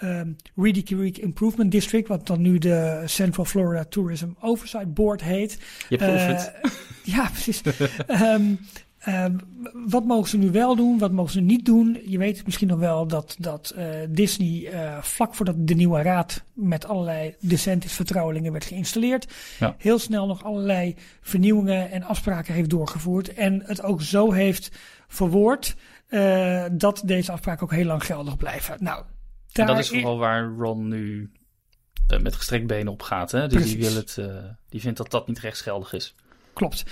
um, 0.03 0.37
Reedy 0.57 0.83
Creek 0.83 1.19
Improvement 1.19 1.71
District, 1.71 2.09
wat 2.09 2.27
dan 2.27 2.41
nu 2.41 2.59
de 2.59 3.03
Central 3.07 3.45
Florida 3.45 3.85
Tourism 3.85 4.29
Oversight 4.41 4.95
Board 4.95 5.23
heet. 5.23 5.59
Je 5.89 5.97
het. 5.97 6.53
Ja, 7.03 7.29
precies. 7.33 7.63
um, 8.09 8.59
Uh, 9.09 9.25
wat 9.87 10.05
mogen 10.05 10.29
ze 10.29 10.39
nu 10.39 10.51
wel 10.51 10.77
doen, 10.77 10.99
wat 10.99 11.13
mogen 11.13 11.33
ze 11.33 11.41
niet 11.41 11.65
doen? 11.65 12.01
Je 12.07 12.19
weet 12.19 12.45
misschien 12.45 12.69
nog 12.69 12.79
wel 12.79 13.07
dat, 13.07 13.37
dat 13.39 13.75
uh, 13.79 13.87
Disney 14.09 14.73
uh, 14.73 15.03
vlak 15.03 15.35
voordat 15.35 15.55
de 15.59 15.75
nieuwe 15.75 16.03
raad 16.03 16.45
met 16.53 16.87
allerlei 16.87 17.35
DeSantis 17.41 17.93
vertrouwelingen 17.93 18.53
werd 18.53 18.65
geïnstalleerd, 18.65 19.33
ja. 19.59 19.75
heel 19.79 19.99
snel 19.99 20.27
nog 20.27 20.45
allerlei 20.45 20.95
vernieuwingen 21.21 21.91
en 21.91 22.03
afspraken 22.03 22.55
heeft 22.55 22.71
doorgevoerd 22.71 23.35
en 23.35 23.63
het 23.65 23.83
ook 23.83 24.03
zo 24.03 24.33
heeft 24.33 24.71
verwoord 25.07 25.77
uh, 26.09 26.65
dat 26.73 27.03
deze 27.05 27.33
afspraken 27.33 27.63
ook 27.63 27.73
heel 27.73 27.85
lang 27.85 28.05
geldig 28.05 28.37
blijven. 28.37 28.77
Nou, 28.81 29.05
en 29.53 29.67
dat 29.67 29.79
is 29.79 29.89
vooral 29.89 30.19
waar 30.19 30.45
Ron 30.45 30.89
nu 30.89 31.33
met 32.21 32.35
gestrekt 32.35 32.67
benen 32.67 32.93
op 32.93 33.03
gaat. 33.03 33.31
Hè? 33.31 33.49
Dus 33.49 33.65
die, 33.65 33.79
wil 33.79 33.95
het, 33.95 34.21
die 34.69 34.81
vindt 34.81 34.99
dat 34.99 35.11
dat 35.11 35.29
niet 35.29 35.39
rechtsgeldig 35.39 35.93
is. 35.93 36.15
Klopt. 36.59 36.85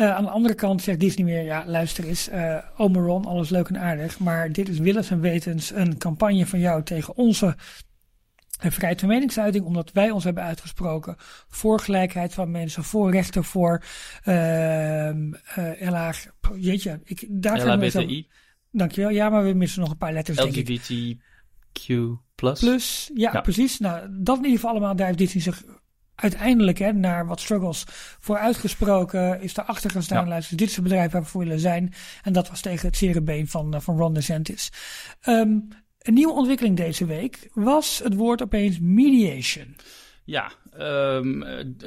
Uh, 0.00 0.14
aan 0.14 0.24
de 0.24 0.30
andere 0.30 0.54
kant 0.54 0.82
zegt 0.82 1.00
Disney 1.00 1.26
weer, 1.26 1.42
ja 1.42 1.64
luister 1.66 2.04
eens, 2.04 2.28
uh, 2.28 2.58
Omeron, 2.76 3.24
alles 3.24 3.48
leuk 3.48 3.68
en 3.68 3.78
aardig, 3.78 4.18
maar 4.18 4.52
dit 4.52 4.68
is 4.68 4.78
willens 4.78 5.10
en 5.10 5.20
wetens 5.20 5.70
een 5.70 5.98
campagne 5.98 6.46
van 6.46 6.58
jou 6.58 6.82
tegen 6.82 7.16
onze 7.16 7.56
vrijheid 8.58 9.00
van 9.00 9.08
meningsuiting, 9.08 9.64
omdat 9.64 9.92
wij 9.92 10.10
ons 10.10 10.24
hebben 10.24 10.42
uitgesproken 10.42 11.16
voor 11.48 11.80
gelijkheid 11.80 12.34
van 12.34 12.50
mensen, 12.50 12.84
voor 12.84 13.10
rechten, 13.10 13.44
voor 13.44 13.82
uh, 14.24 15.08
uh, 15.58 16.12
jeetje, 16.56 17.00
ik, 17.04 17.26
daar 17.28 17.60
gaan 17.60 17.78
we 17.78 17.90
zo, 17.90 18.06
Dankjewel, 18.70 19.10
ja, 19.10 19.28
maar 19.28 19.44
we 19.44 19.52
missen 19.52 19.80
nog 19.80 19.90
een 19.90 19.96
paar 19.96 20.12
letters, 20.12 20.38
LGBTQ 20.38 21.86
plus. 22.34 22.60
Plus, 22.60 23.10
ja, 23.14 23.30
ja, 23.32 23.40
precies. 23.40 23.78
Nou, 23.78 24.08
dat 24.10 24.36
in 24.36 24.44
ieder 24.44 24.58
geval 24.58 24.70
allemaal, 24.70 24.96
daar 24.96 25.06
heeft 25.06 25.18
Disney 25.18 25.42
zich 25.42 25.64
uiteindelijk 26.22 26.78
hè, 26.78 26.92
naar 26.92 27.26
wat 27.26 27.40
struggles 27.40 27.84
voor 28.20 28.38
uitgesproken 28.38 29.40
is 29.40 29.56
erachter 29.56 29.90
gaan 29.90 30.02
staan. 30.02 30.24
Ja. 30.24 30.28
Luister, 30.28 30.56
dit 30.56 30.68
is 30.68 30.74
het 30.74 30.84
bedrijf 30.84 31.12
waar 31.12 31.22
we 31.22 31.28
voor 31.28 31.42
willen 31.42 31.58
zijn. 31.58 31.92
En 32.22 32.32
dat 32.32 32.48
was 32.48 32.60
tegen 32.60 32.86
het 32.86 32.96
zere 32.96 33.22
been 33.22 33.48
van, 33.48 33.82
van 33.82 33.96
Ron 33.96 34.14
DeSantis. 34.14 34.72
Um, 35.28 35.68
een 35.98 36.14
nieuwe 36.14 36.32
ontwikkeling 36.32 36.76
deze 36.76 37.06
week 37.06 37.50
was 37.52 38.00
het 38.04 38.14
woord 38.14 38.42
opeens 38.42 38.78
mediation. 38.80 39.76
Ja, 40.24 40.52
um, 40.78 41.44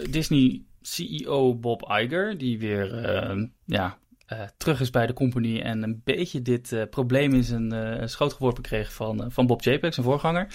Disney 0.10 0.62
CEO 0.82 1.56
Bob 1.56 1.82
Iger, 1.90 2.38
die 2.38 2.60
weer 2.60 3.06
uh, 3.06 3.44
ja, 3.66 3.98
uh, 4.34 4.40
terug 4.58 4.82
is 4.82 4.90
bij 4.90 5.08
de 5.08 5.14
company 5.14 5.60
en 5.60 5.84
een 5.84 6.02
beetje 6.04 6.42
dit 6.42 6.72
uh, 6.72 6.84
probleem 6.90 7.34
in 7.34 7.44
zijn 7.44 8.10
schoot 8.10 8.34
geworpen 8.34 8.64
kreeg 8.64 8.94
van, 8.94 9.32
van 9.32 9.48
Bob 9.48 9.62
Chapek, 9.62 9.94
zijn 9.94 10.06
voorganger. 10.06 10.48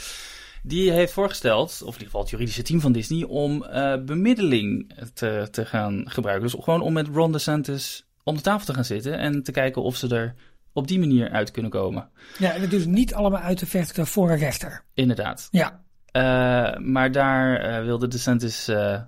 Die 0.62 0.92
heeft 0.92 1.12
voorgesteld, 1.12 1.70
of 1.70 1.81
in 1.81 1.87
ieder 1.87 2.05
geval 2.05 2.20
het 2.20 2.31
juridische 2.31 2.62
team 2.62 2.81
van 2.81 2.92
Disney, 2.92 3.25
om 3.25 3.64
uh, 3.64 3.94
bemiddeling 4.05 4.92
te, 5.14 5.49
te 5.51 5.66
gaan 5.66 6.03
gebruiken. 6.07 6.51
Dus 6.51 6.64
gewoon 6.64 6.81
om 6.81 6.92
met 6.92 7.09
Ron 7.09 7.33
DeSantis 7.33 8.07
om 8.23 8.37
de 8.37 8.42
tafel 8.42 8.66
te 8.66 8.75
gaan 8.75 8.85
zitten 8.85 9.18
en 9.18 9.42
te 9.42 9.53
kijken 9.53 9.83
of 9.83 9.96
ze 9.96 10.14
er 10.14 10.35
op 10.73 10.88
die 10.88 10.99
manier 10.99 11.31
uit 11.31 11.51
kunnen 11.51 11.70
komen. 11.70 12.09
Ja, 12.38 12.53
en 12.53 12.61
het 12.61 12.70
dus 12.70 12.87
niet 12.87 13.14
allemaal 13.14 13.40
uit 13.40 13.59
te 13.59 13.66
vechten 13.66 14.07
voor 14.07 14.31
een 14.31 14.38
rechter. 14.38 14.85
Inderdaad. 14.94 15.49
Ja. 15.51 15.83
Uh, 16.12 16.79
maar 16.79 17.12
daar 17.12 17.70
uh, 17.70 17.85
wilde 17.85 18.09
DeSantis, 18.09 18.68
uh, 18.68 18.77
of 18.77 18.79
in 18.85 19.01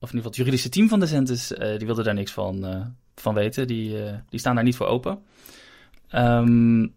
ieder 0.00 0.08
geval 0.08 0.22
het 0.22 0.36
juridische 0.36 0.68
team 0.68 0.88
van 0.88 1.00
DeSantis, 1.00 1.48
die 1.48 1.86
wilde 1.86 2.02
daar 2.02 2.14
niks 2.14 2.32
van, 2.32 2.86
van 3.14 3.34
weten. 3.34 3.66
Die, 3.66 3.96
die 4.28 4.40
staan 4.40 4.54
daar 4.54 4.64
niet 4.64 4.76
voor 4.76 4.86
open. 4.86 5.18
Um, 6.14 6.94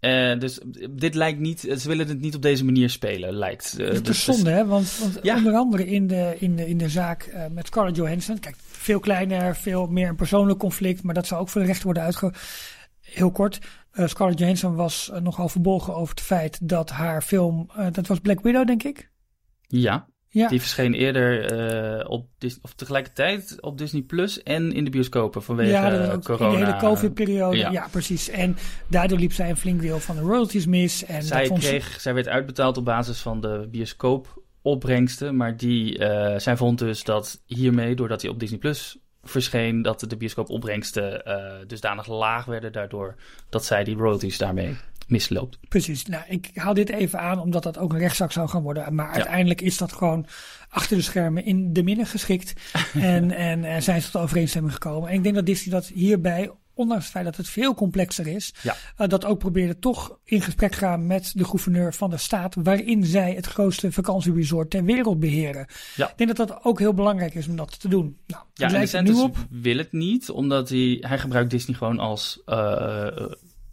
Uh, 0.00 0.38
dus 0.38 0.60
dit 0.90 1.14
lijkt 1.14 1.38
niet, 1.38 1.60
ze 1.60 1.88
willen 1.88 2.08
het 2.08 2.20
niet 2.20 2.34
op 2.34 2.42
deze 2.42 2.64
manier 2.64 2.90
spelen, 2.90 3.34
lijkt. 3.34 3.76
Uh, 3.78 3.88
het 3.88 4.08
is 4.08 4.24
zonde, 4.24 4.50
hè? 4.50 4.66
Want, 4.66 4.98
want 4.98 5.18
ja. 5.22 5.36
onder 5.36 5.54
andere 5.54 5.86
in 5.86 6.06
de, 6.06 6.36
in 6.38 6.56
de, 6.56 6.68
in 6.68 6.78
de 6.78 6.88
zaak 6.88 7.30
uh, 7.34 7.44
met 7.50 7.66
Scarlett 7.66 7.96
Johansson, 7.96 8.38
kijk, 8.38 8.56
veel 8.58 9.00
kleiner, 9.00 9.56
veel 9.56 9.86
meer 9.86 10.08
een 10.08 10.16
persoonlijk 10.16 10.58
conflict, 10.58 11.02
maar 11.02 11.14
dat 11.14 11.26
zou 11.26 11.40
ook 11.40 11.48
voor 11.48 11.60
de 11.60 11.66
rechter 11.66 11.84
worden 11.84 12.02
uitge... 12.02 12.32
heel 13.00 13.30
kort. 13.30 13.58
eh, 13.90 14.06
Scarlett 14.06 14.38
Johansson 14.38 14.74
was 14.74 15.10
eh, 15.10 15.20
nogal 15.20 15.48
verbolgen 15.48 15.94
over 15.94 16.14
het 16.14 16.24
feit 16.24 16.68
dat 16.68 16.90
haar 16.90 17.22
film, 17.22 17.70
eh, 17.76 17.86
dat 17.92 18.06
was 18.06 18.20
Black 18.20 18.40
Widow 18.40 18.66
denk 18.66 18.82
ik? 18.82 19.10
Ja, 19.66 20.08
Ja. 20.30 20.48
die 20.48 20.60
verscheen 20.60 20.94
eerder 20.94 21.44
eh, 22.00 22.10
op 22.10 22.26
of 22.62 22.72
tegelijkertijd 22.72 23.58
op 23.60 23.78
Disney 23.78 24.02
Plus 24.02 24.42
en 24.42 24.72
in 24.72 24.84
de 24.84 24.90
bioscopen 24.90 25.42
vanwege 25.42 25.70
ja, 25.70 26.12
ook 26.12 26.24
corona. 26.24 26.52
in 26.52 26.58
de 26.58 26.64
hele 26.66 26.78
COVID-periode. 26.78 27.56
Ja. 27.56 27.70
ja. 27.70 27.88
precies. 27.90 28.28
En 28.28 28.56
daardoor 28.86 29.18
liep 29.18 29.32
zij 29.32 29.50
een 29.50 29.56
flink 29.56 29.80
deel 29.80 29.98
van 29.98 30.16
de 30.16 30.22
royalties 30.22 30.66
mis. 30.66 31.04
En 31.04 31.22
zij, 31.22 31.38
dat 31.38 31.48
vond 31.48 31.62
ze- 31.62 31.68
kreeg, 31.68 32.00
zij 32.00 32.14
werd 32.14 32.28
uitbetaald 32.28 32.76
op 32.76 32.84
basis 32.84 33.20
van 33.20 33.40
de 33.40 33.68
bioscoopopbrengsten, 33.70 35.36
maar 35.36 35.56
die, 35.56 35.98
eh, 35.98 36.38
zij 36.38 36.56
vond 36.56 36.78
dus 36.78 37.04
dat 37.04 37.40
hiermee, 37.46 37.94
doordat 37.94 38.22
hij 38.22 38.30
op 38.30 38.38
Disney 38.40 38.58
Plus 38.58 38.98
verscheen, 39.22 39.82
dat 39.82 40.00
de 40.08 40.16
bioscoopopbrengsten 40.16 41.24
eh 41.24 41.52
dusdanig 41.66 42.06
laag 42.08 42.44
werden 42.44 42.72
daardoor 42.72 43.14
dat 43.48 43.64
zij 43.64 43.84
die 43.84 43.96
royalties 43.96 44.38
daarmee 44.38 44.76
misloopt. 45.10 45.58
Precies. 45.68 46.06
Nou, 46.06 46.22
ik 46.28 46.50
haal 46.54 46.74
dit 46.74 46.88
even 46.88 47.18
aan 47.20 47.40
omdat 47.40 47.62
dat 47.62 47.78
ook 47.78 47.92
een 47.92 47.98
rechtszaak 47.98 48.32
zou 48.32 48.48
gaan 48.48 48.62
worden. 48.62 48.94
Maar 48.94 49.10
uiteindelijk 49.10 49.60
is 49.60 49.76
dat 49.78 49.92
gewoon 49.92 50.26
achter 50.68 50.96
de 50.96 51.02
schermen 51.02 51.44
in 51.44 51.72
de 51.72 51.82
midden 51.82 52.06
geschikt. 52.06 52.52
en, 52.94 53.30
en 53.30 53.64
eh, 53.64 53.80
zijn 53.80 54.02
ze 54.02 54.10
tot 54.10 54.22
overeenstemming 54.22 54.72
gekomen. 54.72 55.08
En 55.08 55.14
ik 55.14 55.22
denk 55.22 55.34
dat 55.34 55.46
Disney 55.46 55.74
dat 55.74 55.86
hierbij, 55.86 56.50
ondanks 56.74 57.02
het 57.04 57.12
feit 57.12 57.24
dat 57.24 57.36
het 57.36 57.48
veel 57.48 57.74
complexer 57.74 58.26
is, 58.26 58.54
Ja. 58.62 58.76
eh, 58.96 59.08
dat 59.08 59.24
ook 59.24 59.38
probeerde 59.38 59.78
toch 59.78 60.18
in 60.24 60.40
gesprek 60.40 60.74
gaan 60.74 61.06
met 61.06 61.32
de 61.34 61.44
gouverneur 61.44 61.94
van 61.94 62.10
de 62.10 62.16
staat, 62.16 62.54
waarin 62.62 63.04
zij 63.04 63.32
het 63.34 63.46
grootste 63.46 63.92
vakantieresort 63.92 64.70
ter 64.70 64.84
wereld 64.84 65.20
beheren. 65.20 65.66
Ja. 65.96 66.08
Ik 66.10 66.16
denk 66.18 66.36
dat 66.36 66.48
dat 66.48 66.64
ook 66.64 66.78
heel 66.78 66.94
belangrijk 66.94 67.34
is 67.34 67.48
om 67.48 67.56
dat 67.56 67.80
te 67.80 67.88
doen. 67.88 68.16
Nou, 68.26 68.42
Ja, 68.54 68.72
en 68.72 68.88
er 68.92 69.02
nu 69.02 69.12
op. 69.14 69.36
wil 69.50 69.76
het 69.78 69.92
niet, 69.92 70.30
omdat 70.30 70.68
hij, 70.68 70.96
hij 71.00 71.18
gebruikt 71.18 71.50
Disney 71.50 71.76
gewoon 71.76 71.98
als 71.98 72.40
eh, 72.46 73.06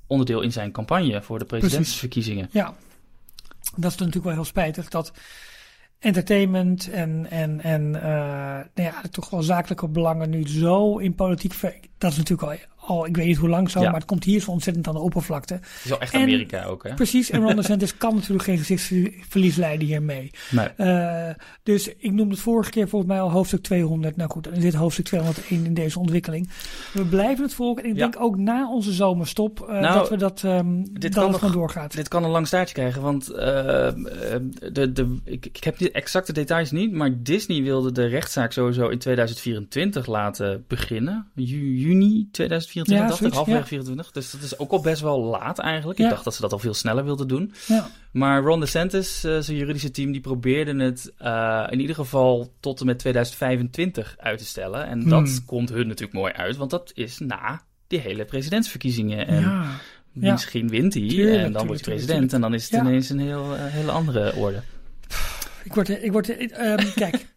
onderdeel 0.07 0.41
in 0.41 0.51
zijn 0.51 0.71
campagne 0.71 1.21
voor 1.21 1.39
de 1.39 1.45
presidentsverkiezingen. 1.45 2.49
Ja, 2.51 2.73
dat 3.75 3.91
is 3.91 3.97
natuurlijk 3.97 4.25
wel 4.25 4.33
heel 4.33 4.43
spijtig 4.45 4.89
dat 4.89 5.11
entertainment 5.99 6.89
en, 6.89 7.27
en, 7.29 7.61
en 7.61 7.95
eh, 7.95 8.03
nou 8.73 8.89
ja, 8.89 9.01
toch 9.11 9.29
wel 9.29 9.41
zakelijke 9.43 9.87
belangen 9.87 10.29
nu 10.29 10.47
zo 10.47 10.97
in 10.97 11.15
politiek. 11.15 11.53
ver- 11.53 11.79
Dat 11.97 12.11
is 12.11 12.17
natuurlijk 12.17 12.51
al, 12.51 12.57
al 12.85 13.05
ik 13.05 13.15
weet 13.15 13.25
niet 13.25 13.37
hoe 13.37 13.49
lang 13.49 13.69
zo, 13.69 13.79
Ja. 13.79 13.85
maar 13.89 13.99
het 13.99 14.05
komt 14.09 14.23
hier 14.23 14.39
zo 14.41 14.51
ontzettend 14.51 14.87
aan 14.87 14.93
de 14.93 14.99
oppervlakte. 14.99 15.53
Het 15.53 15.63
is 15.83 15.89
wel 15.89 15.99
echt 15.99 16.13
En- 16.13 16.21
Amerika 16.21 16.63
ook, 16.63 16.83
hè? 16.83 16.93
Precies, 16.93 17.29
en 17.29 17.41
Ron 17.41 17.55
DeSantis 17.55 17.97
kan 18.03 18.15
natuurlijk 18.15 18.43
geen 18.43 18.57
gezichtsverlies 18.57 19.55
leiden 19.55 19.87
hiermee. 19.87 20.31
Nee. 20.51 20.67
Eh, 20.67 21.33
dus 21.63 21.87
ik 21.97 22.11
noemde 22.11 22.33
het 22.33 22.39
vorige 22.43 22.69
keer 22.71 22.87
volgens 22.89 23.11
mij 23.11 23.21
al 23.21 23.31
hoofdstuk 23.31 23.63
200. 23.63 24.15
Nou 24.15 24.29
goed, 24.29 24.43
dan 24.43 24.53
is 24.53 24.61
dit 24.61 24.73
hoofdstuk 24.73 25.05
201 25.05 25.65
in 25.65 25.73
deze 25.73 25.99
ontwikkeling. 25.99 26.49
We 26.93 27.05
blijven 27.05 27.43
het 27.43 27.53
volgen 27.53 27.83
en 27.83 27.89
ik 27.89 27.95
Ja. 27.95 28.01
denk 28.01 28.23
ook 28.23 28.37
na 28.37 28.69
onze 28.71 28.91
zomerstop 28.93 29.61
eh, 29.61 29.79
Nou, 29.79 29.93
dat 29.99 30.09
we 30.09 30.17
dat, 30.17 30.43
ehm 30.43 30.81
dit 30.83 31.01
dat 31.01 31.13
kan 31.13 31.21
het 31.23 31.31
nog- 31.31 31.39
gewoon 31.39 31.55
doorgaat. 31.55 31.95
Dit 31.95 32.07
kan 32.07 32.23
een 32.23 32.29
lang 32.29 32.47
staartje 32.47 32.73
krijgen, 32.75 33.01
want 33.01 33.29
eh, 33.29 33.89
de, 34.71 34.91
de, 34.93 35.17
ik, 35.23 35.45
ik 35.45 35.63
heb 35.63 35.77
de 35.77 35.91
exacte 35.91 36.33
details 36.33 36.71
niet, 36.71 36.91
maar 36.91 37.23
Disney 37.23 37.61
wilde 37.63 37.91
de 37.91 38.05
rechtszaak 38.05 38.51
sowieso 38.51 38.87
in 38.87 38.97
2024 38.99 40.05
laten 40.07 40.63
beginnen. 40.67 41.27
Ju- 41.35 41.75
juni 41.77 42.27
2024, 42.31 42.74
Ja, 42.83 43.07
dacht 43.07 43.25
ik, 43.25 43.33
ja. 43.33 43.65
24. 43.65 44.11
Dus 44.11 44.31
dat 44.31 44.41
is 44.41 44.57
ook 44.59 44.71
al 44.71 44.81
best 44.81 45.01
wel 45.01 45.19
laat 45.23 45.59
eigenlijk. 45.59 45.99
Ik 45.99 46.09
dacht 46.09 46.23
dat 46.23 46.35
ze 46.35 46.41
dat 46.41 46.51
al 46.51 46.59
veel 46.59 46.73
sneller 46.73 47.03
wilden 47.05 47.27
doen. 47.27 47.53
Ja. 47.67 47.87
Maar 48.11 48.41
Ron 48.43 48.59
DeSantis, 48.59 49.23
eh, 49.23 49.37
zijn 49.39 49.57
juridische 49.57 49.91
team, 49.91 50.11
die 50.11 50.21
probeerden 50.21 50.79
het 50.79 51.11
eh, 51.17 51.67
in 51.69 51.79
ieder 51.79 51.95
geval 51.95 52.53
tot 52.59 52.79
en 52.79 52.85
met 52.85 52.99
2025 52.99 54.15
uit 54.19 54.37
te 54.39 54.45
stellen. 54.45 54.85
En 54.87 55.09
dat 55.09 55.27
Hmm. 55.27 55.45
komt 55.45 55.69
hun 55.69 55.87
natuurlijk 55.87 56.13
mooi 56.17 56.33
uit, 56.33 56.57
want 56.57 56.69
dat 56.71 56.91
is 56.93 57.19
na 57.19 57.61
die 57.87 57.99
hele 57.99 58.25
presidentsverkiezingen. 58.25 59.27
En 59.27 59.41
ja. 59.41 60.31
Misschien 60.31 60.69
wint 60.69 60.93
hij 60.93 61.07
Tuurlijk, 61.07 61.43
en 61.43 61.51
dan 61.51 61.67
wordt 61.67 61.85
hij 61.85 61.95
tuurlijk, 61.95 62.05
president. 62.05 62.33
En 62.33 62.41
dan 62.41 62.53
is 62.53 62.63
het 62.63 62.71
Ja. 62.71 62.79
ineens 62.79 63.09
een 63.09 63.19
heel, 63.19 63.55
eh, 63.55 63.63
hele 63.65 63.91
andere 63.91 64.35
orde. 64.35 64.61
Ik 65.63 65.73
word, 65.73 65.89
ik 66.03 66.11
word, 66.11 66.37
ehm, 66.37 66.85
kijk, 66.95 67.25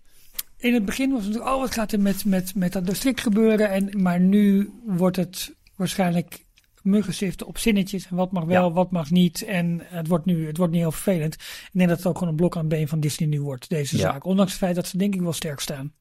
in 0.59 0.75
het 0.75 0.85
begin 0.85 1.11
was 1.11 1.18
het 1.25 1.29
natuurlijk, 1.29 1.55
oh, 1.57 1.61
wat 1.61 1.75
gaat 1.75 1.92
er 1.92 2.01
met, 2.01 2.25
met, 2.25 2.55
met 2.55 2.73
dat 2.73 2.87
district 2.87 3.21
gebeuren? 3.21 3.71
En, 3.71 4.03
maar 4.03 4.21
nu 4.21 4.73
wordt 4.85 5.16
het 5.16 5.55
waarschijnlijk 5.77 6.47
muggenziften 6.83 7.47
op 7.47 7.59
zinnetjes. 7.59 8.07
En 8.07 8.16
wat 8.16 8.33
mag 8.33 8.44
wel, 8.44 8.66
Ja. 8.66 8.73
wat 8.73 8.90
mag 8.90 9.11
niet. 9.11 9.42
En 9.42 9.81
het 9.85 10.07
wordt 10.07 10.25
nu, 10.25 10.47
het 10.47 10.57
wordt 10.57 10.73
niet 10.73 10.83
heel 10.83 10.92
vervelend. 10.92 11.35
Ik 11.35 11.68
denk 11.73 11.88
dat 11.88 11.99
het 11.99 12.07
ook 12.07 12.14
gewoon 12.14 12.29
een 12.29 12.37
blok 12.38 12.55
aan 12.55 12.61
het 12.61 12.68
been 12.68 12.88
van 12.88 13.01
Disney 13.01 13.29
nu 13.29 13.40
wordt, 13.40 13.68
deze 13.68 13.97
Ja. 13.97 14.03
zaak. 14.03 14.25
Ondanks 14.25 14.51
het 14.53 14.61
feit 14.61 14.75
dat 14.75 14.87
ze 14.87 14.97
denk 14.99 15.14
ik 15.14 15.21
wel 15.21 15.33
sterk 15.33 15.61
staan. 15.61 15.92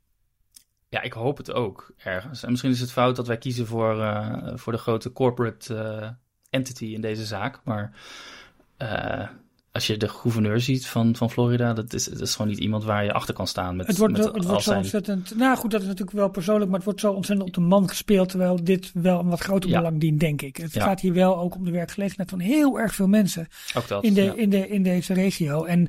Ja, 0.89 1.01
ik 1.01 1.13
hoop 1.13 1.37
het 1.37 1.51
ook 1.51 1.91
ergens. 1.97 2.43
En 2.43 2.49
misschien 2.49 2.71
is 2.71 2.79
het 2.79 2.91
fout 2.91 3.15
dat 3.15 3.27
wij 3.27 3.37
kiezen 3.37 3.67
voor, 3.67 4.01
eh, 4.01 4.51
voor 4.55 4.73
de 4.73 4.79
grote 4.79 5.11
corporate 5.11 5.75
eh, 5.75 6.09
entity 6.49 6.85
in 6.85 7.01
deze 7.01 7.25
zaak. 7.25 7.59
Maar 7.63 7.91
eh, 8.77 9.27
als 9.77 9.87
je 9.87 9.97
de 9.97 10.07
gouverneur 10.09 10.59
ziet 10.59 10.87
van, 10.87 11.15
van 11.15 11.31
Florida, 11.31 11.73
dat 11.73 11.93
is, 11.93 12.05
dat 12.05 12.21
is 12.21 12.35
gewoon 12.35 12.51
niet 12.51 12.59
iemand 12.59 12.83
waar 12.83 13.03
je 13.03 13.13
achter 13.13 13.33
kan 13.33 13.47
staan. 13.47 13.75
Met, 13.75 13.87
Het 13.87 13.97
wordt, 13.97 14.13
met 14.13 14.23
het 14.23 14.33
wordt 14.33 14.47
zo 14.47 14.59
zijn- 14.59 14.77
ontzettend. 14.77 15.35
Nou 15.35 15.57
goed, 15.57 15.71
dat 15.71 15.81
is 15.81 15.87
natuurlijk 15.87 16.17
wel 16.17 16.29
persoonlijk, 16.29 16.65
maar 16.65 16.75
het 16.75 16.85
wordt 16.85 16.99
zo 16.99 17.11
ontzettend 17.11 17.47
op 17.47 17.53
de 17.55 17.61
man 17.61 17.89
gespeeld. 17.89 18.29
Terwijl 18.29 18.63
dit 18.63 18.91
wel 18.93 19.19
een 19.19 19.29
wat 19.29 19.39
groter 19.39 19.69
Ja. 19.69 19.77
belang 19.77 19.99
dient, 19.99 20.19
denk 20.19 20.41
ik. 20.41 20.57
Het 20.57 20.73
Ja. 20.73 20.83
gaat 20.83 20.99
hier 20.99 21.13
wel 21.13 21.37
ook 21.37 21.55
om 21.55 21.65
de 21.65 21.71
werkgelegenheid 21.71 22.29
van 22.29 22.39
heel 22.39 22.79
erg 22.79 22.95
veel 22.95 23.07
mensen. 23.07 23.47
Ook 23.77 23.87
dat. 23.87 24.03
in, 24.03 24.13
de, 24.13 24.23
ja. 24.23 24.33
in, 24.35 24.49
de, 24.49 24.67
in 24.69 24.83
deze 24.83 25.13
regio. 25.13 25.63
En 25.63 25.87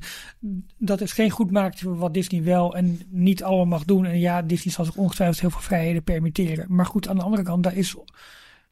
dat 0.77 1.01
is 1.01 1.11
geen 1.11 1.29
goed 1.29 1.51
maakje 1.51 1.85
voor 1.85 1.97
wat 1.97 2.13
Disney 2.13 2.43
wel 2.43 2.75
en 2.75 2.99
niet 3.09 3.43
allemaal 3.43 3.65
mag 3.65 3.85
doen. 3.85 4.05
En 4.05 4.19
ja, 4.19 4.41
Disney 4.41 4.73
zal 4.73 4.85
zich 4.85 4.95
ongetwijfeld 4.95 5.39
heel 5.39 5.49
veel 5.49 5.61
vrijheden 5.61 6.03
permitteren. 6.03 6.65
Maar 6.69 6.85
goed, 6.85 7.07
aan 7.07 7.15
de 7.17 7.23
andere 7.23 7.43
kant, 7.43 7.63
daar, 7.63 7.75
is, 7.77 7.95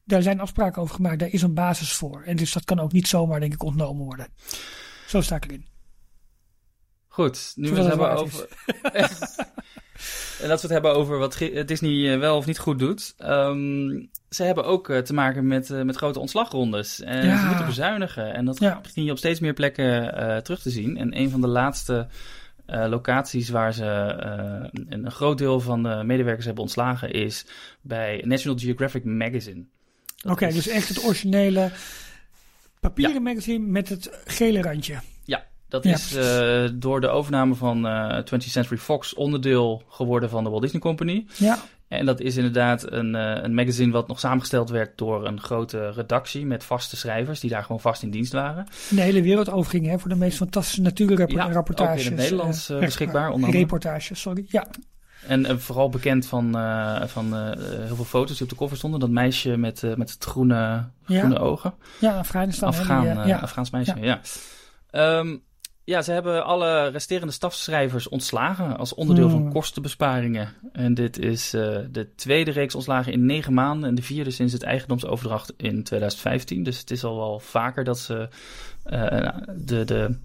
daar 0.04 0.22
zijn 0.22 0.40
afspraken 0.40 0.82
over 0.82 0.94
gemaakt. 0.94 1.18
Daar 1.18 1.32
is 1.32 1.42
een 1.42 1.54
basis 1.54 1.92
voor. 1.92 2.22
En 2.26 2.36
dus 2.36 2.52
dat 2.52 2.64
kan 2.64 2.78
ook 2.80 2.92
niet 2.92 3.08
zomaar, 3.08 3.40
denk 3.40 3.52
ik, 3.52 3.62
ontnomen 3.62 4.04
worden. 4.04 4.26
Zo 5.08 5.20
sta 5.20 5.36
ik 5.36 5.44
erin. 5.44 5.66
Goed, 7.08 7.52
nu 7.54 7.70
we 7.70 7.76
het 7.76 7.86
hebben 7.88 8.10
over. 8.10 8.48
en 10.42 10.48
dat 10.48 10.60
we 10.60 10.66
het 10.66 10.70
hebben 10.70 10.94
over 10.94 11.18
wat 11.18 11.34
Gi- 11.34 11.64
Disney 11.64 12.12
eh, 12.12 12.18
wel 12.18 12.36
of 12.36 12.46
niet 12.46 12.58
goed 12.58 12.78
doet. 12.78 13.14
Ehm, 13.18 13.88
ze 14.30 14.42
hebben 14.42 14.64
ook 14.64 14.88
eh, 14.88 14.98
te 14.98 15.14
maken 15.14 15.46
met, 15.46 15.70
eh, 15.70 15.82
met 15.82 15.96
grote 15.96 16.18
ontslagrondes. 16.18 17.00
En 17.00 17.26
Ja. 17.26 17.40
ze 17.40 17.46
moeten 17.46 17.66
bezuinigen. 17.66 18.34
En 18.34 18.44
dat 18.44 18.58
Ja. 18.58 18.80
begin 18.80 19.04
je 19.04 19.10
op 19.10 19.18
steeds 19.18 19.40
meer 19.40 19.52
plekken 19.52 20.14
eh, 20.16 20.36
terug 20.36 20.60
te 20.62 20.70
zien. 20.70 20.96
En 20.96 21.18
een 21.18 21.30
van 21.30 21.40
de 21.40 21.48
laatste 21.48 22.06
eh, 22.66 22.86
locaties 22.88 23.48
waar 23.48 23.72
ze 23.72 23.84
eh, 23.84 24.68
een, 24.88 25.04
een 25.04 25.10
groot 25.10 25.38
deel 25.38 25.60
van 25.60 25.82
de 25.82 26.02
medewerkers 26.04 26.44
hebben 26.46 26.62
ontslagen 26.64 27.10
is 27.12 27.46
bij 27.80 28.22
National 28.26 28.58
Geographic 28.58 29.04
Magazine. 29.04 29.64
Oké, 30.28 30.46
is- 30.46 30.54
dus 30.54 30.68
echt 30.68 30.88
het 30.88 31.04
originele 31.04 31.70
papieren 32.80 33.22
magazine 33.22 33.66
met 33.66 33.88
het 33.88 34.10
gele 34.24 34.62
randje. 34.62 34.94
Ja, 35.24 35.44
dat 35.68 35.84
Ja, 35.84 35.92
is 35.92 36.14
eh, 36.14 36.68
door 36.74 37.00
de 37.00 37.08
overname 37.08 37.54
van 37.54 37.86
eh 37.86 38.18
20th 38.24 38.38
Century 38.50 38.78
Fox 38.78 39.14
onderdeel 39.14 39.82
geworden 39.88 40.30
van 40.30 40.44
de 40.44 40.50
Walt 40.50 40.62
Disney 40.62 40.80
Company. 40.80 41.26
Ja, 41.36 41.58
En 41.88 42.06
dat 42.06 42.20
is 42.20 42.36
inderdaad 42.36 42.92
een, 42.92 43.14
eh, 43.14 43.42
een 43.42 43.54
magazine 43.54 43.92
wat 43.92 44.08
nog 44.08 44.18
samengesteld 44.20 44.70
werd 44.70 44.98
door 44.98 45.26
een 45.26 45.40
grote 45.40 45.90
redactie 45.90 46.46
met 46.46 46.64
vaste 46.64 46.96
schrijvers 46.96 47.40
die 47.40 47.50
daar 47.50 47.62
gewoon 47.62 47.80
vast 47.80 48.02
in 48.02 48.10
dienst 48.10 48.32
waren. 48.32 48.66
in 48.90 48.96
de 48.96 49.02
hele 49.02 49.22
wereld 49.22 49.50
over 49.50 49.70
ging, 49.70 49.86
hè, 49.86 49.98
voor 49.98 50.10
de 50.10 50.16
meest 50.16 50.36
fantastische 50.36 50.82
natuurrapportages. 50.82 52.00
ook 52.06 52.12
in 52.12 52.12
het 52.12 52.20
Nederlands, 52.20 52.66
beschikbaar, 52.80 53.26
onder 53.30 53.44
andere. 53.44 53.62
Reportages, 53.62 54.20
sorry. 54.20 54.44
Ja, 54.48 54.66
En 55.26 55.46
eh, 55.46 55.56
vooral 55.56 55.88
bekend 55.88 56.26
van, 56.26 56.56
eh, 56.58 57.02
van 57.06 57.36
eh, 57.36 57.50
heel 57.84 57.96
veel 57.96 58.04
foto's 58.04 58.36
die 58.36 58.42
op 58.42 58.48
de 58.48 58.56
cover 58.58 58.76
stonden. 58.76 59.00
Dat 59.00 59.10
meisje 59.10 59.56
met, 59.56 59.82
met 59.96 60.10
het 60.10 60.24
groene, 60.24 60.54
Ja. 61.06 61.18
groene 61.18 61.38
ogen. 61.38 61.74
ja 62.00 62.18
Afghanistan. 62.18 62.70
die, 62.72 62.80
eh, 63.20 63.26
ja. 63.26 63.38
Afghaans 63.38 63.70
meisje, 63.70 63.94
ja. 64.00 64.20
Ehm, 64.90 65.36
ja, 65.84 66.02
ze 66.02 66.12
hebben 66.12 66.44
alle 66.44 66.88
resterende 66.88 67.32
stafschrijvers 67.32 68.08
ontslagen 68.08 68.76
als 68.78 68.94
onderdeel 68.94 69.30
van 69.30 69.40
Hmm. 69.40 69.52
kostenbesparingen. 69.52 70.48
En 70.72 70.94
dit 70.94 71.18
is 71.18 71.50
de 71.50 72.12
tweede 72.16 72.50
reeks 72.50 72.74
ontslagen 72.74 73.12
in 73.12 73.26
negen 73.26 73.54
maanden 73.54 73.88
en 73.88 73.94
de 73.94 74.02
vierde 74.02 74.30
sinds 74.30 74.52
het 74.52 74.62
eigendomsoverdracht 74.62 75.52
in 75.56 75.82
2015. 75.82 76.62
Dus 76.62 76.78
het 76.78 76.90
is 76.90 77.04
al 77.04 77.16
wel 77.16 77.38
vaker 77.40 77.84
dat 77.84 77.98
ze 77.98 78.28
de, 79.56 79.84
de 79.84 80.18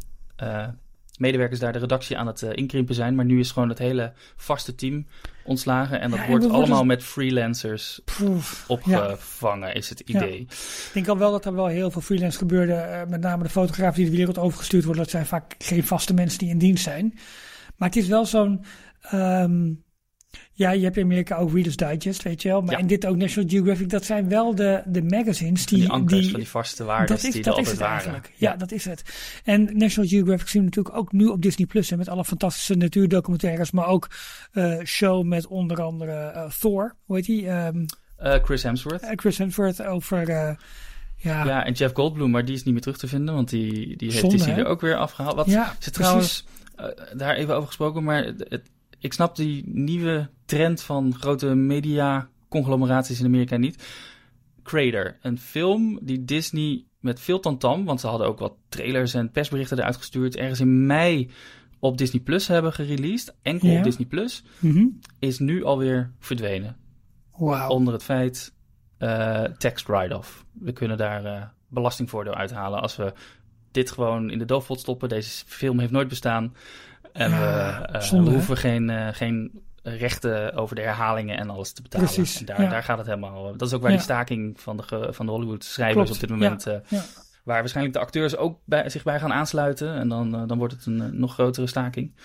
medewerkers 1.20 1.60
daar 1.60 1.74
de 1.74 1.80
redactie 1.80 2.18
aan 2.18 2.28
het 2.28 2.42
eh, 2.42 2.50
inkrimpen 2.54 2.96
zijn. 2.96 3.16
Maar 3.16 3.26
nu 3.26 3.40
is 3.40 3.52
gewoon 3.52 3.70
het 3.70 3.78
hele 3.78 4.14
vaste 4.36 4.76
team 4.76 5.06
ontslagen 5.44 6.00
en 6.00 6.10
dat 6.10 6.20
Ja, 6.20 6.26
en 6.26 6.32
wordt 6.32 6.50
allemaal 6.50 6.84
met 6.86 7.04
freelancers. 7.04 8.02
Ja. 8.20 8.38
opgevangen, 8.68 9.76
is 9.76 9.90
het 9.90 10.00
idee. 10.00 10.40
Ik 10.40 10.90
denk 10.94 11.08
al 11.08 11.18
wel 11.18 11.32
dat 11.32 11.46
er 11.46 11.56
wel 11.56 11.68
heel 11.68 11.92
veel 11.92 12.02
freelance 12.02 12.38
gebeurde. 12.38 12.74
eh, 12.74 13.08
met 13.08 13.22
name 13.22 13.44
de 13.44 13.50
fotografen 13.50 14.02
die 14.02 14.12
de 14.12 14.18
wereld 14.18 14.38
overgestuurd 14.38 14.84
worden. 14.84 15.04
Dat 15.04 15.12
zijn 15.12 15.26
vaak 15.26 15.56
geen 15.58 15.84
vaste 15.84 16.14
mensen 16.14 16.40
die 16.40 16.50
in 16.50 16.58
dienst 16.58 16.84
zijn. 16.84 17.14
Maar 17.78 17.88
het 17.88 17.98
is 17.98 18.08
wel 18.08 18.26
zo'n... 18.26 18.66
ehm, 19.02 19.72
ja, 20.56 20.72
je 20.72 20.84
hebt 20.84 20.98
in 20.98 21.04
Amerika 21.04 21.36
ook 21.38 21.54
Reader's 21.54 21.76
Digest, 21.76 22.24
weet 22.24 22.42
je 22.42 22.50
wel. 22.50 22.62
Maar 22.62 22.72
Ja. 22.74 22.80
in 22.80 22.88
dit 22.88 23.06
ook 23.06 23.16
National 23.16 23.50
Geographic. 23.50 23.90
Dat 23.90 24.06
zijn 24.06 24.30
wel 24.30 24.56
de, 24.56 24.82
de 24.86 25.04
magazines 25.04 25.66
Die, 25.66 25.78
die... 25.78 25.88
die 25.88 25.96
ankers 25.96 26.22
die- 26.22 26.30
van 26.32 26.40
die 26.40 26.50
vaste 26.50 26.84
waarden 26.84 27.08
dat 27.08 27.18
is, 27.26 27.32
die 27.32 27.34
er 27.34 27.42
dat 27.44 27.54
is 27.54 27.58
altijd 27.58 27.78
het 27.78 27.88
waren. 27.88 28.04
eigenlijk. 28.04 28.34
Ja, 28.40 28.56
dat 28.56 28.72
is 28.72 28.86
het. 28.86 29.04
En 29.44 29.78
National 29.78 30.10
Geographic 30.10 30.48
zien 30.48 30.62
we 30.62 30.68
natuurlijk 30.68 30.96
ook 30.96 31.12
nu 31.12 31.26
op 31.26 31.42
Disney 31.42 31.68
Plus. 31.68 31.92
Met 31.96 32.10
alle 32.10 32.26
fantastische 32.26 32.76
natuurdocumentaires. 32.76 33.72
Maar 33.72 33.88
ook 33.88 34.10
eh 34.52 34.80
show 34.84 35.26
met 35.26 35.48
onder 35.48 35.82
andere 35.82 36.12
eh, 36.12 36.50
Thor. 36.60 36.96
Hoe 37.06 37.16
heet 37.16 37.26
die? 37.26 37.48
Ehm, 37.50 37.86
Eh, 38.18 38.34
Chris 38.44 38.64
Hemsworth. 38.64 39.04
Chris 39.16 39.38
Hemsworth 39.38 39.82
over... 39.84 40.28
Ja, 41.16 41.46
Ja, 41.46 41.66
en 41.66 41.74
Jeff 41.74 41.94
Goldblum, 41.94 42.30
maar 42.32 42.46
die 42.46 42.56
is 42.56 42.64
niet 42.64 42.74
meer 42.74 42.82
terug 42.82 42.98
te 42.98 43.08
vinden, 43.08 43.34
want 43.36 43.50
die, 43.50 43.72
die 43.98 44.08
heeft 44.08 44.20
Zonde, 44.20 44.36
Disney 44.36 44.56
hè? 44.56 44.62
er 44.62 44.68
ook 44.68 44.82
weer 44.82 44.96
afgehaald. 44.96 45.36
Wat 45.36 45.46
Ja, 45.46 45.76
ze 45.80 45.92
trouwens, 45.92 46.46
daar 47.16 47.36
even 47.36 47.56
over 47.56 47.68
gesproken, 47.68 48.04
maar 48.04 48.24
het, 48.24 48.46
het- 48.50 48.70
ik 49.04 49.14
snap 49.14 49.36
die 49.36 49.64
nieuwe 49.66 50.30
trend 50.46 50.82
van 50.82 51.16
grote 51.16 51.56
media 51.56 52.30
conglomeraties 52.50 53.20
in 53.20 53.26
Amerika 53.26 53.58
niet. 53.58 53.84
Crater, 54.64 55.18
een 55.22 55.40
film 55.40 56.00
die 56.02 56.26
Disney 56.26 56.84
met 57.00 57.20
veel 57.20 57.40
tantam, 57.40 57.86
want 57.86 58.00
ze 58.00 58.08
hadden 58.08 58.28
ook 58.28 58.40
wat 58.40 58.54
trailers 58.70 59.14
en 59.14 59.32
persberichten 59.32 59.78
eruit 59.78 59.98
gestuurd, 59.98 60.36
ergens 60.36 60.60
in 60.60 60.86
mei 60.86 61.30
op 61.80 61.98
Disney 61.98 62.22
Plus 62.22 62.48
hebben 62.48 62.74
gereleased, 62.74 63.36
enkel 63.42 63.70
Ja. 63.70 63.78
op 63.78 63.84
Disney 63.84 64.08
Plus, 64.08 64.44
Mhm. 64.60 64.86
is 65.20 65.40
nu 65.40 65.64
alweer 65.64 66.12
verdwenen 66.20 66.76
Wauw. 67.38 67.70
onder 67.70 67.94
het 67.94 68.04
feit 68.04 68.54
eh 68.98 69.44
tax 69.44 69.84
write-off. 69.86 70.46
We 70.52 70.72
kunnen 70.72 70.98
daar 70.98 71.26
eh, 71.26 71.44
belastingvoordeel 71.68 72.34
uithalen 72.36 72.82
als 72.82 72.96
we 72.96 73.14
dit 73.72 73.92
gewoon 73.92 74.30
in 74.30 74.38
de 74.38 74.46
doofpot 74.46 74.80
stoppen. 74.80 75.10
Deze 75.10 75.44
film 75.48 75.80
heeft 75.80 75.92
nooit 75.92 76.08
bestaan. 76.08 76.54
En 77.14 77.30
Ja, 77.30 77.40
we, 77.82 77.88
eh, 77.88 78.02
zonde, 78.02 78.30
we 78.30 78.36
hoeven 78.36 78.58
geen, 78.58 78.90
eh, 78.90 79.08
geen 79.12 79.62
rechten 79.84 80.54
over 80.54 80.76
de 80.76 80.82
herhalingen 80.82 81.38
en 81.38 81.50
alles 81.50 81.72
te 81.74 81.82
betalen. 81.82 82.06
Precies, 82.08 82.40
En 82.40 82.46
daar, 82.46 82.62
ja. 82.62 82.70
daar 82.70 82.84
gaat 82.84 82.98
het 82.98 83.08
helemaal. 83.08 83.58
Dat 83.58 83.68
is 83.68 83.74
ook 83.74 83.82
waar 83.82 83.92
Ja. 83.92 83.96
die 83.96 84.06
staking 84.06 84.60
van 84.62 84.78
de, 84.78 85.08
van 85.14 85.26
de 85.26 85.32
Hollywood 85.32 85.64
schrijvers 85.64 85.96
Klopt, 86.10 86.24
op 86.24 86.28
dit 86.30 86.38
moment. 86.38 86.68
eh. 86.68 87.00
Waar 87.44 87.60
waarschijnlijk 87.60 87.96
de 87.96 88.02
acteurs 88.02 88.36
ook 88.36 88.60
bij, 88.66 88.90
zich 88.90 89.04
bij 89.04 89.20
gaan 89.20 89.34
aansluiten. 89.34 89.94
En 89.96 90.10
dan, 90.10 90.36
eh, 90.36 90.42
dan 90.48 90.58
wordt 90.58 90.74
het 90.74 90.86
een 90.86 91.02
eh, 91.02 91.08
nog 91.12 91.34
grotere 91.34 91.68
staking. 91.68 92.16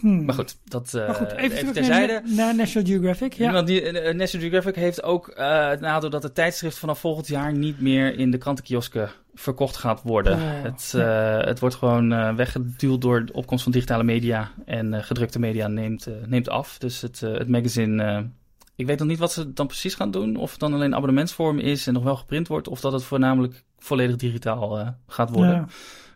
Hmm. 0.00 0.24
Maar 0.24 0.34
goed, 0.34 0.56
dat 0.64 0.94
eh 0.94 1.06
Maar 1.06 1.14
goed, 1.14 1.32
even, 1.32 1.58
terug 1.58 1.72
terzijde. 1.72 2.12
naar, 2.12 2.34
naar 2.34 2.54
National 2.56 2.88
Geographic. 2.88 3.32
Ja. 3.32 3.52
Want 3.52 3.66
die, 3.66 3.82
eh, 3.82 4.14
National 4.14 4.48
Geographic 4.48 4.82
heeft 4.82 5.02
ook 5.02 5.28
eh, 5.28 5.68
het 5.68 5.80
nadeel 5.80 6.10
dat 6.10 6.22
het 6.22 6.34
tijdschrift 6.34 6.78
vanaf 6.78 6.98
volgend 6.98 7.26
jaar 7.28 7.52
niet 7.52 7.80
meer 7.80 8.18
in 8.18 8.30
de 8.30 8.38
krantenkiosken 8.38 9.10
verkocht 9.34 9.76
gaat 9.76 10.00
worden. 10.02 10.32
Oh, 10.32 10.40
het, 10.42 10.92
eh, 10.96 11.40
het 11.40 11.58
wordt 11.58 11.74
gewoon 11.74 12.12
eh, 12.12 12.34
weggeduwd 12.34 13.00
door 13.02 13.24
de 13.26 13.32
opkomst 13.32 13.62
van 13.62 13.72
digitale 13.72 14.04
media 14.04 14.50
en 14.66 14.94
eh, 14.94 15.02
gedrukte 15.02 15.38
media 15.38 15.66
neemt, 15.66 16.06
eh, 16.06 16.14
neemt 16.26 16.48
af. 16.48 16.78
Dus 16.78 17.00
het, 17.00 17.22
eh, 17.22 17.32
het 17.32 17.48
magazine, 17.48 18.02
eh, 18.04 18.20
ik 18.76 18.86
weet 18.86 18.98
nog 18.98 19.08
niet 19.08 19.18
wat 19.18 19.32
ze 19.32 19.52
dan 19.52 19.66
precies 19.66 19.94
gaan 19.94 20.10
doen. 20.10 20.36
Of 20.36 20.50
het 20.50 20.60
dan 20.60 20.74
alleen 20.74 20.94
abonnementsvorm 20.94 21.58
is 21.58 21.86
en 21.86 21.92
nog 21.92 22.02
wel 22.02 22.16
geprint 22.16 22.48
wordt, 22.48 22.68
of 22.68 22.80
dat 22.80 22.92
het 22.92 23.04
voornamelijk 23.04 23.64
volledig 23.78 24.16
digitaal 24.16 24.78
eh, 24.78 24.88
gaat 25.06 25.30
worden. 25.30 25.54
Ja. 25.54 25.66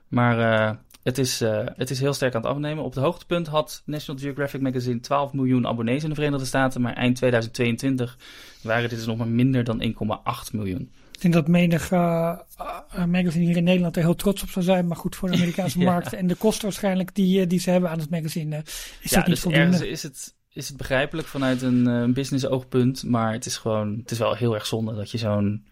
Maar 0.09 0.39
eh, 0.39 0.77
het, 1.09 1.19
is, 1.19 1.41
eh, 1.41 1.67
het 1.77 1.91
is 1.91 2.01
heel 2.01 2.13
sterk 2.13 2.35
aan 2.35 2.41
het 2.41 2.51
afnemen. 2.51 2.85
Op 2.85 2.95
het 2.95 3.05
hoogtepunt 3.05 3.47
had 3.47 3.83
National 3.85 4.21
Geographic 4.21 4.61
Magazine 4.61 5.01
12 5.01 5.33
miljoen 5.33 5.67
abonnees 5.67 6.03
in 6.03 6.09
de 6.09 6.15
Verenigde 6.15 6.47
Staten. 6.47 6.81
Maar 6.81 6.95
eind 6.95 7.17
2022 7.17 8.19
waren 8.63 8.89
dit 8.89 8.99
dus 8.99 9.07
nog 9.07 9.17
maar 9.17 9.29
minder 9.29 9.65
dan 9.65 9.83
1,8 9.83 10.53
miljoen. 10.53 10.91
Ik 11.13 11.21
denk 11.25 11.35
dat 11.35 11.49
menig 11.49 11.91
eh, 11.91 12.39
eh, 12.57 13.05
magazine 13.05 13.45
hier 13.45 13.57
in 13.57 13.65
Nederland 13.65 13.97
er 13.97 14.03
heel 14.03 14.15
trots 14.15 14.43
op 14.43 14.49
zou 14.49 14.65
zijn. 14.65 14.87
Maar 14.87 14.97
goed, 14.97 15.17
voor 15.17 15.29
de 15.29 15.37
Amerikaanse 15.37 15.79
Ja. 15.83 15.85
markt 15.85 16.13
en 16.13 16.27
de 16.27 16.35
kosten 16.35 16.65
waarschijnlijk 16.65 17.15
die, 17.15 17.47
die 17.47 17.61
ze 17.61 17.71
hebben 17.71 17.91
aan 17.91 17.99
het 17.99 18.11
magazine, 18.11 18.57
eh, 18.57 18.63
is 19.03 19.11
ja, 19.11 19.17
dat 19.17 19.27
niet 19.27 19.35
dus 19.35 19.41
voldoende. 19.41 19.67
ergens 19.67 19.91
is 19.91 20.03
het, 20.03 20.35
is 20.53 20.69
het 20.69 20.77
begrijpelijk 20.77 21.29
vanuit 21.29 21.63
een 21.63 22.13
business 22.13 22.47
oogpunt. 22.47 23.05
Maar 23.05 23.33
het 23.33 23.47
is 23.47 23.57
gewoon, 23.57 23.99
het 23.99 24.11
is 24.11 24.19
wel 24.19 24.35
heel 24.35 24.55
erg 24.55 24.67
zonde 24.67 24.95
dat 24.95 25.11
je 25.11 25.19
zo'n 25.19 25.67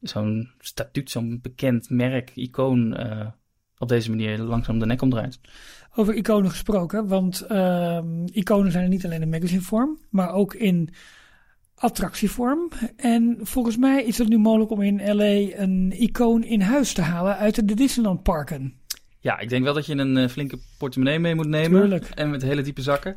zo'n 0.00 0.50
statuut, 0.58 1.10
zo'n 1.10 1.38
bekend 1.42 1.90
merk, 1.90 2.30
icoon 2.34 2.96
op 3.80 3.88
deze 3.88 4.10
manier 4.10 4.38
langzaam 4.38 4.78
de 4.78 4.86
nek 4.86 5.02
omdraait. 5.02 5.40
Over 5.94 6.14
iconen 6.14 6.50
gesproken, 6.50 7.06
want 7.06 7.40
ehm, 7.40 8.24
iconen 8.32 8.72
zijn 8.72 8.84
er 8.84 8.90
niet 8.90 9.04
alleen 9.04 9.22
in 9.22 9.28
magazinevorm, 9.28 9.98
maar 10.10 10.32
ook 10.32 10.54
in 10.54 10.94
attractievorm. 11.74 12.68
En 12.96 13.38
volgens 13.40 13.76
mij 13.76 14.04
is 14.04 14.18
het 14.18 14.28
nu 14.28 14.38
mogelijk 14.38 14.70
om 14.70 14.82
in 14.82 15.14
LA 15.14 15.60
een 15.60 15.92
icoon 15.96 16.44
in 16.44 16.60
huis 16.60 16.92
te 16.92 17.02
halen 17.02 17.36
uit 17.36 17.68
de 17.68 17.74
Disneyland 17.74 18.22
parken. 18.22 18.74
Ja, 19.20 19.38
ik 19.38 19.48
denk 19.48 19.64
wel 19.64 19.74
dat 19.74 19.86
je 19.86 19.94
een 19.94 20.16
eh, 20.16 20.28
flinke 20.28 20.58
portemonnee 20.78 21.18
mee 21.18 21.34
moet 21.34 21.48
nemen. 21.48 21.80
Tuurlijk. 21.80 22.08
En 22.14 22.30
met 22.30 22.42
hele 22.42 22.62
diepe 22.62 22.82
zakken. 22.82 23.16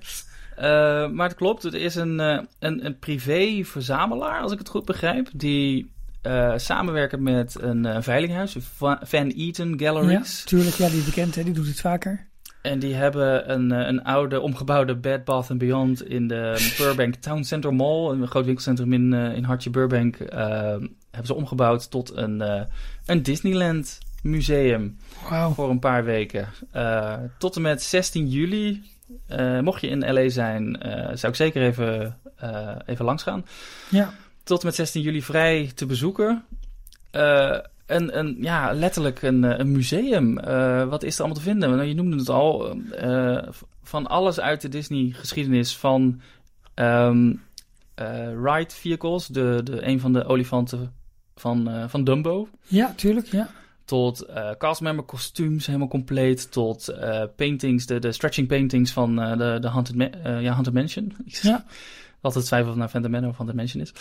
Eh, 0.56 1.10
maar 1.10 1.28
het 1.28 1.38
klopt, 1.38 1.64
er 1.64 1.76
is 1.76 1.96
een, 1.96 2.20
eh, 2.20 2.40
een, 2.60 2.86
een 2.86 3.00
privé-verzamelaar, 3.00 4.42
als 4.42 4.52
ik 4.52 4.58
het 4.58 4.70
goed 4.70 4.86
begrijp, 4.86 5.30
die 5.34 5.93
eh, 6.24 6.54
samenwerken 6.56 7.24
met 7.24 7.56
een 7.62 7.86
eh, 7.86 7.98
veilinghuis, 8.02 8.56
Va- 8.76 9.02
Van 9.04 9.32
Eaton 9.32 9.70
Ja, 9.78 9.88
Galleries. 9.88 10.44
tuurlijk, 10.44 10.76
ja, 10.76 10.88
die 10.90 10.98
is 11.00 11.06
bekend, 11.06 11.36
hè, 11.36 11.44
die 11.44 11.54
doet 11.54 11.68
het 11.68 11.80
vaker. 11.82 12.28
En 12.62 12.80
die 12.80 12.94
hebben 12.94 13.52
een, 13.52 13.72
eh, 13.72 13.88
een 13.88 14.04
oude, 14.04 14.40
omgebouwde 14.40 14.96
Bed 14.96 15.24
Bath 15.24 15.58
Beyond 15.58 16.08
in 16.08 16.28
de 16.28 16.56
Burbank 16.78 17.16
Town 17.16 17.44
Center 17.44 17.74
Mall, 17.74 18.10
een 18.10 18.28
groot 18.28 18.46
winkelcentrum 18.46 18.94
in, 18.94 19.14
in 19.14 19.44
Hartje 19.44 19.70
Burbank, 19.70 20.18
hebben 20.18 21.26
ze 21.28 21.34
omgebouwd 21.34 21.92
tot 21.92 22.16
een, 22.16 22.44
een 23.06 23.24
Disneyland 23.24 23.98
museum 24.22 24.98
Wauw. 25.30 25.52
voor 25.52 25.70
een 25.70 25.80
paar 25.80 26.04
weken. 26.04 26.48
Tot 27.38 27.56
en 27.56 27.62
met 27.62 27.82
16 27.84 28.28
juli, 28.30 28.84
mocht 29.62 29.82
je 29.82 29.88
in 29.88 30.14
LA 30.14 30.30
zijn, 30.30 30.78
zou 31.14 31.28
ik 31.28 31.36
zeker 31.36 31.62
even, 31.62 32.18
even 32.86 33.06
langs 33.06 33.24
gaan. 33.24 33.46
Ja, 33.90 34.14
Tot 34.44 34.60
en 34.60 34.66
met 34.66 34.76
16 34.76 35.02
juli 35.02 35.22
vrij 35.22 35.72
te 35.76 35.86
bezoeken. 35.86 36.46
Eh, 37.12 37.58
een, 37.86 38.18
een, 38.18 38.38
ja, 38.40 38.74
letterlijk 38.74 39.22
een, 39.22 39.44
eh, 39.44 39.60
een 39.60 39.72
museum. 39.72 40.40
Eh, 40.40 40.84
wat 40.84 41.04
is 41.04 41.14
er 41.14 41.20
allemaal 41.20 41.38
te 41.38 41.50
vinden? 41.50 41.70
Nou, 41.70 41.84
je 41.84 41.94
noemde 41.94 42.18
het 42.18 42.30
al. 42.30 42.78
van 43.84 44.08
alles 44.08 44.40
uit 44.40 44.62
de 44.62 44.70
Disney-geschiedenis. 44.70 45.78
Van 45.78 46.22
ehm, 46.74 47.34
eh, 47.96 48.28
ride 48.44 48.74
vehicles, 48.74 49.28
de, 49.28 49.62
de, 49.64 49.88
een 49.88 50.00
van 50.00 50.14
de 50.14 50.26
olifanten 50.26 50.94
van, 51.36 51.90
van 51.90 52.04
Dumbo 52.04 52.48
ja, 52.68 52.94
tuurlijk, 52.96 53.28
ja. 53.28 53.50
tot 53.86 54.26
castmember 54.58 55.06
kostuums 55.06 55.66
helemaal 55.66 55.88
compleet, 55.88 56.52
tot 56.52 56.96
paintings, 57.36 57.86
de, 57.86 58.00
de 58.00 58.12
stretching 58.12 58.48
paintings 58.48 58.92
van 58.92 59.16
de, 59.16 59.58
de 59.62 59.68
Haunted, 59.68 59.96
Ma- 59.96 60.40
ja, 60.40 60.52
Haunted 60.52 60.74
Mansion. 60.74 61.16
Ja. 61.26 61.66
Altijd 62.24 62.46
twijfel 62.46 62.72
of 62.72 62.94
het 62.94 63.10
nou 63.10 63.28
of 63.28 63.36
Haunted 63.36 63.56
Mansion 63.56 63.82
is. 63.82 63.94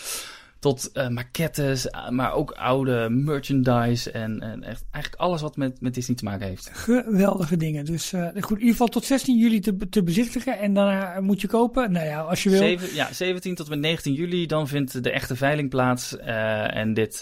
Tot 0.59 0.93
eh, 0.93 1.09
maquettes, 1.09 1.91
eh, 1.91 2.09
maar 2.09 2.33
ook 2.33 2.51
oude 2.51 3.09
merchandise 3.11 4.11
en, 4.11 4.41
en 4.41 4.63
echt 4.63 4.85
eigenlijk 4.91 5.23
alles 5.23 5.41
wat 5.41 5.57
met, 5.57 5.81
met 5.81 5.95
Disney 5.95 6.17
te 6.17 6.25
maken 6.25 6.47
heeft. 6.47 6.71
Geweldige 6.73 7.57
dingen. 7.57 7.85
Dus 7.85 8.13
eh, 8.13 8.21
goed, 8.23 8.51
in 8.51 8.59
ieder 8.59 8.71
geval 8.71 8.87
tot 8.87 9.05
16 9.05 9.39
juli 9.39 9.61
te, 9.61 9.89
te 9.91 10.03
bezichtigen 10.03 10.59
en 10.59 10.75
daarna 10.75 11.21
moet 11.21 11.41
je 11.41 11.47
kopen. 11.47 11.93
Nou 11.93 12.07
ja, 12.07 12.21
als 12.21 12.43
je 12.43 12.51
wil. 12.51 12.59
Zeven, 12.59 12.95
ja, 12.95 13.13
17 13.13 13.55
tot 13.55 13.67
en 13.67 13.73
met 13.73 13.81
19 13.81 14.13
juli, 14.13 14.47
dan 14.47 14.69
vindt 14.69 15.03
de 15.03 15.11
echte 15.11 15.37
veiling 15.37 15.71
plaats. 15.71 16.17
En 16.17 16.95
dit, 16.95 17.21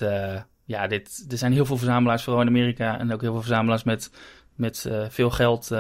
ja, 0.65 0.87
dit, 0.87 1.25
er 1.29 1.39
zijn 1.39 1.53
heel 1.53 1.67
veel 1.67 1.77
verzamelaars, 1.77 2.23
vooral 2.23 2.43
in 2.43 2.49
Amerika. 2.49 2.99
En 2.99 3.13
ook 3.13 3.21
heel 3.21 3.33
veel 3.33 3.43
verzamelaars 3.43 3.85
met, 3.85 4.11
met 4.55 4.91
veel 5.09 5.31
geld. 5.31 5.71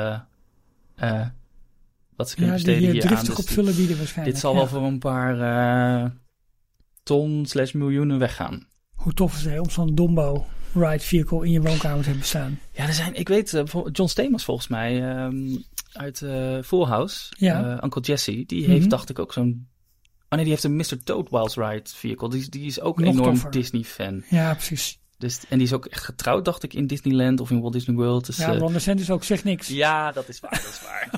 Wat 2.21 2.31
ze 2.31 2.37
kunnen 2.37 2.59
Ja, 2.59 2.65
die 2.65 2.75
hier 2.77 2.93
aan. 3.03 3.09
driftig 3.25 3.55
Dus 3.55 3.77
bieden 3.77 3.97
waarschijnlijk. 3.97 4.25
dit 4.35 4.39
zal 4.39 4.53
ja. 4.53 4.59
wel 4.59 4.67
voor 4.69 4.83
een 4.83 4.99
paar 4.99 5.41
eh, 6.05 6.11
ton 7.03 7.47
slash 7.47 7.73
miljoenen 7.73 8.19
weggaan. 8.19 8.67
Hoe 8.95 9.15
tof 9.15 9.37
is 9.37 9.45
het 9.45 9.59
om 9.59 9.71
zo'n 9.71 9.95
Dombo 9.95 10.47
ride 10.75 10.99
vehicle 11.05 11.45
in 11.45 11.51
je 11.51 11.61
woonkamer 11.61 12.03
te 12.03 12.09
hebben 12.09 12.27
staan. 12.27 12.59
Ja, 12.73 12.87
er 12.87 12.93
zijn, 12.93 13.15
ik 13.15 13.29
weet, 13.29 13.55
eh, 13.55 13.63
John 13.93 14.09
Stamos 14.09 14.45
volgens 14.45 14.69
mij 14.69 15.11
ehm, 15.11 15.57
uit 15.93 16.23
eh 16.23 16.59
Full 16.65 16.85
House, 16.85 17.27
Ja. 17.39 17.85
Uncle 17.85 18.01
Jesse, 18.01 18.45
die 18.47 18.63
Mhm. 18.63 18.71
heeft, 18.71 18.91
dacht 18.91 19.11
ik, 19.11 19.19
ook 19.19 19.33
zo'n. 19.33 19.69
Oh 20.29 20.37
nee, 20.39 20.41
die 20.45 20.51
heeft 20.51 20.65
een 20.65 20.77
Mr. 20.77 21.03
Toad 21.05 21.31
Wilds 21.31 21.57
Ride 21.57 21.91
vehicle. 21.95 22.29
Die, 22.31 22.41
is- 22.41 22.51
die 22.51 22.65
is 22.67 22.81
ook 22.81 22.99
een 22.99 23.05
Nog 23.05 23.15
enorm. 23.15 23.51
Disney-fan. 23.51 24.23
Ja, 24.29 24.55
precies. 24.55 24.99
Dus, 25.21 25.41
en 25.49 25.59
die 25.59 25.67
is 25.67 25.73
ook 25.73 25.87
echt 25.87 26.05
getrouwd, 26.05 26.45
dacht 26.45 26.63
ik, 26.63 26.75
in 26.75 26.87
Disneyland 26.87 27.41
of 27.41 27.51
in 27.51 27.61
Walt 27.61 27.73
Disney 27.73 27.97
World. 27.97 28.27
Dus, 28.27 28.37
Ja, 28.37 28.53
eh, 28.53 28.59
Ron 28.59 28.73
DeSantis 28.73 29.11
ook 29.11 29.25
zegt 29.25 29.45
niks. 29.45 29.69
ja, 29.69 30.13
dat 30.13 30.29
is 30.29 30.41
waar, 30.41 30.51
dat 30.51 30.61
is 30.73 30.81
waar. 30.83 31.09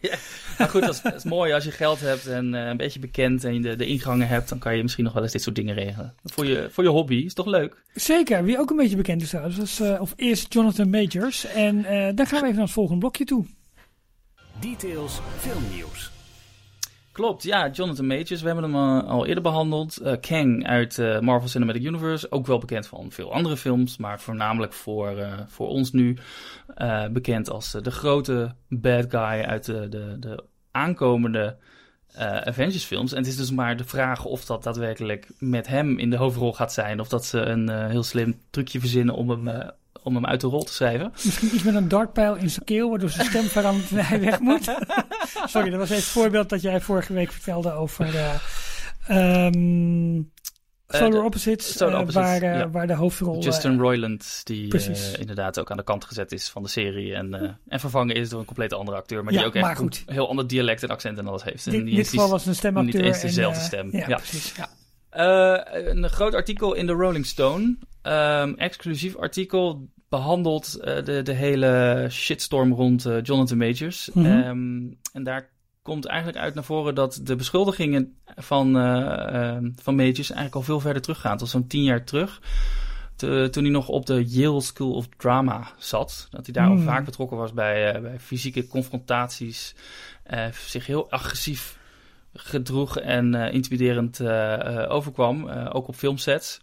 ja. 0.10 0.16
Maar 0.58 0.68
goed, 0.68 0.80
dat 0.80 0.94
is, 0.94 1.02
dat 1.02 1.14
is 1.14 1.24
mooi 1.24 1.52
als 1.52 1.64
je 1.64 1.70
geld 1.70 2.00
hebt 2.00 2.26
en 2.26 2.54
eh, 2.54 2.66
een 2.66 2.76
beetje 2.76 2.98
bekend 2.98 3.44
en 3.44 3.54
je 3.54 3.60
de, 3.60 3.76
de 3.76 3.86
ingangen 3.86 4.28
hebt, 4.28 4.48
dan 4.48 4.58
kan 4.58 4.76
je 4.76 4.82
misschien 4.82 5.04
nog 5.04 5.12
wel 5.12 5.22
eens 5.22 5.32
dit 5.32 5.42
soort 5.42 5.56
dingen 5.56 5.74
regelen. 5.74 6.14
Voor 6.24 6.46
je, 6.46 6.68
voor 6.70 6.84
je 6.84 6.90
hobby 6.90 7.14
is 7.14 7.34
toch 7.34 7.46
leuk? 7.46 7.82
Zeker, 7.94 8.44
wie 8.44 8.58
ook 8.58 8.70
een 8.70 8.76
beetje 8.76 8.96
bekend 8.96 9.22
is 9.22 9.28
trouwens, 9.28 9.56
was, 9.56 9.80
eh, 9.80 10.00
of 10.00 10.12
is 10.16 10.46
Jonathan 10.48 10.90
Majors. 10.90 11.46
En 11.46 11.84
eh 11.84 12.14
dan 12.14 12.26
gaan 12.26 12.40
we 12.40 12.44
even 12.44 12.54
naar 12.54 12.64
het 12.64 12.72
volgende 12.72 13.00
blokje 13.00 13.24
toe. 13.24 13.44
Details 14.60 15.20
filmnieuws. 15.38 16.10
Klopt, 17.16 17.42
ja, 17.42 17.68
Jonathan 17.68 18.06
Majors, 18.06 18.42
we 18.42 18.46
hebben 18.46 18.64
hem 18.64 18.74
eh, 18.74 19.08
al 19.08 19.26
eerder 19.26 19.42
behandeld. 19.42 19.96
Eh, 19.96 20.14
Kang 20.20 20.66
uit 20.66 20.98
eh, 20.98 21.20
Marvel 21.20 21.48
Cinematic 21.48 21.82
Universe, 21.82 22.30
ook 22.30 22.46
wel 22.46 22.58
bekend 22.58 22.86
van 22.86 23.10
veel 23.10 23.32
andere 23.32 23.56
films, 23.56 23.96
maar 23.96 24.20
voornamelijk 24.20 24.72
voor, 24.72 25.26
voor 25.46 25.68
ons 25.68 25.92
nu 25.92 26.18
bekend 27.10 27.50
als 27.50 27.72
de 27.72 27.90
grote 27.90 28.54
bad 28.68 29.06
guy 29.08 29.44
uit 29.44 29.64
de, 29.64 29.88
de, 29.88 30.16
de 30.18 30.44
aankomende 30.70 31.56
Avengers 32.44 32.84
films. 32.84 33.12
En 33.12 33.18
het 33.18 33.26
is 33.26 33.36
dus 33.36 33.50
maar 33.50 33.76
de 33.76 33.84
vraag 33.84 34.24
of 34.24 34.44
dat 34.44 34.62
daadwerkelijk 34.62 35.28
met 35.38 35.66
hem 35.66 35.98
in 35.98 36.10
de 36.10 36.16
hoofdrol 36.16 36.52
gaat 36.52 36.72
zijn, 36.72 37.00
of 37.00 37.08
dat 37.08 37.24
ze 37.24 37.38
een 37.38 37.68
heel 37.88 38.02
slim 38.02 38.40
trucje 38.50 38.80
verzinnen 38.80 39.14
om 39.14 39.30
hem, 39.30 39.70
om 40.06 40.14
hem 40.14 40.26
uit 40.26 40.40
de 40.40 40.46
rol 40.46 40.62
te 40.64 40.72
schrijven. 40.72 41.12
Misschien 41.24 41.54
iets 41.54 41.62
met 41.62 41.74
een 41.74 41.88
dartpijl 41.88 42.34
in 42.34 42.50
zijn 42.50 42.64
keel, 42.64 42.88
waardoor 42.90 43.10
zijn 43.10 43.26
stem 43.26 43.44
verandert 43.44 43.90
en 43.90 44.04
hij 44.04 44.20
weg 44.20 44.40
moet. 44.40 44.64
Sorry, 45.46 45.70
dat 45.70 45.78
was 45.78 45.90
even 45.90 46.02
het 46.02 46.04
voorbeeld 46.12 46.48
dat 46.48 46.62
jij 46.62 46.80
vorige 46.80 47.12
week 47.12 47.32
vertelde 47.32 47.72
over... 47.72 48.14
eh, 48.16 48.34
ehm, 49.46 50.22
Solar 50.88 51.24
Opposites, 51.24 51.76
Solar 51.76 52.06
eh, 52.06 52.12
waar, 52.14 52.42
ja. 52.42 52.70
waar 52.70 52.86
de 52.86 52.94
hoofdrol... 52.94 53.42
Justin 53.42 53.78
Roiland, 53.78 54.40
die 54.44 54.74
inderdaad 55.18 55.58
ook 55.58 55.70
aan 55.70 55.76
de 55.76 55.82
kant 55.84 56.04
gezet 56.04 56.32
is 56.32 56.48
van 56.48 56.62
de 56.62 56.68
serie. 56.68 57.14
En, 57.14 57.58
en 57.68 57.80
vervangen 57.80 58.14
is 58.16 58.28
door 58.28 58.40
een 58.40 58.46
compleet 58.46 58.72
andere 58.72 58.96
acteur. 58.96 59.24
Maar 59.24 59.32
Ja, 59.32 59.38
die 59.38 59.48
ook 59.48 59.54
echt 59.54 59.78
goed. 59.78 60.02
een 60.06 60.12
heel 60.12 60.28
ander 60.28 60.46
dialect 60.46 60.82
en 60.82 60.88
accent 60.88 61.18
en 61.18 61.26
alles 61.26 61.42
heeft. 61.44 61.66
En 61.66 61.72
dit, 61.72 61.80
die 61.80 61.90
in 61.90 61.96
dit 61.96 62.08
geval 62.08 62.28
was 62.28 62.46
een 62.46 62.54
stemacteur. 62.54 62.94
niet 62.94 63.04
eens 63.04 63.20
en, 63.20 63.26
dezelfde 63.26 63.60
stem. 63.60 63.88
Ja, 63.92 64.04
Ja. 64.08 64.16
precies. 64.16 64.54
Ja. 64.56 64.68
Een 65.90 66.08
groot 66.08 66.34
artikel 66.34 66.74
in 66.74 66.86
de 66.86 66.92
Rolling 66.92 67.26
Stone. 67.26 67.76
ehm, 68.02 68.52
exclusief 68.56 69.16
artikel 69.16 69.88
behandelt 70.08 70.74
eh, 70.80 71.04
de, 71.04 71.22
de 71.22 71.32
hele 71.32 72.06
shitstorm 72.10 72.72
rond 72.72 73.06
eh, 73.06 73.22
Jonathan 73.22 73.58
Majors. 73.58 74.10
Mhm. 74.14 74.26
Ehm, 74.26 74.80
en 75.12 75.22
daar 75.24 75.48
komt 75.82 76.06
eigenlijk 76.06 76.38
uit 76.38 76.54
naar 76.54 76.64
voren 76.64 76.94
dat 76.94 77.20
de 77.22 77.36
beschuldigingen 77.36 78.16
van, 78.36 78.76
eh, 78.76 79.34
ehm, 79.34 79.70
van 79.82 79.94
Majors 79.94 80.16
eigenlijk 80.30 80.54
al 80.54 80.62
veel 80.62 80.80
verder 80.80 81.02
teruggaan. 81.02 81.36
Tot 81.36 81.48
zo'n 81.48 81.66
tien 81.66 81.82
jaar 81.82 82.04
terug. 82.04 82.40
Te- 83.16 83.48
toen 83.50 83.62
hij 83.62 83.72
nog 83.72 83.88
op 83.88 84.06
de 84.06 84.24
Yale 84.26 84.60
School 84.60 84.92
of 84.92 85.08
Drama 85.16 85.68
zat. 85.78 86.28
Dat 86.30 86.44
hij 86.44 86.54
daar 86.54 86.68
al 86.68 86.74
Hmm. 86.74 86.84
vaak 86.84 87.04
betrokken 87.04 87.36
was 87.36 87.52
bij, 87.52 88.00
bij 88.00 88.18
fysieke 88.20 88.66
confrontaties. 88.66 89.74
zich 90.52 90.86
heel 90.86 91.10
agressief 91.10 91.78
gedroeg 92.34 92.98
en 92.98 93.34
intimiderend 93.34 94.20
overkwam. 94.88 95.48
ook 95.48 95.88
op 95.88 95.94
filmsets. 95.94 96.60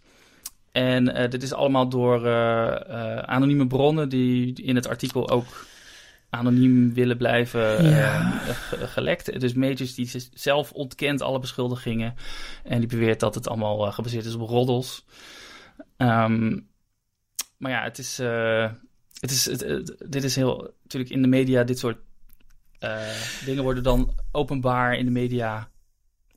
En 0.74 1.14
eh, 1.14 1.30
dit 1.30 1.42
is 1.42 1.52
allemaal 1.52 1.88
door 1.88 2.26
eh, 2.26 2.74
eh, 2.90 3.18
anonieme 3.18 3.66
bronnen 3.66 4.08
die 4.08 4.62
in 4.62 4.74
het 4.76 4.88
artikel 4.88 5.30
ook 5.30 5.66
anoniem 6.30 6.94
willen 6.94 7.16
blijven 7.16 7.88
Ja. 7.90 8.30
gelekt. 8.70 9.40
Dus 9.40 9.52
Majors 9.54 9.94
die 9.94 10.10
zelf 10.34 10.72
ontkent 10.72 11.22
alle 11.22 11.38
beschuldigingen. 11.38 12.14
En 12.64 12.78
die 12.78 12.88
beweert 12.88 13.20
dat 13.20 13.34
het 13.34 13.48
allemaal 13.48 13.92
gebaseerd 13.92 14.24
is 14.24 14.34
op 14.34 14.48
roddels. 14.48 15.04
Ehm, 15.96 16.58
maar 17.58 17.70
ja, 17.70 17.82
het 17.82 17.98
is, 17.98 18.16
het 19.20 19.30
is 19.30 19.44
het, 19.44 19.60
het- 19.60 19.96
dit 20.06 20.24
is 20.24 20.36
heel 20.36 20.74
natuurlijk 20.82 21.12
in 21.12 21.22
de 21.22 21.28
media 21.28 21.64
dit 21.64 21.78
soort 21.78 21.98
dingen 23.44 23.62
worden 23.62 23.82
dan 23.82 24.14
openbaar 24.32 24.94
in 24.96 25.04
de 25.04 25.10
media. 25.10 25.68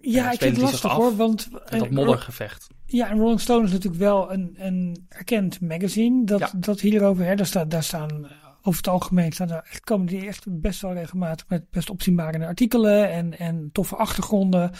Ja, 0.01 0.23
Ja, 0.23 0.31
ik 0.31 0.39
vind 0.39 0.55
het 0.55 0.61
lastig 0.71 0.89
af 0.91 0.97
hoor, 0.97 1.15
want... 1.15 1.47
Eh, 1.65 1.79
dat 1.79 1.89
moddergevecht. 1.89 2.67
Ja, 2.85 3.09
en 3.09 3.17
Rolling 3.17 3.39
Stone 3.41 3.65
is 3.65 3.71
natuurlijk 3.71 4.01
wel 4.01 4.31
een, 4.31 4.55
een 4.57 5.05
erkend 5.09 5.61
magazine 5.61 6.25
dat, 6.25 6.39
Ja. 6.39 6.51
dat 6.57 6.79
hierover, 6.79 7.25
hè, 7.25 7.35
daar, 7.35 7.45
staat, 7.45 7.71
daar 7.71 7.83
staan 7.83 8.25
eh, 8.25 8.31
over 8.61 8.77
het 8.79 8.87
algemeen 8.87 9.31
staan 9.31 9.49
er 9.51 9.63
echt, 9.69 9.83
komen 9.83 10.07
die 10.07 10.27
echt 10.27 10.45
best 10.49 10.81
wel 10.81 10.93
regelmatig 10.93 11.47
met 11.47 11.69
best 11.71 11.89
opzienbare 11.89 12.45
artikelen 12.45 13.11
en, 13.11 13.37
en 13.39 13.69
toffe 13.71 13.95
achtergronden. 13.95 14.71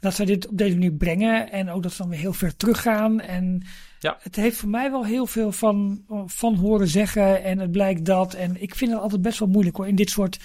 Dat 0.00 0.14
zij 0.14 0.24
dit 0.24 0.48
op 0.48 0.58
deze 0.58 0.74
manier 0.74 0.92
brengen 0.92 1.50
en 1.52 1.70
ook 1.70 1.82
dat 1.82 1.92
ze 1.92 1.98
dan 1.98 2.10
weer 2.10 2.18
heel 2.18 2.32
ver 2.32 2.56
teruggaan. 2.56 3.20
En 3.20 3.66
Ja. 4.00 4.16
het 4.20 4.36
heeft 4.36 4.56
voor 4.56 4.68
mij 4.68 4.90
wel 4.90 5.04
heel 5.04 5.26
veel 5.26 5.52
van, 5.52 6.04
van 6.26 6.54
horen 6.54 6.88
zeggen 6.88 7.42
en 7.42 7.58
het 7.58 7.70
blijkt 7.70 8.04
dat. 8.04 8.34
En 8.34 8.62
ik 8.62 8.74
vind 8.74 8.90
het 8.90 9.00
altijd 9.00 9.22
best 9.22 9.38
wel 9.38 9.48
moeilijk 9.48 9.76
hoor, 9.76 9.88
in 9.88 9.94
dit 9.96 10.10
soort, 10.10 10.38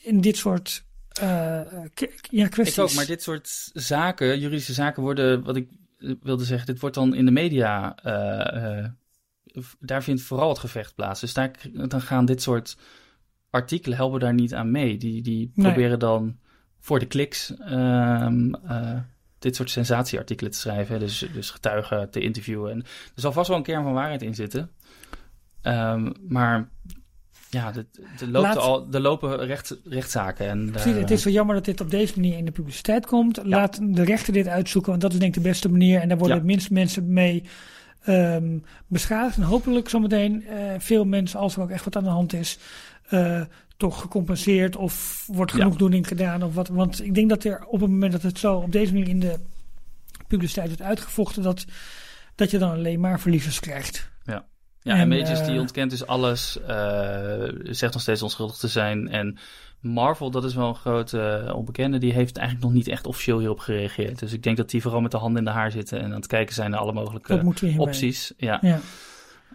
in 0.00 0.20
dit 0.20 0.36
soort 0.36 0.84
eh, 0.84 0.85
ja, 2.30 2.48
kwesties. 2.48 2.76
Ik 2.76 2.82
ook, 2.82 2.94
maar 2.94 3.06
dit 3.06 3.22
soort 3.22 3.70
zaken, 3.72 4.38
juridische 4.38 4.72
zaken 4.72 5.02
worden, 5.02 5.42
wat 5.42 5.56
ik 5.56 5.68
eh, 5.98 6.10
wilde 6.22 6.44
zeggen, 6.44 6.66
dit 6.66 6.80
wordt 6.80 6.94
dan 6.94 7.14
in 7.14 7.24
de 7.24 7.30
media, 7.30 7.96
eh, 8.02 8.78
eh, 8.78 8.88
daar 9.80 10.02
vindt 10.02 10.22
vooral 10.22 10.48
het 10.48 10.58
gevecht 10.58 10.94
plaats. 10.94 11.20
Dus 11.20 11.34
daar, 11.34 11.50
dan 11.72 12.00
gaan 12.00 12.24
dit 12.24 12.42
soort 12.42 12.76
artikelen 13.50 13.96
helpen 13.96 14.20
daar 14.20 14.34
niet 14.34 14.54
aan 14.54 14.70
mee. 14.70 14.96
Die, 14.96 15.22
die 15.22 15.50
Nee. 15.54 15.66
proberen 15.66 15.98
dan 15.98 16.38
voor 16.80 16.98
de 16.98 17.06
kliks 17.06 17.56
ehm, 17.56 18.54
eh, 18.54 18.98
dit 19.38 19.56
soort 19.56 19.70
sensatieartikelen 19.70 20.52
te 20.52 20.58
schrijven. 20.58 20.98
Dus, 20.98 21.26
dus 21.32 21.50
getuigen 21.50 22.10
te 22.10 22.20
interviewen. 22.20 22.70
En 22.72 22.78
er 23.14 23.20
zal 23.20 23.32
vast 23.32 23.48
wel 23.48 23.56
een 23.56 23.62
kern 23.62 23.82
van 23.82 23.92
waarheid 23.92 24.22
in 24.22 24.34
zitten. 24.34 24.70
Ehm, 25.62 26.12
maar 26.28 26.68
ja, 27.56 27.72
er, 27.74 27.86
loopt 28.28 28.46
Laat- 28.46 28.56
al, 28.56 28.86
er 28.92 29.00
lopen 29.00 29.38
recht, 29.46 29.78
rechtszaken. 29.84 30.48
En, 30.48 30.70
Precies, 30.70 30.92
daar, 30.92 31.00
het 31.00 31.10
is 31.10 31.24
wel 31.24 31.32
jammer 31.32 31.54
dat 31.54 31.64
dit 31.64 31.80
op 31.80 31.90
deze 31.90 32.12
manier 32.16 32.36
in 32.38 32.44
de 32.44 32.50
publiciteit 32.50 33.06
komt. 33.06 33.40
Laat 33.44 33.78
de 33.94 34.04
rechter 34.04 34.32
dit 34.32 34.46
uitzoeken, 34.46 34.90
want 34.90 35.02
dat 35.02 35.12
is 35.12 35.18
denk 35.18 35.36
ik 35.36 35.42
de 35.42 35.48
beste 35.48 35.68
manier. 35.70 36.00
En 36.00 36.08
daar 36.08 36.18
worden 36.18 36.36
Ja. 36.36 36.42
het 36.42 36.50
minst 36.52 36.70
mensen 36.70 37.12
mee 37.12 37.42
ehm, 38.02 38.58
beschadigd. 38.86 39.36
En 39.36 39.42
hopelijk 39.42 39.88
zometeen 39.88 40.46
eh, 40.46 40.74
veel 40.78 41.04
mensen, 41.04 41.38
als 41.38 41.56
er 41.56 41.62
ook 41.62 41.70
echt 41.70 41.84
wat 41.84 41.96
aan 41.96 42.02
de 42.04 42.08
hand 42.08 42.32
is, 42.32 42.58
eh, 43.08 43.40
toch 43.76 44.00
gecompenseerd 44.00 44.76
of 44.76 45.24
wordt 45.32 45.52
Ja. 45.52 45.58
genoegdoening 45.58 46.08
gedaan 46.08 46.42
of 46.42 46.54
wat. 46.54 46.68
Want 46.68 47.04
ik 47.04 47.14
denk 47.14 47.28
dat 47.28 47.44
er 47.44 47.64
op 47.64 47.80
het 47.80 47.90
moment 47.90 48.12
dat 48.12 48.22
het 48.22 48.38
zo 48.38 48.54
op 48.56 48.72
deze 48.72 48.92
manier 48.92 49.08
in 49.08 49.20
de 49.20 49.38
publiciteit 50.28 50.66
wordt 50.66 50.82
uitgevochten, 50.82 51.42
dat, 51.42 51.64
dat 52.34 52.50
je 52.50 52.58
dan 52.58 52.70
alleen 52.70 53.00
maar 53.00 53.20
verliezers 53.20 53.60
krijgt. 53.60 54.10
Ja, 54.24 54.44
en, 54.94 55.00
En, 55.00 55.08
Majors 55.08 55.44
die 55.44 55.54
eh, 55.54 55.60
ontkent 55.60 55.90
dus 55.90 56.06
alles, 56.06 56.60
eh, 56.66 57.42
zegt 57.62 57.92
nog 57.92 58.02
steeds 58.02 58.22
onschuldig 58.22 58.56
te 58.56 58.68
zijn. 58.68 59.08
En 59.08 59.38
Marvel, 59.80 60.30
dat 60.30 60.44
is 60.44 60.54
wel 60.54 60.68
een 60.68 60.74
grote 60.74 61.20
eh, 61.46 61.54
onbekende, 61.54 61.98
die 61.98 62.12
heeft 62.12 62.36
eigenlijk 62.36 62.66
nog 62.68 62.76
niet 62.76 62.88
echt 62.88 63.06
officieel 63.06 63.38
hierop 63.38 63.58
gereageerd. 63.58 64.18
Dus 64.18 64.32
ik 64.32 64.42
denk 64.42 64.56
dat 64.56 64.70
die 64.70 64.82
vooral 64.82 65.00
met 65.00 65.10
de 65.10 65.16
handen 65.16 65.38
in 65.38 65.44
de 65.44 65.50
haar 65.50 65.70
zitten 65.70 65.98
en 65.98 66.04
aan 66.04 66.10
het 66.12 66.26
kijken 66.26 66.54
zijn 66.54 66.70
naar 66.70 66.80
alle 66.80 66.92
mogelijke 66.92 67.32
opties. 67.78 68.32
Ja. 68.36 68.58
Ja. 68.62 68.80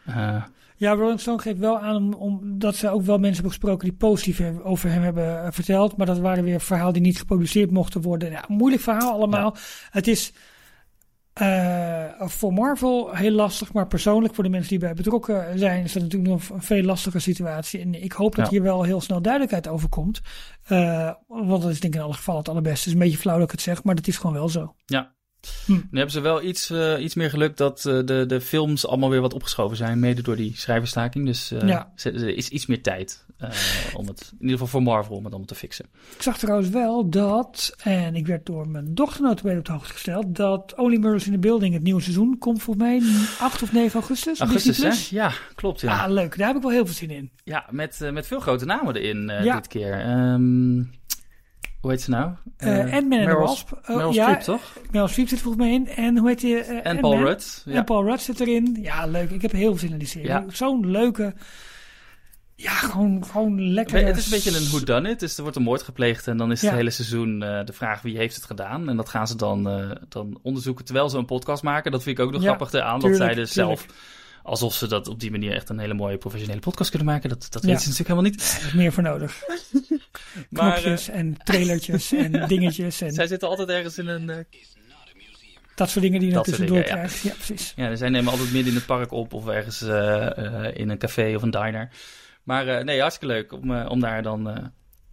Eh, 0.06 0.44
Ja, 0.76 0.94
Rolling 0.94 1.20
Stone 1.20 1.40
geeft 1.42 1.58
wel 1.60 1.80
aan 1.80 1.96
om, 1.96 2.14
om- 2.14 2.60
dat 2.60 2.76
ze 2.76 2.90
ook 2.90 3.02
wel 3.02 3.16
mensen 3.18 3.34
hebben 3.34 3.52
gesproken 3.52 3.88
die 3.90 3.98
positief 3.98 4.42
over 4.64 4.90
hem 4.92 5.02
hebben 5.02 5.54
verteld. 5.54 5.98
Maar 5.98 6.06
dat 6.06 6.20
waren 6.20 6.44
weer 6.44 6.62
verhalen 6.62 6.94
die 6.94 7.02
niet 7.02 7.18
gepubliceerd 7.20 7.72
mochten 7.72 8.02
worden. 8.02 8.32
Ja, 8.32 8.44
moeilijk 8.48 8.82
verhaal 8.82 9.12
allemaal. 9.12 9.56
Het 9.90 10.08
is 10.08 10.34
eh, 11.34 12.06
voor 12.28 12.54
Marvel 12.54 13.16
heel 13.16 13.32
lastig, 13.32 13.74
maar 13.74 13.88
persoonlijk 13.88 14.36
voor 14.36 14.44
de 14.44 14.50
mensen 14.50 14.70
die 14.70 14.80
bij 14.80 14.94
betrokken 14.94 15.60
zijn, 15.60 15.84
is 15.84 15.94
dat 15.94 16.02
natuurlijk 16.04 16.32
nog 16.32 16.50
een 16.50 16.62
veel 16.62 16.84
lastiger 16.84 17.22
situatie. 17.22 17.80
En 17.80 18.04
ik 18.04 18.12
hoop 18.12 18.36
dat 18.36 18.46
Ja. 18.46 18.52
hier 18.52 18.62
wel 18.62 18.84
heel 18.84 19.02
snel 19.02 19.22
duidelijkheid 19.22 19.68
over 19.68 19.90
komt. 19.90 20.22
Eh, 20.64 21.12
want 21.28 21.62
dat 21.62 21.72
is 21.72 21.80
denk 21.80 21.94
ik 21.94 22.00
in 22.00 22.06
alle 22.06 22.14
gevallen 22.16 22.40
het 22.40 22.50
allerbeste. 22.50 22.78
Het 22.80 22.88
is 22.88 22.94
een 22.94 23.00
beetje 23.08 23.18
flauw 23.18 23.36
dat 23.36 23.46
ik 23.46 23.52
het 23.52 23.62
zeg, 23.62 23.84
maar 23.84 23.96
dat 23.96 24.08
is 24.08 24.18
gewoon 24.18 24.36
wel 24.36 24.50
zo. 24.50 24.76
Nu 25.68 25.84
hebben 25.92 26.12
ze 26.12 26.20
wel 26.20 26.42
iets, 26.44 26.70
eh, 26.70 27.04
iets 27.04 27.16
meer 27.16 27.30
geluk 27.30 27.58
dat 27.58 27.86
eh, 27.86 28.00
de, 28.06 28.24
de 28.28 28.42
films 28.42 28.88
allemaal 28.88 29.10
weer 29.10 29.22
wat 29.22 29.34
opgeschoven 29.34 29.78
zijn, 29.78 30.00
mede 30.00 30.22
door 30.22 30.36
die 30.36 30.58
schrijverstaking. 30.58 31.26
Dus 31.26 31.52
eh, 31.52 31.68
Ja. 31.68 31.92
er 32.04 32.36
is 32.38 32.50
iets 32.50 32.66
meer 32.66 32.82
tijd 32.82 33.26
eh, 33.38 33.50
om 33.96 34.08
het, 34.08 34.22
in 34.32 34.38
ieder 34.42 34.52
geval 34.52 34.68
voor 34.68 34.84
Marvel, 34.84 35.12
om 35.16 35.24
het 35.24 35.28
allemaal 35.32 35.48
te 35.48 35.56
fixen. 35.56 35.86
Ik 36.16 36.22
zag 36.22 36.38
trouwens 36.38 36.70
wel 36.70 37.10
dat, 37.10 37.76
en 37.84 38.16
ik 38.16 38.28
werd 38.28 38.46
door 38.46 38.68
mijn 38.68 38.94
dochter 38.96 39.22
notabene 39.22 39.60
op 39.60 39.66
de 39.66 39.72
hoogte 39.72 39.92
gesteld, 39.94 40.36
dat 40.36 40.74
Only 40.78 40.98
Murders 40.98 41.26
in 41.26 41.32
the 41.32 41.40
Building, 41.40 41.74
het 41.74 41.84
nieuwe 41.84 42.02
seizoen, 42.02 42.38
komt 42.38 42.62
volgens 42.64 42.86
mij 42.86 43.02
8 43.40 43.62
of 43.62 43.72
9 43.72 43.94
augustus. 44.00 44.40
Augustus, 44.40 44.78
hè? 45.10 45.16
Ja, 45.18 45.32
klopt. 45.56 45.82
Ja, 45.82 46.04
Ah, 46.04 46.12
leuk. 46.12 46.38
Daar 46.38 46.48
heb 46.48 46.56
ik 46.56 46.62
wel 46.62 46.72
heel 46.72 46.86
veel 46.86 46.96
zin 46.96 47.10
in. 47.10 47.32
ja 47.44 47.66
met, 47.70 48.02
eh, 48.02 48.12
met 48.12 48.28
veel 48.28 48.40
grote 48.40 48.66
namen 48.66 48.96
erin 48.96 49.30
eh, 49.30 49.44
Ja. 49.44 49.56
dit 49.56 49.68
keer. 49.68 50.00
Ehm, 50.00 50.80
hoe 51.82 51.92
heet 51.92 52.02
ze 52.02 52.10
nou? 52.10 52.32
Eh 52.58 52.70
Eh, 52.72 52.80
Ant-Man 52.80 53.02
en 53.02 53.08
Meryl- 53.08 53.40
Wasp. 53.40 53.72
Oh, 53.72 53.88
Meryl 53.96 54.12
ja, 54.14 54.24
Streep, 54.30 54.40
toch? 54.42 54.78
Meryl 54.92 55.08
Streep 55.08 55.28
zit 55.28 55.40
volgens 55.42 55.64
mij 55.64 55.74
in. 55.74 55.88
En 55.88 56.18
hoe 56.18 56.28
heet 56.30 56.42
je? 56.42 56.58
En 56.58 57.00
Paul 57.00 57.18
Rudd. 57.18 57.62
Ja. 57.66 57.74
En 57.74 57.84
Paul 57.84 58.04
Rudd 58.06 58.22
zit 58.22 58.40
erin. 58.40 58.78
Ja, 58.82 59.06
leuk. 59.06 59.30
Ik 59.32 59.42
heb 59.42 59.52
heel 59.52 59.70
veel 59.70 59.78
zin 59.80 59.92
in 59.92 59.98
die 59.98 60.08
serie. 60.08 60.28
Ja. 60.28 60.44
Zo'n 60.48 60.92
leuke... 60.92 61.34
Ja, 62.56 62.72
gewoon, 62.72 63.26
gewoon 63.26 63.72
lekker... 63.74 64.06
Het 64.06 64.18
is 64.18 64.26
een 64.26 64.32
beetje 64.32 64.58
een 64.60 64.70
whodunit, 64.70 65.20
dus 65.20 65.36
er 65.36 65.42
wordt 65.42 65.58
een 65.58 65.64
moord 65.64 65.82
gepleegd 65.82 66.28
en 66.28 66.38
dan 66.38 66.52
is 66.52 66.62
Ja. 66.62 66.68
het 66.68 66.78
hele 66.78 66.90
seizoen 66.90 67.44
eh, 67.44 67.66
de 67.66 67.74
vraag 67.74 68.02
wie 68.02 68.18
heeft 68.18 68.36
het 68.36 68.46
gedaan. 68.46 68.90
En 68.90 68.98
dat 68.98 69.10
gaan 69.10 69.28
ze 69.28 69.36
dan, 69.36 69.70
eh, 69.70 69.92
dan 70.10 70.40
onderzoeken 70.42 70.86
terwijl 70.86 71.10
ze 71.10 71.18
een 71.18 71.26
podcast 71.26 71.64
maken. 71.64 71.92
Dat 71.92 72.04
vind 72.04 72.18
ik 72.20 72.26
ook 72.26 72.32
nog 72.32 72.42
Ja, 72.42 72.48
grappig 72.48 72.72
eraan, 72.74 73.00
dat 73.00 73.16
zij 73.16 73.34
dus 73.34 73.52
tuurlijk. 73.54 73.80
zelf, 73.80 73.86
alsof 74.44 74.74
ze 74.74 74.88
dat 74.88 75.08
op 75.08 75.20
die 75.20 75.32
manier 75.32 75.54
echt 75.54 75.70
een 75.70 75.80
hele 75.80 75.94
mooie 75.94 76.18
professionele 76.18 76.60
podcast 76.60 76.90
kunnen 76.90 77.08
maken. 77.08 77.30
Dat, 77.30 77.48
dat 77.50 77.62
Ja. 77.62 77.68
weten 77.68 77.82
ze 77.84 77.90
natuurlijk 77.90 78.20
helemaal 78.20 78.32
niet. 78.32 78.70
Er 78.72 78.78
meer 78.78 78.94
voor 78.94 79.04
nodig. 79.04 79.44
Maar 80.50 80.72
Knopjes 80.74 81.10
en 81.10 81.38
trailertjes 81.44 82.12
en 82.12 82.48
dingetjes 82.48 83.02
eh, 83.02 83.08
en 83.08 83.14
zij 83.14 83.28
zitten 83.28 83.48
altijd 83.50 83.70
ergens 83.70 83.98
in 83.98 84.08
een... 84.08 84.30
eh, 84.30 84.38
dat 85.76 85.90
soort 85.90 86.04
dingen 86.04 86.20
die 86.20 86.30
je 86.30 86.36
dat 86.36 86.46
er 86.46 86.50
tussendoor 86.52 86.78
dingen, 86.84 86.94
krijgt. 86.94 87.22
Ja, 87.22 87.34
precies. 87.34 87.74
ja, 87.76 87.96
zij 87.96 88.10
nemen 88.10 88.32
altijd 88.32 88.52
midden 88.52 88.72
in 88.72 88.78
het 88.78 88.86
park 88.88 89.12
op 89.12 89.34
of 89.34 89.48
ergens 89.48 89.82
eh, 89.82 90.38
eh, 90.66 90.76
in 90.78 90.90
een 90.90 90.98
café 90.98 91.36
of 91.36 91.42
een 91.42 91.52
diner. 91.52 91.90
Maar 92.44 92.68
eh, 92.68 92.84
nee, 92.84 93.00
hartstikke 93.02 93.34
leuk 93.34 93.52
om, 93.54 93.76
eh, 93.76 93.90
om 93.90 94.00
daar 94.00 94.24
dan 94.24 94.50
eh, 94.50 94.66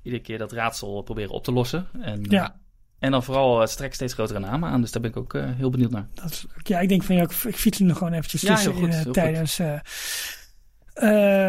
iedere 0.03 0.23
keer 0.23 0.39
dat 0.39 0.53
raadsel 0.53 1.03
proberen 1.03 1.31
op 1.31 1.45
te 1.45 1.53
lossen. 1.53 1.89
En, 2.01 2.23
eh, 2.25 2.31
Ja. 2.31 2.61
En 2.99 3.11
dan 3.11 3.23
vooral 3.23 3.61
uh, 3.61 3.67
strek 3.67 3.95
steeds 3.95 4.13
grotere 4.13 4.39
namen 4.39 4.71
aan. 4.71 4.81
Dus 4.81 4.93
daar 4.93 5.03
ben 5.03 5.11
ik 5.11 5.17
ook 5.17 5.35
uh, 5.35 5.45
heel 5.57 5.71
benieuwd 5.71 5.91
naar. 5.91 6.09
Dat 6.15 6.31
is, 6.31 6.47
ja, 6.63 6.79
ik 6.79 6.89
denk 6.89 7.03
van 7.03 7.15
ja, 7.15 7.23
ik, 7.23 7.31
ik 7.31 7.57
fiets 7.57 7.81
er 7.81 7.97
gewoon 7.97 8.13
eventjes 8.13 8.41
Ja, 8.41 8.55
tussen 8.55 8.73
heel 8.73 8.81
goed, 8.81 8.95
in, 8.95 9.07
uh, 9.07 9.13
tijdens, 9.13 9.59
uh, 9.59 9.81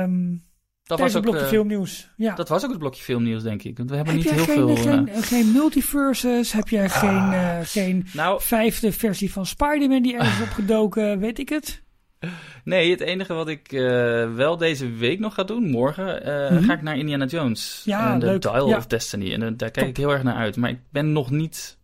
um, 0.01 0.47
dat 0.89 0.99
was 0.99 1.15
ook, 1.15 1.21
blokje 1.21 1.41
uh, 1.41 1.47
filmnieuws. 1.47 2.09
Ja. 2.15 2.35
Dat 2.35 2.49
was 2.49 2.63
ook 2.63 2.69
het 2.69 2.79
blokje 2.79 3.03
filmnieuws, 3.03 3.43
denk 3.43 3.63
ik. 3.63 3.77
Want 3.77 3.89
we 3.89 3.95
hebben 3.95 4.13
heb 4.13 4.23
niet 4.23 4.33
heel 4.33 4.43
geen, 4.43 4.55
veel... 4.55 4.75
Geen, 4.75 5.23
geen 5.23 5.51
multiverses? 5.51 6.51
Heb 6.51 6.67
jij 6.67 6.89
geen, 6.89 7.31
uh, 7.31 7.57
geen 7.63 8.07
nou, 8.13 8.41
vijfde 8.41 8.91
versie 8.91 9.31
van 9.31 9.45
Spider-Man 9.45 10.01
die 10.01 10.17
ergens 10.17 10.41
opgedoken? 10.49 11.19
Weet 11.19 11.39
ik 11.39 11.49
het? 11.49 11.83
Nee, 12.63 12.91
het 12.91 12.99
enige 12.99 13.33
wat 13.33 13.47
ik 13.47 13.71
uh, 13.71 13.81
wel 14.33 14.57
deze 14.57 14.89
week 14.91 15.19
nog 15.19 15.33
ga 15.33 15.43
doen, 15.43 15.69
morgen, 15.69 16.27
uh, 16.27 16.51
Mhm. 16.51 16.63
ga 16.63 16.73
ik 16.73 16.81
naar 16.81 16.97
Indiana 16.97 17.25
Jones. 17.25 17.81
Ja, 17.85 18.13
en 18.13 18.19
de 18.19 18.25
leuk. 18.25 18.41
Dial 18.41 18.67
Ja. 18.69 18.77
of 18.77 18.87
Destiny. 18.87 19.33
En 19.33 19.41
uh, 19.41 19.47
daar 19.47 19.71
kijk 19.71 19.73
Top. 19.73 19.87
ik 19.87 19.97
heel 19.97 20.11
erg 20.11 20.23
naar 20.23 20.35
uit. 20.35 20.55
Maar 20.57 20.69
ik 20.69 20.79
ben 20.91 21.11
nog 21.11 21.29
niet 21.31 21.77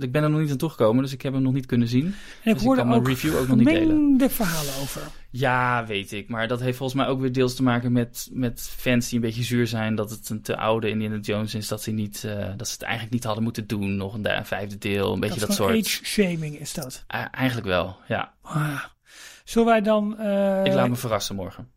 Ik 0.00 0.12
ben 0.12 0.22
er 0.22 0.30
nog 0.30 0.40
niet 0.40 0.50
aan 0.50 0.56
toegekomen, 0.56 1.02
dus 1.02 1.12
ik 1.12 1.22
heb 1.22 1.32
hem 1.32 1.42
nog 1.42 1.52
niet 1.52 1.66
kunnen 1.66 1.88
zien. 1.88 2.04
En 2.04 2.10
ik 2.10 2.42
Dus 2.42 2.52
ik 2.52 2.60
hoorde 2.60 2.80
kan 2.80 2.88
mijn 2.88 3.00
ook 3.00 3.06
review 3.08 3.36
ook 3.36 3.48
nog 3.48 3.56
niet 3.56 3.66
delen. 3.66 3.86
gemengde 3.86 4.30
verhalen 4.30 4.72
over. 4.82 5.02
Ja, 5.30 5.86
weet 5.86 6.12
ik. 6.12 6.28
Maar 6.28 6.48
dat 6.48 6.60
heeft 6.60 6.76
volgens 6.76 6.98
mij 7.00 7.08
ook 7.08 7.20
weer 7.20 7.32
deels 7.32 7.54
te 7.54 7.62
maken 7.62 7.92
met, 7.92 8.28
met 8.32 8.70
fans 8.76 9.08
die 9.08 9.14
een 9.18 9.24
beetje 9.24 9.42
zuur 9.42 9.66
zijn 9.66 9.94
dat 9.94 10.10
het 10.10 10.28
een 10.28 10.42
te 10.42 10.56
oude 10.56 10.88
Indiana 10.88 11.16
Jones 11.18 11.54
is. 11.54 11.68
Dat 11.68 11.82
ze, 11.82 11.90
niet, 11.90 12.24
eh, 12.24 12.46
dat 12.56 12.66
ze 12.66 12.72
het 12.72 12.82
eigenlijk 12.82 13.12
niet 13.12 13.24
hadden 13.24 13.42
moeten 13.42 13.66
doen. 13.66 13.96
Nog 13.96 14.14
een, 14.14 14.22
de- 14.22 14.32
een 14.32 14.46
vijfde 14.46 14.78
deel, 14.78 15.12
een 15.12 15.20
beetje 15.20 15.40
dat, 15.40 15.54
gewoon 15.54 15.70
soort. 15.70 15.84
age 15.86 16.04
shaming 16.04 16.58
is 16.60 16.72
dat. 16.74 17.04
Eh, 17.06 17.24
eigenlijk 17.30 17.66
wel, 17.68 17.96
ja. 18.08 18.32
Ah. 18.42 18.82
Zullen 19.44 19.68
wij 19.68 19.80
dan... 19.80 20.18
eh, 20.18 20.64
ik 20.64 20.72
laat 20.72 20.88
me 20.88 20.96
verrassen 20.96 21.36
morgen. 21.36 21.68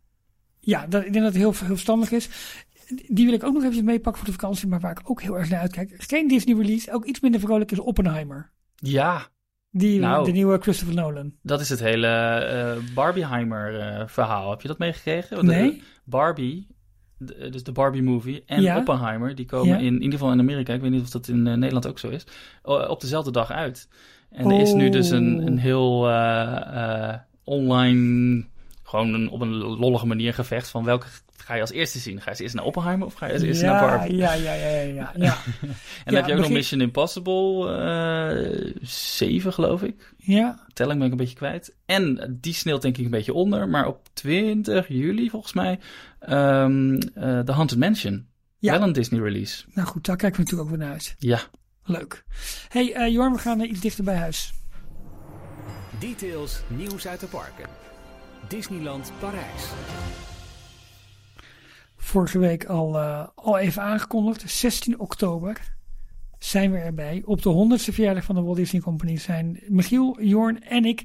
Ja, 0.59 0.87
dat, 0.87 1.05
ik 1.05 1.13
denk 1.13 1.25
dat 1.25 1.33
het 1.33 1.41
heel, 1.41 1.53
heel 1.57 1.65
verstandig 1.67 2.11
is. 2.11 2.29
Die 3.07 3.25
wil 3.25 3.33
ik 3.33 3.43
ook 3.43 3.53
nog 3.53 3.63
even 3.63 3.85
meepakken 3.85 4.15
voor 4.21 4.31
de 4.33 4.39
vakantie, 4.39 4.67
maar 4.67 4.79
waar 4.79 4.91
ik 4.91 5.09
ook 5.09 5.21
heel 5.21 5.37
erg 5.37 5.49
naar 5.49 5.59
uitkijk. 5.59 5.93
Geen 5.97 6.27
Disney 6.27 6.55
release, 6.57 6.91
ook 6.93 7.05
iets 7.05 7.19
minder 7.19 7.39
vrolijk 7.39 7.71
is 7.71 7.79
Oppenheimer. 7.79 8.51
Ja, 8.75 9.27
Die, 9.71 9.99
Nou. 9.99 10.25
de 10.25 10.31
nieuwe 10.31 10.57
Christopher 10.61 10.95
Nolan. 10.95 11.33
dat 11.41 11.61
is 11.61 11.69
het 11.69 11.79
hele 11.79 12.07
eh 12.07 12.93
Barbieheimer 12.93 13.79
eh, 13.79 14.07
verhaal. 14.07 14.49
Heb 14.49 14.61
je 14.61 14.67
dat 14.67 14.77
meegekregen? 14.77 15.45
Nee? 15.45 15.81
Barbie, 16.03 16.67
de- 17.17 17.49
dus 17.49 17.63
de 17.63 17.71
Barbie 17.71 18.03
movie 18.03 18.43
en 18.45 18.61
Ja. 18.61 18.77
Oppenheimer, 18.77 19.35
die 19.35 19.45
komen 19.45 19.67
Ja. 19.67 19.77
in, 19.77 19.85
in 19.85 19.93
ieder 20.01 20.11
geval 20.19 20.31
in 20.33 20.39
Amerika, 20.39 20.73
ik 20.73 20.81
weet 20.81 20.91
niet 20.91 21.01
of 21.01 21.09
dat 21.09 21.27
in 21.27 21.41
Nederland 21.43 21.87
ook 21.87 21.99
zo 21.99 22.09
is, 22.09 22.25
op 22.63 23.01
dezelfde 23.01 23.31
dag 23.31 23.51
uit. 23.51 23.87
En 24.29 24.49
er 24.51 24.59
is 24.61 24.73
nu 24.73 24.89
dus 24.89 25.09
een, 25.09 25.39
Oh. 25.39 25.45
een 25.45 25.57
heel 25.57 26.07
online, 27.45 28.45
gewoon 28.83 29.13
een, 29.13 29.29
op 29.29 29.41
een 29.41 29.55
lollige 29.55 30.05
manier 30.07 30.33
gevecht 30.33 30.69
van 30.69 30.83
welke 30.83 31.05
ga 31.45 31.53
je 31.55 31.61
als 31.61 31.71
eerste 31.71 31.99
zien? 31.99 32.17
Ga 32.17 32.23
je 32.23 32.29
als 32.29 32.39
eerste 32.39 32.57
naar 32.57 32.65
Oppenheimer 32.65 33.07
of 33.07 33.13
ga 33.13 33.25
je 33.25 33.33
als 33.33 33.41
eerste 33.41 33.65
naar 33.65 33.87
Barbie? 33.87 34.15
ja, 34.15 34.33
ja, 34.33 34.53
ja, 34.53 34.69
ja, 34.69 34.81
ja, 34.81 35.11
ja. 35.25 35.37
En 35.61 35.67
Ja, 35.67 35.75
dan 36.05 36.15
heb 36.15 36.25
je 36.25 36.33
ook 36.33 36.39
nog 36.39 36.49
Mission 36.49 36.81
Impossible 36.81 37.77
eh 37.77 38.75
7 38.81 39.53
geloof 39.53 39.83
ik. 39.83 40.13
ja. 40.17 40.65
Telling 40.73 40.97
ben 40.97 41.05
ik 41.05 41.11
een 41.11 41.17
beetje 41.17 41.35
kwijt. 41.35 41.75
En 41.85 42.37
die 42.41 42.53
sneelt 42.53 42.81
denk 42.81 42.97
ik 42.97 43.05
een 43.05 43.11
beetje 43.11 43.33
onder. 43.33 43.69
Maar 43.69 43.87
op 43.87 44.07
20 44.13 44.87
juli 44.87 45.29
volgens 45.29 45.53
mij 45.53 45.79
ehm 46.19 46.93
eh, 47.13 47.39
The 47.39 47.51
Haunted 47.51 47.77
Mansion. 47.77 48.27
Ja. 48.59 48.71
Wel 48.71 48.81
een 48.87 48.93
Disney 48.93 49.21
release. 49.21 49.63
Nou 49.73 49.87
goed, 49.87 50.05
daar 50.05 50.15
kijken 50.15 50.37
we 50.37 50.43
natuurlijk 50.43 50.69
ook 50.71 50.77
weer 50.77 50.85
naar 50.85 50.95
uit. 50.95 51.15
Ja. 51.19 51.39
Leuk. 51.83 52.23
hey, 52.69 52.93
eh 52.93 53.11
Jorn, 53.13 53.33
we 53.33 53.39
gaan 53.39 53.61
iets 53.61 53.79
dichter 53.79 54.03
bij 54.03 54.15
huis. 54.15 54.53
Details, 55.99 56.61
nieuws 56.67 57.07
uit 57.07 57.19
de 57.19 57.25
parken. 57.25 57.65
Disneyland 58.47 59.11
Parijs. 59.19 59.63
Vorige 61.95 62.39
week 62.39 62.65
al, 62.65 62.99
eh, 62.99 63.27
al 63.35 63.57
even 63.57 63.81
aangekondigd. 63.81 64.51
16 64.51 64.99
oktober 64.99 65.75
zijn 66.39 66.71
we 66.71 66.77
erbij. 66.77 67.21
Op 67.25 67.41
de 67.41 67.49
100ste 67.49 67.93
verjaardag 67.93 68.23
van 68.23 68.35
de 68.35 68.41
Walt 68.41 68.55
Disney 68.55 68.81
Company 68.81 69.17
zijn 69.17 69.59
Michiel, 69.67 70.21
Jorn 70.21 70.63
en 70.63 70.85
ik 70.85 71.03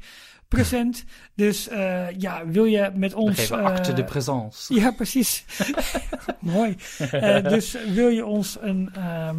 present. 0.50 1.04
Dus 1.34 1.68
eh, 1.68 2.06
ja, 2.18 2.46
wil 2.46 2.64
je 2.64 2.90
met 2.94 3.14
ons... 3.14 3.38
geven 3.38 3.58
eh, 3.58 3.64
acte 3.64 3.92
de 3.92 4.04
présence. 4.04 4.74
Ja, 4.74 4.90
precies. 4.90 5.44
Mooi. 6.38 6.76
Eh, 6.98 7.42
dus 7.42 7.76
wil 7.94 8.08
je 8.08 8.26
ons 8.26 8.58
een, 8.60 8.90
ehm, 8.94 9.36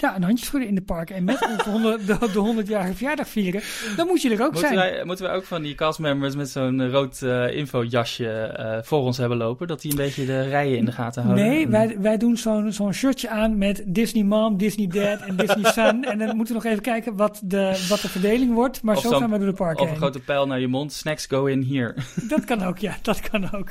ja, 0.00 0.16
een 0.16 0.22
handje 0.22 0.44
schudden 0.44 0.68
in 0.68 0.74
de 0.74 0.82
parken 0.82 1.16
en 1.16 1.24
met 1.24 1.38
de 1.38 1.62
100 1.70 2.06
de, 2.06 2.16
de 2.32 2.62
100-jarige 2.64 2.94
verjaardag 2.94 3.28
vieren, 3.28 3.62
dan 3.96 4.06
moet 4.06 4.22
je 4.22 4.28
er 4.30 4.42
ook 4.44 4.52
Moeten 4.52 4.60
zijn. 4.74 4.74
wij, 4.92 5.04
moeten 5.04 5.24
wij 5.24 5.34
ook 5.34 5.44
van 5.44 5.62
die 5.62 5.74
castmembers 5.74 6.34
met 6.36 6.50
zo'n 6.50 6.80
eh, 6.80 6.90
rood 6.90 7.22
eh, 7.22 7.56
infojasje 7.56 8.28
eh, 8.30 8.78
voor 8.82 9.00
ons 9.00 9.16
hebben 9.16 9.38
lopen? 9.38 9.66
Dat 9.66 9.80
die 9.80 9.90
een 9.90 9.96
beetje 9.96 10.26
de 10.26 10.42
rijen 10.42 10.78
in 10.78 10.84
de 10.84 10.92
gaten 10.92 11.22
houden? 11.22 11.44
Nee, 11.46 11.64
En- 11.64 11.70
wij, 11.70 11.96
wij 12.00 12.16
doen 12.16 12.36
zo'n 12.36 12.72
zo'n 12.72 12.92
shirtje 12.92 13.28
aan 13.28 13.58
met 13.58 13.82
Disney 13.86 14.22
Mom, 14.24 14.56
Disney 14.56 14.86
Dad 14.86 15.20
en 15.20 15.36
Disney 15.36 15.72
Son. 15.78 16.04
En 16.04 16.18
dan 16.18 16.36
moeten 16.36 16.54
we 16.56 16.62
nog 16.62 16.70
even 16.70 16.82
kijken 16.82 17.16
wat 17.16 17.40
de, 17.44 17.86
wat 17.88 18.00
de 18.00 18.08
verdeling 18.08 18.54
wordt. 18.54 18.82
Maar 18.82 18.96
Of 18.96 19.02
zo 19.02 19.18
gaan 19.18 19.30
we 19.30 19.38
door 19.38 19.46
de 19.46 19.52
parken 19.52 19.76
Of 19.76 19.82
een 19.82 19.88
heen. 19.88 19.96
grote 19.96 20.18
pijl 20.20 20.46
naar 20.46 20.60
je 20.60 20.68
mond. 20.68 20.92
Snacks 20.92 21.26
go 21.26 21.44
in 21.46 21.62
here. 21.74 21.94
Dat 22.28 22.44
kan 22.44 22.62
ook, 22.62 22.78
ja, 22.78 22.96
dat 23.02 23.20
kan 23.20 23.52
ook. 23.52 23.68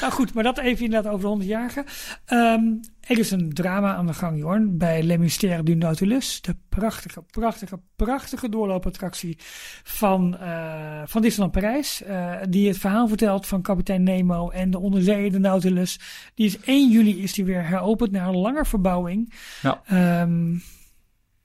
nou 0.00 0.12
goed, 0.12 0.34
maar 0.34 0.44
dat 0.44 0.58
even 0.58 0.84
inderdaad 0.84 1.12
over 1.12 1.38
de 1.38 1.44
100-jarige. 1.44 1.84
Ehm, 2.24 2.62
er 3.06 3.18
is 3.18 3.30
een 3.30 3.52
drama 3.52 3.94
aan 3.94 4.06
de 4.06 4.14
gang, 4.14 4.38
Jorn, 4.38 4.78
bij 4.78 5.02
Le 5.02 5.18
Mystère 5.18 5.62
du 5.62 5.74
Nautilus. 5.74 6.40
De 6.40 6.56
prachtige, 6.68 7.22
prachtige, 7.22 7.80
prachtige 7.96 8.48
doorloopattractie 8.48 9.36
van, 9.82 10.38
eh, 10.38 11.02
van 11.04 11.22
Disneyland 11.22 11.52
Parijs. 11.52 12.02
eh, 12.02 12.34
die 12.48 12.68
het 12.68 12.78
verhaal 12.78 13.08
vertelt 13.08 13.46
van 13.46 13.62
kapitein 13.62 14.02
Nemo 14.02 14.50
en 14.50 14.70
de 14.70 14.78
onderzeeër 14.78 15.30
de 15.32 15.38
Nautilus. 15.38 15.98
Die 16.34 16.46
is 16.46 16.58
1 16.64 16.90
juli 16.90 17.22
is 17.22 17.32
die 17.32 17.44
weer 17.44 17.66
heropend 17.68 18.10
na 18.10 18.26
een 18.26 18.36
lange 18.36 18.64
verbouwing. 18.64 19.32
Ja. 19.62 19.82
Ehm, 19.86 20.52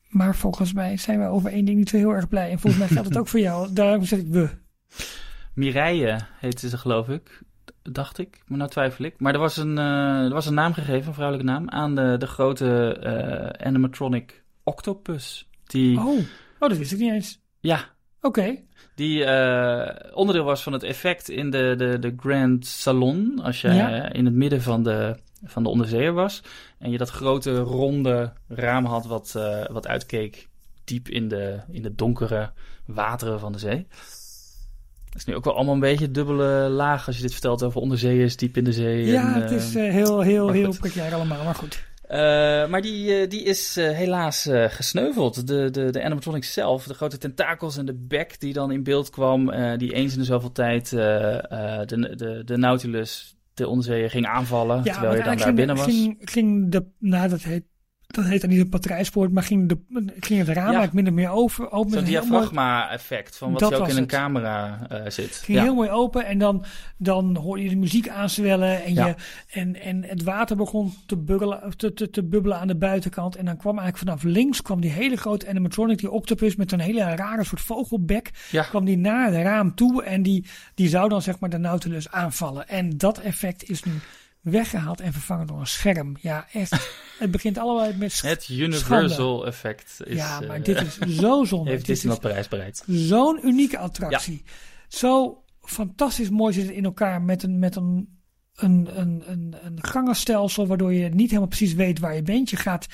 maar 0.07 0.35
volgens 0.35 0.73
mij 0.73 0.97
zijn 0.97 1.19
we 1.19 1.25
over 1.25 1.51
één 1.51 1.65
ding 1.65 1.77
niet 1.77 1.89
zo 1.89 1.97
heel 1.97 2.11
erg 2.13 2.27
blij. 2.27 2.51
En 2.51 2.59
volgens 2.59 2.81
mij 2.83 2.91
geldt 2.91 3.09
het 3.09 3.17
ook 3.17 3.27
voor 3.33 3.39
jou. 3.39 3.73
Daarom 3.73 4.05
zeg 4.05 4.19
ik 4.19 4.27
we. 4.27 4.49
Mireille 5.53 6.19
heette 6.39 6.69
ze, 6.69 6.77
geloof 6.77 7.09
ik. 7.09 7.41
Dacht 7.83 8.17
ik, 8.17 8.41
maar 8.47 8.57
nou 8.57 8.69
twijfel 8.69 9.05
ik. 9.05 9.19
Maar 9.19 9.33
er 9.33 9.39
was 9.39 9.57
een, 9.57 9.77
eh, 9.77 10.23
er 10.23 10.33
was 10.33 10.45
een 10.45 10.53
naam 10.53 10.73
gegeven, 10.73 11.07
een 11.07 11.13
vrouwelijke 11.13 11.51
naam, 11.51 11.69
aan 11.69 11.95
de, 11.95 12.15
de 12.17 12.27
grote 12.27 12.93
eh, 12.93 13.65
animatronic 13.67 14.43
octopus. 14.63 15.49
Die, 15.65 15.97
Oh, 15.99 16.07
oh, 16.59 16.69
dat 16.69 16.77
wist 16.77 16.91
ik 16.91 16.99
niet 16.99 17.11
eens. 17.11 17.41
ja, 17.59 17.85
Oké. 18.21 18.57
die 18.95 19.23
eh, 19.25 20.11
onderdeel 20.17 20.43
was 20.43 20.63
van 20.63 20.73
het 20.73 20.83
effect 20.83 21.29
in 21.29 21.49
de, 21.49 21.73
de, 21.77 21.99
de 21.99 22.13
Grand 22.17 22.65
Salon. 22.65 23.39
Als 23.43 23.61
je 23.61 23.67
Ja. 23.69 24.11
in 24.11 24.25
het 24.25 24.33
midden 24.33 24.61
van 24.61 24.83
de, 24.83 25.15
van 25.43 25.63
de 25.63 25.69
onderzeeër 25.69 26.13
was. 26.13 26.41
En 26.79 26.91
je 26.91 26.97
dat 26.97 27.09
grote 27.09 27.59
ronde 27.59 28.33
raam 28.47 28.85
had 28.85 29.05
wat, 29.05 29.31
wat 29.71 29.87
uitkeek 29.87 30.49
diep 30.83 31.09
in 31.09 31.27
de, 31.27 31.59
in 31.71 31.81
de 31.81 31.95
donkere 31.95 32.51
wateren 32.85 33.39
van 33.39 33.51
de 33.51 33.59
zee. 33.59 33.87
Dat 35.11 35.19
is 35.19 35.25
nu 35.25 35.35
ook 35.35 35.43
wel 35.43 35.55
allemaal 35.55 35.73
een 35.73 35.79
beetje 35.79 36.11
dubbele 36.11 36.69
laag 36.69 37.07
als 37.07 37.15
je 37.15 37.21
dit 37.21 37.31
vertelt 37.31 37.63
over 37.63 37.81
onderzeeërs 37.81 38.35
diep 38.37 38.57
in 38.57 38.63
de 38.63 38.71
zee. 38.73 39.05
Ja, 39.05 39.35
en, 39.35 39.41
het 39.41 39.51
eh, 39.51 39.57
is 39.57 39.75
eh, 39.75 39.91
heel, 39.91 40.21
heel, 40.21 40.49
heel 40.49 40.65
goed. 40.65 40.79
precair 40.79 41.13
allemaal, 41.13 41.43
maar 41.43 41.55
goed. 41.55 41.83
eh, 42.07 42.17
maar 42.67 42.81
die, 42.81 43.15
eh, 43.15 43.29
die 43.29 43.43
is 43.43 43.77
eh, 43.77 43.89
helaas 43.91 44.45
eh, 44.45 44.65
gesneuveld. 44.69 45.47
De, 45.47 45.69
de, 45.69 45.91
de 45.91 46.03
animatronic 46.03 46.43
zelf, 46.43 46.83
de 46.83 46.93
grote 46.93 47.17
tentakels 47.17 47.77
en 47.77 47.85
de 47.85 47.93
bek 48.07 48.39
die 48.39 48.53
dan 48.53 48.71
in 48.71 48.83
beeld 48.83 49.09
kwam, 49.09 49.49
eh, 49.49 49.77
die 49.77 49.93
eens 49.93 50.13
in 50.13 50.19
de 50.19 50.25
zoveel 50.25 50.51
tijd 50.51 50.93
eh, 50.93 51.35
eh, 51.79 51.87
de, 51.87 52.15
de, 52.15 52.41
de 52.45 52.57
Nautilus, 52.57 53.35
de 53.53 53.67
onderzeeër, 53.67 54.09
ging 54.09 54.25
aanvallen, 54.25 54.81
Ja, 54.83 54.91
terwijl 54.93 55.15
je 55.15 55.23
dan 55.23 55.37
daar 55.37 55.53
binnen 55.53 55.75
was. 55.75 55.85
ging, 55.85 56.17
ging 56.19 56.71
de, 56.71 56.85
nou 56.99 57.29
dat 57.29 57.41
heet, 57.41 57.63
dat 58.15 58.25
heet 58.25 58.41
dan 58.41 58.49
niet 58.49 58.59
een 58.59 58.69
patrijspoort, 58.69 59.31
maar 59.31 59.43
ging, 59.43 59.69
de, 59.69 59.77
ging 60.19 60.39
het 60.39 60.47
raam 60.47 60.57
Ja. 60.57 60.61
eigenlijk 60.79 60.93
min 60.93 61.07
of 61.07 61.13
meer 61.13 61.29
over. 61.29 61.71
open 61.71 61.91
Zo'n 61.91 62.03
diafragma-effect 62.03 63.37
van 63.37 63.51
wat 63.51 63.59
Dat 63.59 63.69
je 63.69 63.75
ook 63.75 63.87
in 63.87 63.95
een 63.95 64.01
het. 64.01 64.11
camera 64.11 64.87
eh, 64.89 65.09
zit. 65.09 65.35
ging 65.35 65.57
Ja. 65.57 65.63
heel 65.63 65.75
mooi 65.75 65.89
open 65.89 66.25
en 66.25 66.37
dan, 66.37 66.65
dan 66.97 67.35
hoorde 67.35 67.63
je 67.63 67.69
de 67.69 67.75
muziek 67.75 68.09
aanzwellen 68.09 68.83
en, 68.83 68.93
Ja. 68.93 69.07
je, 69.07 69.15
en, 69.51 69.81
en 69.81 70.03
het 70.03 70.23
water 70.23 70.55
begon 70.55 70.93
te 71.05 71.17
bubbelen, 71.17 71.73
te, 71.77 71.93
te, 71.93 72.09
te 72.09 72.23
bubbelen 72.23 72.57
aan 72.59 72.67
de 72.67 72.77
buitenkant. 72.77 73.35
En 73.35 73.45
dan 73.45 73.57
kwam 73.57 73.77
eigenlijk 73.79 74.09
vanaf 74.09 74.23
links 74.33 74.61
kwam 74.61 74.81
die 74.81 74.91
hele 74.91 75.15
grote 75.15 75.47
animatronic, 75.47 75.97
die 75.97 76.11
octopus 76.11 76.55
met 76.55 76.71
een 76.71 76.79
hele 76.79 77.15
rare 77.15 77.43
soort 77.43 77.61
vogelbek, 77.61 78.31
Ja. 78.51 78.63
kwam 78.63 78.85
die 78.85 78.97
naar 78.97 79.25
het 79.31 79.43
raam 79.43 79.75
toe 79.75 80.03
en 80.03 80.23
die, 80.23 80.45
die 80.75 80.87
zou 80.89 81.09
dan 81.09 81.21
zeg 81.21 81.39
maar 81.39 81.49
de 81.49 81.57
Nautilus 81.57 82.11
aanvallen. 82.11 82.67
En 82.67 82.97
dat 82.97 83.17
effect 83.19 83.69
is 83.69 83.83
nu 83.83 83.91
weggehaald 84.41 84.99
en 85.01 85.13
vervangen 85.13 85.47
door 85.47 85.59
een 85.59 85.67
scherm. 85.67 86.15
Ja, 86.19 86.47
echt. 86.51 86.71
het 87.19 87.31
begint 87.31 87.57
allemaal 87.57 87.93
met 87.93 88.11
sch- 88.11 88.21
Het 88.21 88.49
Universal 88.49 89.45
effect 89.45 89.97
is, 90.03 90.15
Ja, 90.15 90.39
maar 90.39 90.55
eh, 90.55 90.63
dit 90.63 90.81
is 90.81 90.97
zo 90.97 91.43
zonde. 91.45 91.69
heeft 91.69 91.85
Dit 91.85 91.95
is 91.95 92.01
Disneyland 92.01 92.21
Parijs 92.21 92.47
bereikt. 92.47 92.83
Zo'n 92.87 93.47
unieke 93.47 93.77
attractie. 93.77 94.43
Zo 94.87 95.43
fantastisch 95.61 96.29
mooi 96.29 96.53
zit 96.53 96.65
het 96.65 96.75
in 96.75 96.85
elkaar 96.85 97.21
met 97.21 97.43
een, 97.43 97.59
met 97.59 97.75
een, 97.75 98.19
een, 98.55 98.99
een, 98.99 99.23
een, 99.25 99.55
een 99.63 99.77
gangenstelsel 99.83 100.67
waardoor 100.67 100.93
je 100.93 101.09
niet 101.09 101.27
helemaal 101.27 101.47
precies 101.49 101.73
weet 101.73 101.99
waar 101.99 102.15
je 102.15 102.21
bent. 102.21 102.49
Je 102.49 102.55
gaat, 102.57 102.85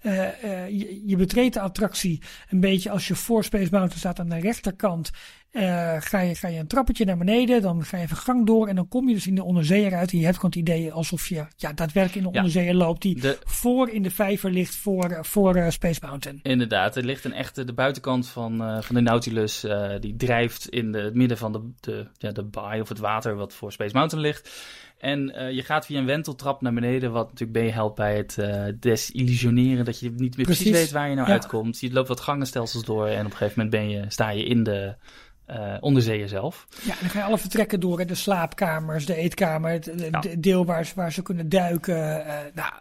eh, 0.00 0.44
eh, 0.44 0.68
je, 0.68 1.02
je 1.06 1.16
betreedt 1.16 1.54
de 1.54 1.60
attractie 1.60 2.22
een 2.48 2.60
beetje 2.60 2.90
als 2.90 3.08
je 3.08 3.14
voor 3.14 3.44
Space 3.44 3.68
Mountain 3.70 3.98
staat 3.98 4.18
aan 4.20 4.28
de 4.28 4.38
rechterkant. 4.38 5.10
Eh, 5.56 5.96
ga, 5.98 6.20
je, 6.20 6.34
ga 6.34 6.48
je 6.48 6.58
een 6.58 6.66
trappetje 6.66 7.04
naar 7.04 7.16
beneden, 7.16 7.62
dan 7.62 7.84
ga 7.84 7.96
je 7.96 8.02
even 8.02 8.16
gang 8.16 8.46
door 8.46 8.68
en 8.68 8.76
dan 8.76 8.88
kom 8.88 9.08
je 9.08 9.14
dus 9.14 9.26
in 9.26 9.34
de 9.34 9.44
onderzeeër 9.44 9.94
uit. 9.94 10.12
En 10.12 10.18
je 10.18 10.24
hebt 10.24 10.36
gewoon 10.36 10.50
het 10.50 10.60
idee 10.60 10.92
alsof 10.92 11.28
je 11.28 11.46
ja, 11.56 11.72
daadwerkelijk 11.72 12.14
in 12.14 12.22
de 12.22 12.28
Ja. 12.28 12.36
onderzeeër 12.36 12.74
loopt 12.74 13.02
die 13.02 13.20
De, 13.20 13.38
voor 13.44 13.88
in 13.90 14.02
de 14.02 14.10
vijver 14.10 14.50
ligt 14.50 14.74
voor, 14.74 15.18
voor 15.22 15.54
eh, 15.54 15.70
Space 15.70 16.00
Mountain. 16.06 16.40
Inderdaad, 16.42 16.96
er 16.96 17.04
ligt 17.04 17.24
een 17.24 17.32
echte, 17.32 17.64
de 17.64 17.72
buitenkant 17.72 18.28
van, 18.28 18.62
eh, 18.62 18.80
van 18.80 18.94
de 18.94 19.00
Nautilus, 19.00 19.66
die 20.00 20.16
drijft 20.16 20.68
in 20.68 20.92
de, 20.92 20.98
het 20.98 21.14
midden 21.14 21.38
van 21.38 21.52
de, 21.52 21.70
de, 21.80 22.06
ja, 22.18 22.32
de 22.32 22.44
baai 22.44 22.80
of 22.80 22.88
het 22.88 22.98
water 22.98 23.34
wat 23.36 23.54
voor 23.54 23.72
Space 23.72 23.94
Mountain 23.94 24.24
ligt. 24.26 24.50
En 24.98 25.20
je 25.54 25.62
gaat 25.62 25.86
via 25.86 25.98
een 25.98 26.06
wenteltrap 26.06 26.60
naar 26.60 26.72
beneden, 26.74 27.12
wat 27.12 27.30
natuurlijk 27.30 27.58
meehelpt 27.58 27.96
bij 27.96 28.16
het 28.16 28.38
desillusioneren, 28.82 29.84
dat 29.84 30.00
je 30.00 30.10
niet 30.10 30.36
meer 30.36 30.44
precies, 30.46 30.62
Precies, 30.62 30.72
weet 30.72 30.90
waar 30.90 31.08
je 31.08 31.14
nou 31.14 31.26
ja. 31.26 31.32
uitkomt. 31.32 31.80
Je 31.80 31.92
loopt 31.92 32.08
wat 32.08 32.20
gangenstelsels 32.20 32.84
door 32.84 33.06
en 33.06 33.26
op 33.26 33.30
een 33.30 33.36
gegeven 33.36 33.64
moment 33.64 33.70
ben 33.70 33.90
je, 33.90 34.04
sta 34.08 34.30
je 34.30 34.44
in 34.44 34.62
de 34.62 34.94
eh 35.46 35.74
onderzeeër 35.80 36.28
zelf. 36.28 36.66
Ja, 36.84 36.94
dan 37.00 37.10
ga 37.10 37.18
je 37.18 37.24
alle 37.24 37.38
vertrekken 37.38 37.80
door. 37.80 37.98
hè. 37.98 38.04
De 38.04 38.14
slaapkamers, 38.14 39.06
de 39.06 39.14
eetkamer, 39.14 39.70
het 39.70 39.84
het 39.84 40.00
Ja. 40.10 40.20
de 40.20 40.40
deel 40.40 40.64
waar 40.64 40.84
ze, 40.84 40.92
waar 40.94 41.12
ze 41.12 41.22
kunnen 41.22 41.48
duiken. 41.48 42.24
eh, 42.26 42.38
nou, 42.54 42.72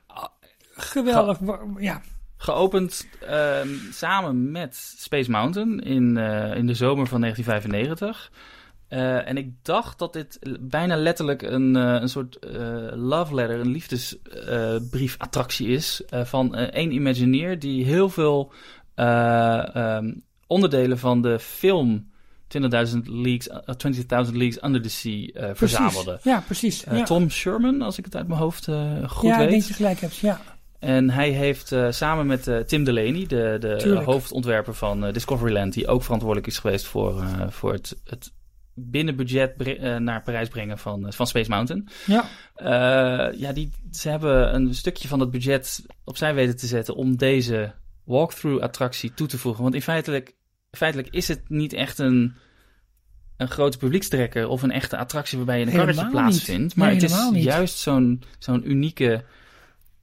geweldig. 0.75 1.39
Ja, 1.79 2.01
Geopend 2.37 3.07
ehm, 3.27 3.67
samen 3.91 4.51
met 4.51 4.75
Space 4.97 5.31
Mountain 5.31 5.79
in, 5.79 6.17
eh, 6.17 6.57
in 6.57 6.67
de 6.67 6.73
zomer 6.73 7.07
van 7.07 7.19
1995. 7.19 8.31
Eh, 8.87 9.27
en 9.27 9.37
ik 9.37 9.49
dacht 9.61 9.99
dat 9.99 10.13
dit 10.13 10.39
bijna 10.59 10.95
letterlijk 10.95 11.41
een, 11.41 11.75
een 11.75 12.09
soort 12.09 12.37
love 12.93 13.35
letter, 13.35 13.59
een 13.59 13.71
liefdesbrief-attractie 13.71 15.67
is 15.67 16.01
van 16.09 16.55
één 16.55 16.91
Imagineer 16.91 17.59
die 17.59 17.85
heel 17.85 18.09
veel 18.09 18.51
ehm, 18.95 20.13
onderdelen 20.47 20.97
van 20.99 21.21
de 21.21 21.39
film 21.39 22.11
20.000 22.47 23.01
Leagues, 23.03 23.49
20.000 24.27 24.33
Leagues 24.33 24.63
Under 24.63 24.81
the 24.81 24.89
Sea 24.89 25.53
verzamelde. 25.53 26.19
Ja, 26.23 26.43
precies. 26.45 26.83
Ja. 26.91 27.03
Tom 27.03 27.29
Sherman, 27.29 27.81
als 27.81 27.97
ik 27.97 28.05
het 28.05 28.15
uit 28.15 28.27
mijn 28.27 28.39
hoofd 28.39 28.65
goed 28.65 28.73
ja, 28.73 29.07
weet. 29.07 29.23
Ja, 29.23 29.39
ik 29.39 29.49
denk 29.49 29.63
je 29.63 29.73
gelijk 29.73 29.99
hebt, 29.99 30.15
ja. 30.15 30.41
En 30.79 31.09
hij 31.09 31.29
heeft 31.29 31.75
samen 31.89 32.25
met 32.25 32.67
Tim 32.67 32.83
Delaney, 32.83 33.25
de, 33.27 33.55
de 33.59 34.01
hoofdontwerper 34.05 34.73
van 34.73 35.11
Discoveryland, 35.11 35.73
die 35.73 35.87
ook 35.87 36.03
verantwoordelijk 36.03 36.47
is 36.47 36.59
geweest 36.59 36.85
voor, 36.85 37.23
voor 37.49 37.73
het, 37.73 37.97
het 38.03 38.31
binnen 38.75 39.15
budget 39.15 39.53
uh, 39.57 39.97
naar 39.97 40.21
Parijs 40.21 40.49
brengen 40.49 40.77
van, 40.77 41.13
van 41.13 41.27
Space 41.27 41.49
Mountain. 41.49 41.87
Ja. 42.05 42.25
Uh, 42.57 43.39
ja, 43.39 43.51
die, 43.53 43.71
ze 43.91 44.09
hebben 44.09 44.55
een 44.55 44.75
stukje 44.75 45.07
van 45.07 45.19
dat 45.19 45.31
budget 45.31 45.85
opzij 46.03 46.33
weten 46.33 46.57
te 46.57 46.67
zetten 46.67 46.95
om 46.95 47.17
deze 47.17 47.73
walkthrough 48.03 48.63
attractie 48.63 49.13
toe 49.13 49.27
te 49.27 49.37
voegen. 49.37 49.63
Want 49.63 49.75
in 49.75 49.81
feitelijk, 49.81 50.35
feitelijk 50.75 51.09
is 51.11 51.27
het 51.27 51.49
niet 51.49 51.73
echt 51.73 51.99
een, 51.99 52.33
een 53.37 53.47
grote 53.47 53.77
publiekstrekker 53.77 54.47
of 54.47 54.63
een 54.63 54.71
echte 54.71 54.97
attractie 54.97 55.37
waarbij 55.37 55.59
je 55.59 55.65
een 55.65 55.71
karretje 55.71 56.09
plaatsvindt. 56.09 56.75
Maar 56.75 56.91
het 56.91 57.03
is 57.03 57.29
niet. 57.31 57.43
juist 57.43 57.77
zo'n 57.77 58.23
zo'n 58.39 58.69
unieke 58.69 59.23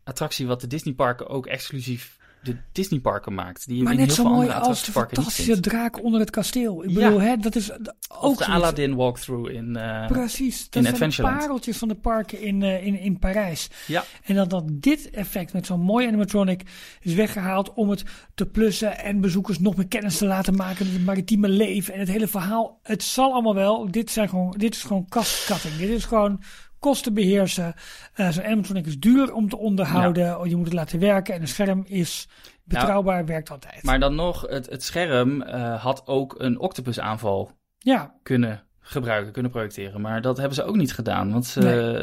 attractie 0.04 0.46
wat 0.46 0.60
de 0.60 0.66
Disney 0.66 0.94
parken 0.94 1.28
ook 1.28 1.46
exclusief 1.46 2.20
de 2.42 2.56
Disneyparken 2.72 3.34
maakt. 3.34 3.66
Die 3.66 3.82
maar 3.82 3.92
in 3.92 3.98
net 3.98 4.06
heel 4.06 4.14
zo 4.16 4.22
veel 4.22 4.32
mooi 4.32 4.48
als 4.48 4.84
de 4.84 4.92
fantastische 4.92 5.60
draak 5.60 6.02
onder 6.04 6.20
het 6.20 6.30
kasteel. 6.30 6.84
Ik 6.84 6.90
Ja. 6.90 6.94
bedoel, 6.94 7.20
hè, 7.20 7.36
dat 7.36 7.54
is 7.56 7.72
ook 7.72 7.80
Of 8.20 8.36
de. 8.36 8.46
Aladdin 8.46 8.94
walkthrough 8.94 9.50
in... 9.52 9.76
eh, 9.76 10.06
Precies, 10.06 10.56
dat 10.64 10.74
in 10.74 10.82
zijn 10.82 10.94
Adventureland. 10.94 11.38
pareltjes 11.38 11.76
van 11.76 11.88
de 11.88 11.94
parken 11.94 12.40
in, 12.40 12.62
eh, 12.62 12.86
in, 12.86 12.98
in 12.98 13.18
Parijs. 13.18 13.70
Ja. 13.86 14.04
En 14.24 14.34
dat, 14.34 14.50
dat 14.50 14.64
dit 14.72 15.10
effect 15.10 15.52
met 15.52 15.66
zo'n 15.66 15.80
mooie 15.80 16.06
animatronic 16.06 16.62
is 17.00 17.14
weggehaald 17.14 17.72
om 17.74 17.90
het 17.90 18.04
te 18.34 18.46
plussen 18.46 18.98
en 18.98 19.20
bezoekers 19.20 19.58
nog 19.58 19.76
meer 19.76 19.88
kennis 19.88 20.18
te 20.18 20.26
laten 20.26 20.54
maken 20.54 20.84
met 20.86 20.94
het 20.94 21.04
maritieme 21.04 21.48
leven 21.48 21.94
en 21.94 22.00
het 22.00 22.08
hele 22.08 22.26
verhaal. 22.28 22.78
Het 22.82 23.02
zal 23.02 23.32
allemaal 23.32 23.54
wel. 23.54 23.90
Dit, 23.90 24.10
zijn 24.10 24.28
gewoon, 24.28 24.54
dit 24.56 24.74
is 24.74 24.82
gewoon 24.82 25.06
kastkatting. 25.08 25.74
Dit 25.76 25.88
is 25.88 26.04
gewoon 26.04 26.40
kosten 26.82 27.14
beheersen. 27.14 27.74
Eh, 28.14 28.28
zo'n 28.28 28.44
animatronic 28.44 28.86
is 28.86 28.98
duur 28.98 29.32
om 29.32 29.48
te 29.48 29.56
onderhouden. 29.58 30.48
Je 30.48 30.56
moet 30.56 30.64
het 30.64 30.74
laten 30.74 30.98
werken 30.98 31.34
en 31.34 31.40
een 31.40 31.48
scherm 31.48 31.84
is 31.86 32.28
betrouwbaar, 32.64 33.24
werkt 33.26 33.50
altijd. 33.50 33.82
Maar 33.82 34.00
dan 34.00 34.14
nog, 34.14 34.46
het, 34.48 34.70
het 34.70 34.82
scherm 34.84 35.42
eh, 35.42 35.82
had 35.82 36.06
ook 36.06 36.34
een 36.38 36.58
octopus 36.58 37.00
aanval 37.00 37.50
ja, 37.78 38.14
kunnen 38.22 38.62
gebruiken, 38.80 39.32
kunnen 39.32 39.50
projecteren. 39.50 40.00
Maar 40.00 40.20
dat 40.20 40.36
hebben 40.36 40.54
ze 40.54 40.64
ook 40.64 40.76
niet 40.76 40.94
gedaan. 40.94 41.32
Want 41.32 41.46
ze, 41.46 41.60
Nee. 41.60 41.96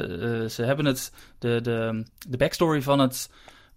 eh, 0.44 0.50
ze 0.50 0.64
hebben 0.64 0.86
het, 0.86 1.12
de, 1.40 1.60
de, 1.62 2.06
de 2.30 2.38
backstory 2.38 2.82
van, 2.82 3.00
het, 3.00 3.30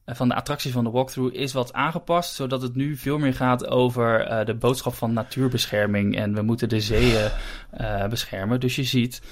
van 0.07 0.29
de 0.29 0.35
attractie 0.35 0.73
van 0.73 0.85
de 0.85 0.91
walkthrough 0.91 1.35
is 1.37 1.53
wat 1.53 1.73
aangepast. 1.73 2.35
Zodat 2.35 2.63
het 2.63 2.75
nu 2.75 2.97
veel 2.97 3.19
meer 3.19 3.35
gaat 3.35 3.67
over 3.67 4.45
de 4.45 4.55
boodschap 4.55 4.95
van 4.95 5.13
natuurbescherming. 5.13 6.17
En 6.17 6.35
we 6.35 6.43
moeten 6.43 6.69
de 6.69 6.81
zeeën 6.81 7.31
beschermen. 8.09 8.61
Dus 8.61 8.77
je 8.77 8.85
ziet 8.85 9.23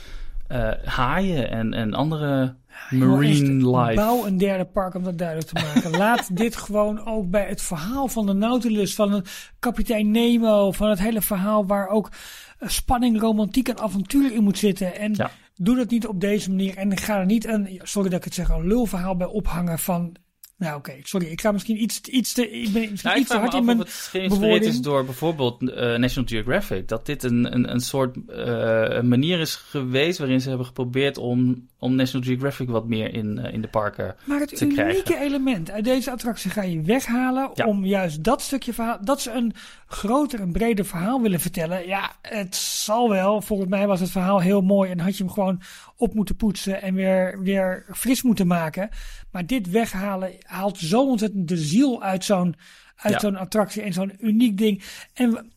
eh, 0.50 0.70
haaien 0.84 1.50
en, 1.50 1.74
en 1.74 1.94
andere 1.94 2.54
marine 2.90 3.58
Joh, 3.58 3.80
life. 3.86 3.94
Bouw 3.94 4.26
een 4.26 4.38
derde 4.38 4.64
park 4.64 4.94
om 4.94 5.02
dat 5.04 5.18
duidelijk 5.18 5.48
te 5.48 5.62
maken. 5.64 5.90
Laat 5.98 6.36
dit 6.36 6.56
gewoon 6.56 7.06
ook 7.06 7.30
bij 7.30 7.48
het 7.48 7.62
verhaal 7.62 8.08
van 8.08 8.26
de 8.26 8.32
Nautilus, 8.32 8.94
van 8.94 9.12
een 9.12 9.24
kapitein 9.58 10.10
Nemo, 10.10 10.72
van 10.72 10.88
het 10.90 10.98
hele 10.98 11.20
verhaal 11.20 11.66
waar 11.66 11.88
ook 11.88 12.10
eh, 12.58 12.68
spanning, 12.68 13.20
romantiek 13.20 13.68
en 13.68 13.78
avontuur 13.78 14.32
in 14.32 14.42
moet 14.42 14.58
zitten. 14.58 14.94
En 14.96 15.14
Ja. 15.14 15.30
doe 15.54 15.76
dat 15.76 15.90
niet 15.90 16.06
op 16.06 16.20
deze 16.20 16.50
manier. 16.50 16.76
En 16.76 16.96
ga 16.96 17.18
er 17.18 17.26
niet 17.26 17.46
een, 17.46 17.80
sorry 17.82 18.08
dat 18.08 18.18
ik 18.18 18.24
het 18.24 18.34
zeg, 18.34 18.48
een 18.48 18.66
lulverhaal 18.66 19.16
bij 19.16 19.26
ophangen 19.26 19.78
van. 19.78 20.14
Nou 20.60 20.76
oké, 20.76 20.92
sorry, 21.02 21.26
ik 21.26 21.40
ga 21.40 21.52
misschien 21.52 21.82
iets, 21.82 22.00
iets 22.00 22.32
te, 22.32 22.50
ik 22.50 22.72
ben 22.72 22.90
misschien 22.90 23.10
Nou, 23.10 23.20
iets 23.20 23.30
te 23.30 23.38
hard 23.38 23.54
in 23.54 23.64
mijn 23.64 23.80
of 23.80 23.84
het 23.84 24.08
geïnspireerd 24.10 24.64
is 24.64 24.80
door 24.80 25.04
bijvoorbeeld 25.04 25.70
eh, 25.70 25.96
National 25.96 26.28
Geographic. 26.28 26.88
Dat 26.88 27.06
dit 27.06 27.22
een, 27.22 27.54
een, 27.54 27.70
een 27.70 27.80
soort 27.80 28.16
eh, 28.28 29.00
manier 29.00 29.40
is 29.40 29.54
geweest 29.54 30.18
waarin 30.18 30.40
ze 30.40 30.48
hebben 30.48 30.66
geprobeerd 30.66 31.18
om, 31.18 31.66
om 31.78 31.94
National 31.94 32.26
Geographic 32.26 32.68
wat 32.68 32.86
meer 32.88 33.14
in, 33.14 33.38
eh, 33.38 33.52
in 33.52 33.60
de 33.60 33.68
parken. 33.68 34.14
Maar 34.24 34.40
het 34.40 34.56
te 34.56 34.64
unieke 34.64 35.02
krijgen. 35.02 35.20
element 35.20 35.70
uit 35.70 35.84
deze 35.84 36.10
attractie 36.10 36.50
ga 36.50 36.62
je 36.62 36.82
weghalen 36.82 37.50
Ja. 37.54 37.66
om 37.66 37.84
juist 37.84 38.24
dat 38.24 38.42
stukje 38.42 38.72
verhaal, 38.72 38.98
dat 39.04 39.20
ze 39.20 39.30
een 39.30 39.54
groter 39.86 40.40
en 40.40 40.52
breder 40.52 40.84
verhaal 40.84 41.20
willen 41.22 41.40
vertellen. 41.40 41.86
Ja, 41.86 42.10
het 42.22 42.56
zal 42.56 43.08
wel. 43.08 43.42
Volgens 43.42 43.68
mij 43.68 43.86
was 43.86 44.00
het 44.00 44.10
verhaal 44.10 44.40
heel 44.40 44.60
mooi 44.60 44.90
en 44.90 45.00
had 45.00 45.16
je 45.16 45.24
hem 45.24 45.32
gewoon 45.32 45.60
op 45.96 46.14
moeten 46.14 46.36
poetsen 46.36 46.82
en 46.82 46.94
weer, 46.94 47.38
weer 47.42 47.84
fris 47.92 48.22
moeten 48.22 48.46
maken. 48.46 48.88
Maar 49.32 49.46
dit 49.46 49.70
weghalen 49.70 50.32
haalt 50.42 50.78
zo 50.78 51.06
ontzettend 51.08 51.48
de 51.48 51.56
ziel 51.56 52.02
uit 52.02 52.24
zo'n 52.24 52.54
uit 52.96 53.12
Ja. 53.12 53.18
zo'n 53.20 53.36
attractie 53.36 53.82
en 53.82 53.92
zo'n 53.92 54.16
uniek 54.18 54.58
ding. 54.58 54.82
En, 55.14 55.52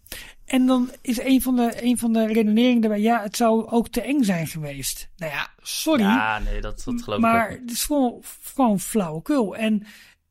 en 0.46 0.66
dan 0.66 0.90
is 1.02 1.20
een 1.20 1.42
van, 1.42 1.56
de, 1.56 1.84
een 1.84 1.98
van 1.98 2.14
de 2.14 2.26
redeneringen 2.28 2.82
daarbij, 2.82 3.02
ja, 3.02 3.22
het 3.22 3.36
zou 3.36 3.68
ook 3.68 3.88
te 3.90 4.02
eng 4.02 4.24
zijn 4.24 4.48
geweest. 4.48 5.10
Nou 5.18 5.32
ja, 5.32 5.50
sorry. 5.62 6.02
Ja, 6.04 6.40
nee, 6.40 6.62
dat, 6.62 6.82
dat 6.86 7.02
geloof 7.04 7.20
Maar 7.20 7.50
ik 7.50 7.56
ook. 7.56 7.62
het 7.62 7.72
is 7.72 7.84
gewoon, 7.84 8.22
gewoon 8.44 8.80
flauwekul. 8.80 9.56
En 9.56 9.84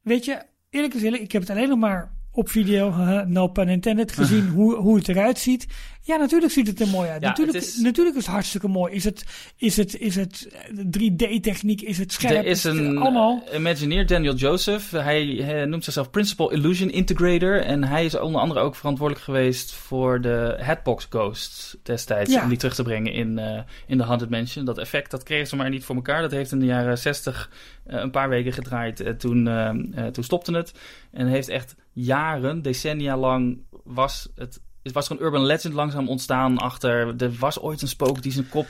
weet 0.02 0.24
je, 0.24 0.42
eerlijk 0.70 0.94
eerlijk, 0.94 1.22
ik 1.22 1.32
heb 1.32 1.42
het 1.42 1.50
alleen 1.50 1.68
nog 1.68 1.78
maar 1.78 2.12
op 2.32 2.48
video, 2.48 2.90
no 3.26 3.46
pun 3.48 3.68
intended, 3.68 4.12
gezien 4.12 4.48
hoe, 4.56 4.74
hoe 4.76 4.96
het 4.96 5.08
eruit 5.08 5.38
ziet. 5.38 5.66
Ja, 6.04 6.16
natuurlijk 6.16 6.52
ziet 6.52 6.66
het 6.66 6.80
er 6.80 6.88
mooi 6.88 7.08
uit. 7.10 7.22
Ja, 7.22 7.28
natuurlijk, 7.28 7.58
het 7.58 7.66
is- 7.66 7.76
natuurlijk 7.76 8.16
is 8.16 8.22
het 8.24 8.32
hartstikke 8.32 8.68
mooi. 8.68 8.92
Is 8.94 9.04
het, 9.04 9.24
is 9.56 9.76
het, 9.76 9.98
is 9.98 10.14
het 10.14 10.48
eh, 10.52 10.78
3D-techniek? 11.00 11.80
Is 11.82 11.98
het 11.98 12.12
scherp? 12.12 12.32
Er 12.36 12.44
is 12.46 12.64
een 12.64 12.98
allemaal. 12.98 13.42
eh, 13.50 13.58
Imagineer, 13.58 14.06
Daniel 14.06 14.34
Joseph. 14.34 14.90
Hij, 14.90 15.24
hij 15.26 15.64
noemt 15.64 15.84
zichzelf 15.84 16.10
Principal 16.10 16.50
Illusion 16.52 16.90
Integrator. 16.90 17.60
En 17.64 17.84
hij 17.84 18.04
is 18.04 18.18
onder 18.18 18.40
andere 18.40 18.60
ook 18.60 18.74
verantwoordelijk 18.76 19.24
geweest 19.24 19.72
voor 19.72 20.20
de 20.20 20.58
Hatbox 20.60 21.06
Ghost 21.10 21.76
destijds. 21.82 22.32
Ja. 22.32 22.42
Om 22.42 22.48
die 22.48 22.58
terug 22.58 22.74
te 22.74 22.82
brengen 22.82 23.12
in, 23.12 23.38
eh, 23.38 23.60
in 23.86 23.98
de 23.98 24.04
Haunted 24.04 24.30
Mansion. 24.30 24.64
Dat 24.64 24.78
effect, 24.78 25.10
dat 25.10 25.22
kregen 25.22 25.46
ze 25.46 25.56
maar 25.56 25.70
niet 25.70 25.84
voor 25.84 25.94
elkaar. 25.96 26.20
Dat 26.22 26.30
heeft 26.30 26.52
in 26.52 26.58
de 26.58 26.66
jaren 26.66 26.98
60 26.98 27.50
eh, 27.86 28.00
een 28.00 28.10
paar 28.10 28.28
weken 28.28 28.52
gedraaid. 28.52 29.00
Eh, 29.00 29.12
toen, 29.12 29.48
eh, 29.48 29.68
eh, 29.68 30.06
toen 30.12 30.24
stopte 30.24 30.52
het. 30.56 30.72
En 31.12 31.26
heeft 31.26 31.48
echt 31.48 31.74
jaren, 31.92 32.62
decennia 32.62 33.16
lang 33.16 33.58
was 33.84 34.28
het... 34.34 34.60
Het 34.82 34.92
was 34.92 35.08
er 35.08 35.16
een 35.16 35.22
urban 35.22 35.44
legend 35.44 35.74
langzaam 35.74 36.08
ontstaan 36.08 36.58
achter... 36.58 37.14
Er 37.22 37.32
was 37.38 37.60
ooit 37.60 37.82
een 37.82 37.88
spook 37.88 38.22
die 38.22 38.32
zijn 38.32 38.48
kop 38.48 38.66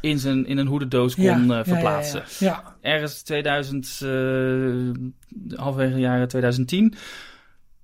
in, 0.00 0.18
zijn, 0.18 0.46
in 0.46 0.58
een 0.58 0.66
hoedendoos 0.66 1.14
kon 1.14 1.24
Ja, 1.24 1.38
eh, 1.38 1.46
ja, 1.46 1.56
ja, 1.56 1.64
verplaatsen. 1.64 2.22
Ja, 2.38 2.46
ja. 2.46 2.76
ergens 2.80 3.22
2000, 3.22 4.00
eh 4.02 4.08
halverwege 5.58 5.98
jaren 5.98 6.28
2010, 6.28 6.94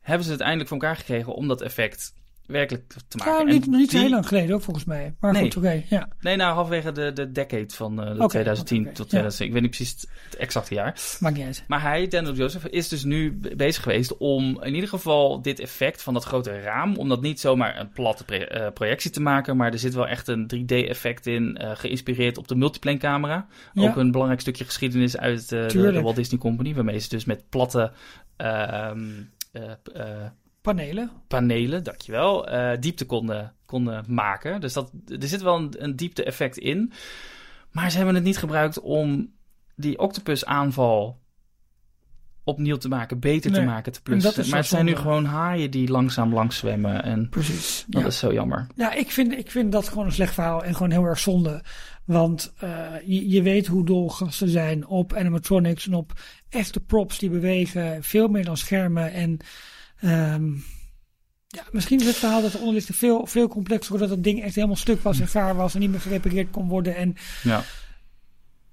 hebben 0.00 0.26
ze 0.26 0.32
het 0.32 0.40
eindelijk 0.40 0.68
voor 0.68 0.78
elkaar 0.78 0.96
gekregen 0.96 1.34
om 1.34 1.48
dat 1.48 1.62
effect 1.62 2.14
werkelijk 2.46 2.92
te 3.08 3.16
maken. 3.16 3.32
Ja, 3.32 3.40
En 3.40 3.46
niet, 3.46 3.66
niet 3.66 3.90
die- 3.90 4.00
heel 4.00 4.10
lang 4.10 4.26
geleden 4.28 4.54
ook 4.54 4.62
volgens 4.62 4.84
mij. 4.86 5.14
Maar 5.20 5.32
Nee. 5.32 5.42
goed, 5.42 5.56
oké. 5.56 5.82
ja. 5.88 6.08
Nee, 6.20 6.36
nou 6.36 6.54
halverwege 6.54 6.92
de, 6.92 7.12
de 7.12 7.32
decade 7.32 7.66
van 7.74 8.00
eh, 8.00 8.06
de 8.14 8.14
Oké, 8.22 8.28
2010 8.28 8.78
oké, 8.80 8.86
oké, 8.88 8.96
tot 8.96 9.04
ja. 9.04 9.10
2000. 9.10 9.46
Ik 9.48 9.52
weet 9.52 9.62
niet 9.62 9.70
precies 9.76 10.06
het, 10.30 10.36
exacte 10.36 10.74
jaar. 10.74 11.00
Maakt 11.20 11.36
niet 11.36 11.44
uit. 11.44 11.64
Maar 11.68 11.82
hij, 11.82 12.08
Daniel 12.08 12.34
Joseph, 12.34 12.66
is 12.66 12.88
dus 12.88 13.04
nu 13.04 13.32
be- 13.32 13.56
bezig 13.56 13.82
geweest 13.82 14.16
om 14.16 14.62
in 14.62 14.74
ieder 14.74 14.88
geval 14.88 15.42
dit 15.42 15.60
effect 15.60 16.02
van 16.02 16.14
dat 16.14 16.24
grote 16.24 16.60
raam, 16.60 16.96
om 16.96 17.08
dat 17.08 17.20
niet 17.20 17.40
zomaar 17.40 17.80
een 17.80 17.88
platte 17.90 18.24
eh, 18.46 18.72
projectie 18.72 19.10
te 19.10 19.20
maken, 19.22 19.56
maar 19.56 19.72
er 19.72 19.78
zit 19.78 19.94
wel 19.94 20.06
echt 20.08 20.28
een 20.28 20.46
3D-effect 20.56 21.26
in, 21.26 21.56
eh, 21.56 21.70
geïnspireerd 21.74 22.38
op 22.38 22.48
de 22.48 22.54
multiplane 22.56 22.98
camera. 22.98 23.46
Ja. 23.72 23.82
Ook 23.88 23.96
een 23.96 24.10
belangrijk 24.10 24.40
stukje 24.40 24.64
geschiedenis 24.64 25.16
uit 25.16 25.48
de. 25.48 26.00
Walt 26.02 26.16
Disney 26.16 26.38
Company, 26.40 26.74
waarmee 26.74 26.98
ze 26.98 27.08
dus 27.08 27.24
met 27.24 27.48
platte 27.48 27.92
ehm, 28.36 29.00
eh, 29.52 29.62
eh, 29.94 30.26
Panelen. 30.74 31.10
panelen, 31.28 31.84
dankjewel, 31.84 32.48
eh 32.48 32.80
diepte 32.80 33.06
konden, 33.06 33.52
konden 33.66 34.04
maken. 34.08 34.60
Dus 34.60 34.72
dat, 34.72 34.92
er 35.20 35.28
zit 35.28 35.42
wel 35.42 35.56
een, 35.56 35.74
een 35.78 35.96
diepte-effect 35.96 36.58
in. 36.58 36.92
Maar 37.70 37.90
ze 37.90 37.96
hebben 37.96 38.14
het 38.14 38.24
niet 38.24 38.38
gebruikt 38.38 38.80
om 38.80 39.32
die 39.74 39.98
octopus 39.98 40.44
aanval 40.44 41.20
opnieuw 42.44 42.76
te 42.76 42.88
maken, 42.88 43.18
beter 43.20 43.52
te 43.52 43.60
maken, 43.60 43.92
te 43.92 44.02
plussen. 44.02 44.48
Maar 44.48 44.58
het 44.58 44.68
zijn 44.68 44.84
nu 44.84 44.96
gewoon 44.96 45.24
haaien 45.24 45.70
die 45.70 45.90
langzaam 45.90 46.32
langs 46.32 46.56
zwemmen 46.56 47.02
en 47.02 47.28
Precies. 47.28 47.84
dat 47.88 48.00
ja. 48.00 48.06
is 48.06 48.18
zo 48.18 48.32
jammer. 48.32 48.66
Ja, 48.74 48.92
ik 48.92 49.10
vind, 49.10 49.32
ik 49.32 49.50
vind 49.50 49.72
dat 49.72 49.88
gewoon 49.88 50.06
een 50.06 50.12
slecht 50.12 50.34
verhaal 50.34 50.64
en 50.64 50.72
gewoon 50.72 50.90
heel 50.90 51.04
erg 51.04 51.18
zonde. 51.18 51.62
Want 52.04 52.52
eh, 52.58 52.86
je, 53.04 53.28
je 53.28 53.42
weet 53.42 53.66
hoe 53.66 53.84
dol 53.84 54.08
gasten 54.10 54.48
zijn 54.48 54.86
op 54.86 55.14
animatronics 55.14 55.86
en 55.86 55.94
op 55.94 56.12
echte 56.48 56.80
props 56.80 57.18
die 57.18 57.30
bewegen. 57.30 58.02
Veel 58.02 58.28
meer 58.28 58.44
dan 58.44 58.56
schermen. 58.56 59.12
En 59.12 59.38
ehm, 60.00 60.52
ja, 61.46 61.62
misschien 61.70 62.00
is 62.00 62.06
het 62.06 62.16
verhaal 62.16 62.42
dat 62.42 62.52
de 62.52 62.58
onderlichten 62.58 62.94
veel, 62.94 63.26
veel 63.26 63.48
complexer, 63.48 63.90
doordat 63.90 64.10
het 64.10 64.24
ding 64.24 64.42
echt 64.42 64.54
helemaal 64.54 64.76
stuk 64.76 65.02
was 65.02 65.20
en 65.20 65.28
gaar 65.28 65.54
was 65.56 65.74
en 65.74 65.80
niet 65.80 65.90
meer 65.90 66.00
gerepareerd 66.00 66.50
kon 66.50 66.68
worden. 66.68 66.96
En 66.96 67.14
Ja. 67.42 67.62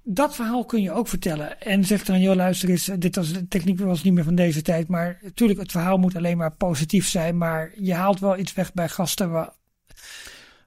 dat 0.02 0.34
verhaal 0.34 0.64
kun 0.64 0.82
je 0.82 0.92
ook 0.92 1.08
vertellen. 1.08 1.60
En 1.60 1.84
zegt 1.84 2.06
dan, 2.06 2.20
joh 2.20 2.34
luister 2.36 2.68
eens, 2.68 2.90
dit 2.98 3.16
was, 3.16 3.32
de 3.32 3.48
techniek 3.48 3.80
was 3.80 4.02
niet 4.02 4.12
meer 4.14 4.24
van 4.24 4.34
deze 4.34 4.62
tijd. 4.62 4.88
Maar 4.88 5.18
natuurlijk, 5.22 5.60
het 5.60 5.70
verhaal 5.70 5.96
moet 5.96 6.16
alleen 6.16 6.36
maar 6.36 6.56
positief 6.56 7.08
zijn. 7.08 7.38
Maar 7.38 7.72
je 7.80 7.94
haalt 7.94 8.20
wel 8.20 8.38
iets 8.38 8.54
weg 8.54 8.72
bij 8.72 8.88
gasten 8.88 9.30
waar, 9.30 9.50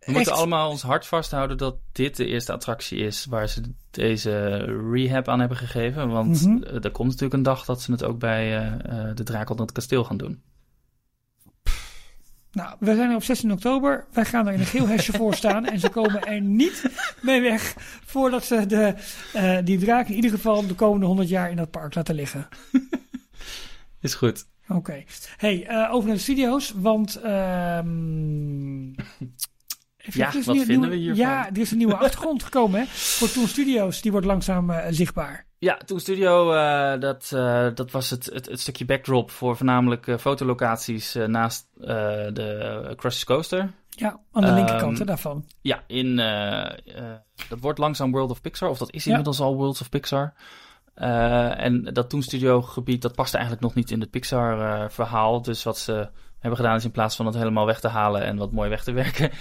We 0.08 0.14
moeten 0.14 0.34
allemaal 0.34 0.70
ons 0.70 0.82
hart 0.82 1.06
vasthouden 1.08 1.58
dat 1.58 1.76
dit 1.92 2.16
de 2.16 2.26
eerste 2.26 2.52
attractie 2.52 2.98
is 3.00 3.26
waar 3.26 3.48
ze 3.50 3.62
deze 3.92 4.58
rehab 4.92 5.28
aan 5.28 5.40
hebben 5.40 5.58
gegeven. 5.58 6.08
Want 6.10 6.42
Mhm. 6.46 6.64
eh, 6.64 6.84
er 6.84 6.92
komt 6.92 7.08
natuurlijk 7.08 7.34
een 7.34 7.44
dag 7.44 7.66
dat 7.66 7.82
ze 7.82 7.92
het 7.92 8.04
ook 8.04 8.20
bij 8.20 8.58
eh, 8.58 8.74
eh, 9.10 9.16
de 9.16 9.24
draak 9.24 9.50
onder 9.50 9.66
het 9.66 9.76
kasteel 9.76 10.04
gaan 10.04 10.18
doen. 10.18 10.42
Nou, 12.52 12.76
we 12.80 12.96
zijn 12.96 13.10
er 13.10 13.16
op 13.16 13.24
16 13.24 13.52
oktober. 13.52 14.06
Wij 14.12 14.26
gaan 14.26 14.48
er 14.48 14.54
in 14.54 14.60
een 14.60 14.66
geel 14.66 14.88
hesje 14.88 15.12
voor 15.12 15.34
staan. 15.34 15.66
En 15.66 15.80
ze 15.80 15.90
komen 15.90 16.24
er 16.24 16.42
niet 16.42 16.84
mee 17.22 17.42
weg 17.42 17.74
voordat 18.06 18.44
ze 18.46 18.66
de, 18.66 18.94
die 19.64 19.78
draak 19.78 20.08
in 20.08 20.16
ieder 20.16 20.32
geval 20.32 20.68
de 20.68 20.74
komende 20.74 21.06
100 21.06 21.30
jaar 21.30 21.50
in 21.50 21.56
dat 21.56 21.72
park 21.72 21.96
laten 21.96 22.16
liggen. 22.16 22.48
Is 24.02 24.14
goed. 24.14 24.46
Oké. 24.68 25.04
Hey, 25.38 25.88
over 25.90 26.08
naar 26.08 26.16
de 26.18 26.22
studio's. 26.22 26.74
Want. 26.76 27.16
ehm 27.16 28.92
Ja, 30.14 30.28
er 30.28 30.36
is 30.36 30.46
wat 30.46 30.56
een 30.56 30.66
vinden 30.66 30.90
nieuwe- 30.90 30.96
we 30.96 31.02
hiervan? 31.14 31.26
Ja, 31.34 31.48
er 31.50 31.58
is 31.58 31.72
een 31.72 31.78
nieuwe 31.78 31.96
achtergrond 31.98 32.44
gekomen 32.50 32.80
hè, 32.80 32.86
voor 32.88 33.32
Toon 33.32 33.48
Studios. 33.48 34.02
Die 34.02 34.12
wordt 34.12 34.26
langzaam 34.28 34.70
eh, 34.70 34.86
zichtbaar. 34.90 35.46
Ja, 35.60 35.78
Toon 35.86 36.00
Studio, 36.00 36.52
eh, 36.54 37.00
dat, 37.00 37.32
eh, 37.34 37.68
dat 37.76 37.92
was 37.92 38.10
het, 38.10 38.26
het, 38.34 38.46
het 38.46 38.60
stukje 38.60 38.86
backdrop 38.86 39.32
voor 39.32 39.56
voornamelijk 39.58 40.16
fotolocaties 40.20 41.14
naast 41.28 41.68
de 41.76 42.94
Crush 42.96 43.24
Coaster. 43.24 43.72
Ja, 43.90 44.20
aan 44.32 44.42
de 44.42 44.48
Ehm, 44.48 44.56
linkerkant 44.56 45.00
hè, 45.00 45.06
daarvan. 45.06 45.46
Ja, 45.62 45.84
in, 45.88 46.16
dat 47.50 47.60
wordt 47.60 47.80
langzaam 47.80 48.12
World 48.12 48.32
of 48.32 48.42
Pixar, 48.42 48.70
of 48.70 48.78
dat 48.78 48.94
is 48.94 49.04
Ja. 49.04 49.10
inmiddels 49.10 49.40
al 49.40 49.56
Worlds 49.56 49.82
of 49.82 49.90
Pixar. 49.90 50.34
En 50.96 51.84
dat 51.94 52.10
Toon 52.10 52.22
Studio 52.24 52.62
gebied, 52.62 53.02
dat 53.02 53.16
paste 53.16 53.36
eigenlijk 53.38 53.66
nog 53.66 53.76
niet 53.76 53.92
in 53.92 54.00
het 54.00 54.10
Pixar 54.10 54.92
verhaal. 54.92 55.42
Dus 55.42 55.64
wat 55.64 55.78
ze 55.78 56.10
hebben 56.40 56.60
gedaan 56.60 56.76
is 56.76 56.84
in 56.86 56.92
plaats 56.92 57.16
van 57.16 57.26
het 57.26 57.36
helemaal 57.36 57.66
weg 57.66 57.80
te 57.80 57.88
halen 57.88 58.22
en 58.24 58.38
wat 58.38 58.52
mooi 58.52 58.70
weg 58.70 58.84
te 58.84 58.92
werken, 58.92 59.32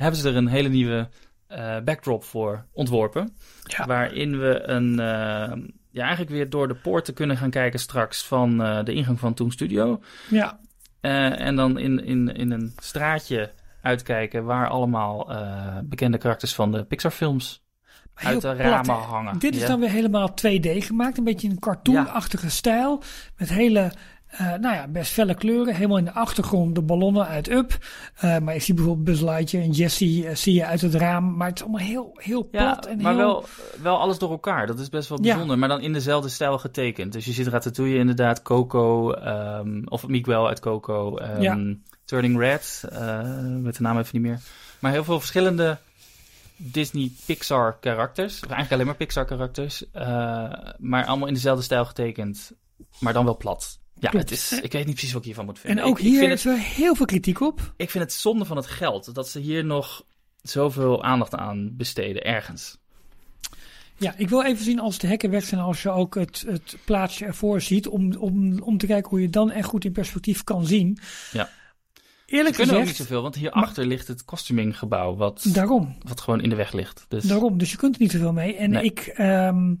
hebben 0.00 0.20
ze 0.20 0.28
er 0.28 0.36
een 0.36 0.48
hele 0.48 0.68
nieuwe 0.68 1.08
eh, 1.46 1.76
backdrop 1.84 2.24
voor 2.24 2.64
ontworpen. 2.72 3.36
Ja. 3.62 3.86
Waarin 3.86 4.38
we 4.38 4.62
een, 4.62 4.90
eh, 4.90 5.56
ja, 5.90 6.02
eigenlijk 6.02 6.30
weer 6.30 6.50
door 6.50 6.68
de 6.68 6.74
poorten 6.74 7.14
kunnen 7.14 7.36
gaan 7.36 7.50
kijken 7.50 7.80
straks 7.80 8.22
van 8.24 8.62
eh, 8.62 8.84
de 8.84 8.92
ingang 8.92 9.18
van 9.18 9.34
Toon 9.34 9.50
Studio. 9.50 10.00
Ja, 10.30 10.60
en 11.00 11.56
dan 11.56 11.78
in, 11.78 12.04
in, 12.04 12.34
in 12.34 12.50
een 12.50 12.72
straatje 12.76 13.52
uitkijken 13.82 14.44
waar 14.44 14.68
allemaal 14.68 15.32
bekende 15.84 16.18
karakters 16.18 16.54
van 16.54 16.72
de 16.72 16.84
Pixar-films 16.84 17.62
heel 18.14 18.30
uit 18.30 18.40
de 18.40 18.54
plat, 18.54 18.86
ramen 18.86 18.94
hangen. 18.94 19.38
Dit 19.38 19.54
is 19.54 19.60
Ja. 19.60 19.66
dan 19.66 19.80
weer 19.80 19.90
helemaal 19.90 20.30
2D 20.30 20.84
gemaakt. 20.84 21.18
Een 21.18 21.24
beetje 21.24 21.46
in 21.46 21.52
een 21.52 21.58
cartoonachtige 21.60 22.50
stijl. 22.50 23.02
Met 23.36 23.48
hele, 23.48 23.92
eh, 24.30 24.46
nou 24.46 24.74
ja, 24.74 24.88
best 24.88 25.12
felle 25.12 25.34
kleuren. 25.34 25.74
Helemaal 25.74 25.96
in 25.98 26.04
de 26.04 26.12
achtergrond 26.12 26.74
de 26.74 26.82
ballonnen 26.82 27.26
uit 27.26 27.48
Up. 27.50 27.78
Eh, 28.16 28.38
maar 28.38 28.54
ik 28.54 28.62
zie 28.62 28.74
bijvoorbeeld 28.74 29.04
Buzz 29.06 29.20
Lightyear 29.20 29.64
en 29.64 29.70
Jessie 29.70 30.26
eh, 30.28 30.34
zie 30.34 30.54
je 30.54 30.66
uit 30.66 30.80
het 30.80 30.94
raam. 30.94 31.36
Maar 31.36 31.48
het 31.48 31.56
is 31.56 31.62
allemaal 31.62 31.86
heel, 31.86 32.10
heel 32.14 32.48
Ja, 32.50 32.72
plat. 32.72 32.86
en 32.86 33.02
maar 33.02 33.14
heel... 33.14 33.22
wel, 33.22 33.44
wel 33.82 33.98
alles 33.98 34.18
door 34.18 34.30
elkaar. 34.30 34.66
Dat 34.66 34.78
is 34.78 34.88
best 34.88 35.08
wel 35.08 35.18
Ja. 35.22 35.24
bijzonder. 35.24 35.58
Maar 35.58 35.68
dan 35.68 35.80
in 35.80 35.92
dezelfde 35.92 36.28
stijl 36.28 36.58
getekend. 36.58 37.12
Dus 37.12 37.24
je 37.24 37.32
ziet 37.32 37.46
Ratatouille 37.46 37.98
inderdaad, 37.98 38.42
Coco, 38.42 39.12
ehm, 39.12 39.82
of 39.84 40.06
Miguel 40.08 40.48
uit 40.48 40.60
Coco, 40.60 41.16
ehm, 41.16 41.40
Ja. 41.42 41.58
Turning 42.04 42.38
Red, 42.38 42.84
met 43.62 43.76
de 43.76 43.82
naam 43.82 43.98
even 43.98 44.10
niet 44.20 44.30
meer. 44.30 44.40
Maar 44.78 44.92
heel 44.92 45.04
veel 45.04 45.18
verschillende 45.18 45.78
Disney 46.56 47.10
Pixar 47.26 47.78
karakters. 47.80 48.34
Of 48.34 48.40
eigenlijk 48.40 48.72
alleen 48.72 48.86
maar 48.86 48.94
Pixar 48.94 49.24
karakters. 49.24 49.84
maar 50.78 51.04
allemaal 51.06 51.28
in 51.28 51.34
dezelfde 51.34 51.62
stijl 51.64 51.84
getekend. 51.84 52.52
Maar 52.98 53.12
dan 53.12 53.24
wel 53.24 53.36
plat. 53.36 53.79
Ja, 54.00 54.08
Klopt. 54.10 54.30
het 54.30 54.38
is, 54.38 54.52
ik 54.60 54.72
weet 54.72 54.84
niet 54.86 54.94
precies 54.94 55.10
wat 55.12 55.20
ik 55.20 55.26
hiervan 55.26 55.44
moet 55.44 55.54
En 55.56 55.60
vinden. 55.60 55.84
ook 55.84 55.98
ik, 55.98 56.04
ik 56.04 56.10
hier 56.10 56.18
vind 56.18 56.32
is 56.32 56.44
er 56.44 56.58
heel 56.58 56.94
veel 56.94 57.06
kritiek 57.06 57.40
op. 57.40 57.72
ik 57.76 57.90
vind 57.90 58.04
het 58.04 58.12
zonde 58.12 58.44
van 58.44 58.56
het 58.56 58.66
geld. 58.66 59.14
Dat 59.14 59.28
ze 59.28 59.38
hier 59.40 59.64
nog 59.64 60.04
zoveel 60.42 61.02
aandacht 61.04 61.34
aan 61.34 61.76
besteden 61.76 62.22
ergens. 62.24 62.78
Ja, 63.96 64.14
ik 64.16 64.28
wil 64.28 64.42
even 64.44 64.64
zien 64.64 64.80
als 64.80 64.98
de 64.98 65.06
hekken 65.06 65.30
weg 65.30 65.44
zijn, 65.44 65.60
als 65.60 65.82
je 65.82 65.90
ook 65.90 66.14
het, 66.14 66.44
het 66.46 66.76
plaatsje 66.84 67.24
ervoor 67.24 67.60
ziet, 67.60 67.88
om, 67.88 68.14
om, 68.16 68.62
om 68.62 68.78
te 68.78 68.86
kijken 68.86 69.10
hoe 69.10 69.20
je 69.20 69.30
dan 69.30 69.50
echt 69.50 69.68
goed 69.68 69.84
in 69.84 69.92
perspectief 69.92 70.44
kan 70.44 70.66
zien. 70.66 70.98
Ja. 71.32 71.50
Eerlijk 72.26 72.54
Ze 72.54 72.60
kunnen 72.60 72.76
ook 72.76 72.80
gezegd, 72.80 72.86
niet 72.86 72.96
zoveel, 73.08 73.22
want 73.22 73.34
hierachter 73.34 73.86
ligt 73.86 74.08
het 74.08 74.24
costuminggebouw, 74.24 75.16
wat, 75.16 75.44
daarom. 75.48 75.96
wat 76.02 76.20
gewoon 76.20 76.40
in 76.40 76.48
de 76.48 76.54
weg 76.56 76.72
ligt. 76.72 77.04
Dus 77.08 77.24
Daarom, 77.24 77.58
dus 77.58 77.70
je 77.70 77.76
kunt 77.76 77.94
er 77.94 78.00
niet 78.00 78.10
zoveel 78.10 78.32
mee. 78.32 78.56
En 78.56 78.70
Nee. 78.70 78.84
ik, 78.84 78.98
ehm, 79.00 79.74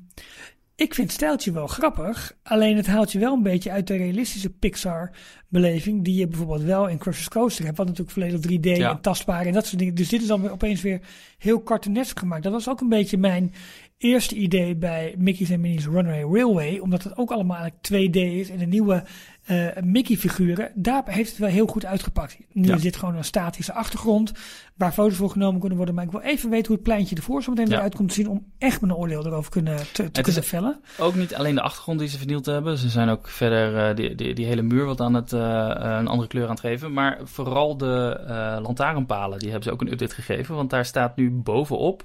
ik 0.80 0.94
vind 0.94 1.12
stijltje 1.12 1.52
wel 1.52 1.66
grappig. 1.66 2.36
Alleen 2.42 2.76
het 2.76 2.86
haalt 2.86 3.12
je 3.12 3.18
wel 3.18 3.32
een 3.34 3.42
beetje 3.42 3.70
uit 3.70 3.86
de 3.86 3.96
realistische 3.96 4.50
Pixar-beleving. 4.50 6.04
Die 6.04 6.14
je 6.14 6.26
bijvoorbeeld 6.26 6.62
wel 6.62 6.88
in 6.88 6.98
Crush's 6.98 7.28
Coaster 7.28 7.64
hebt. 7.64 7.76
Wat 7.76 7.86
natuurlijk 7.86 8.12
volledig 8.14 8.40
3D 8.40 8.76
Ja. 8.76 8.90
en 8.90 9.00
tastbaar 9.00 9.46
en 9.46 9.52
dat 9.52 9.66
soort 9.66 9.78
dingen. 9.78 9.94
Dus 9.94 10.08
dit 10.08 10.20
is 10.22 10.26
dan 10.26 10.40
weer 10.42 10.52
opeens 10.52 10.80
weer 10.80 11.00
heel 11.38 11.62
cartoonesk 11.62 12.18
gemaakt. 12.18 12.42
Dat 12.42 12.52
was 12.52 12.68
ook 12.68 12.80
een 12.80 12.88
beetje 12.88 13.18
mijn 13.18 13.52
eerste 14.00 14.34
idee 14.34 14.76
bij 14.76 15.14
Mickey's 15.18 15.50
en 15.50 15.60
Minnie's 15.60 15.86
Runaway 15.86 16.22
Railway. 16.22 16.78
Omdat 16.78 17.02
het 17.02 17.16
ook 17.16 17.30
allemaal 17.30 17.56
eigenlijk 17.56 18.10
2D 18.12 18.16
is. 18.16 18.50
En 18.50 18.58
de 18.58 18.66
nieuwe 18.66 19.02
eh, 19.44 19.66
Mickey-figuren. 19.82 20.70
Daar 20.74 21.02
heeft 21.06 21.28
het 21.30 21.38
wel 21.38 21.48
heel 21.48 21.66
goed 21.66 21.84
uitgepakt. 21.84 22.36
Nu 22.52 22.68
Ja. 22.68 22.74
is 22.74 22.82
dit 22.82 22.96
gewoon 22.96 23.16
een 23.16 23.24
statische 23.24 23.72
achtergrond. 23.72 24.32
Waar 24.76 24.92
foto's 24.92 25.16
voor 25.16 25.30
genomen 25.30 25.58
kunnen 25.60 25.76
worden. 25.76 25.94
Maar 25.94 26.04
ik 26.04 26.10
wil 26.10 26.20
even 26.20 26.50
weten 26.50 26.66
hoe 26.66 26.74
het 26.76 26.84
pleintje 26.84 27.16
ervoor 27.16 27.42
zo 27.42 27.50
meteen 27.50 27.68
Ja. 27.68 27.76
eruit 27.76 27.94
komt 27.94 28.08
te 28.08 28.14
zien. 28.14 28.28
Om 28.28 28.46
echt 28.58 28.80
mijn 28.80 28.94
oordeel 28.94 29.26
erover 29.26 29.50
kunnen, 29.50 29.76
te, 29.92 30.10
kunnen 30.22 30.42
vellen. 30.44 30.80
ook 30.98 31.14
niet 31.14 31.34
alleen 31.34 31.54
de 31.54 31.60
achtergrond 31.62 31.98
die 31.98 32.08
ze 32.08 32.18
vernield 32.18 32.46
hebben. 32.46 32.78
Ze 32.78 32.88
zijn 32.88 33.08
ook 33.08 33.28
verder 33.28 33.88
eh, 33.88 33.96
die, 33.96 34.14
die, 34.14 34.34
die 34.34 34.46
hele 34.46 34.62
muur 34.62 34.84
wat 34.84 35.00
aan 35.00 35.14
het, 35.14 35.32
eh, 35.32 35.40
een 35.78 36.06
andere 36.08 36.28
kleur 36.28 36.44
aan 36.44 36.50
het 36.50 36.60
geven. 36.60 36.92
Maar 36.92 37.18
vooral 37.24 37.76
de 37.76 38.20
lantaarnpalen, 38.62 39.38
die 39.38 39.48
hebben 39.50 39.68
ze 39.68 39.72
ook 39.72 39.80
een 39.80 39.92
update 39.92 40.14
gegeven. 40.14 40.54
Want 40.54 40.70
daar 40.70 40.84
staat 40.84 41.16
nu 41.16 41.30
bovenop 41.30 42.04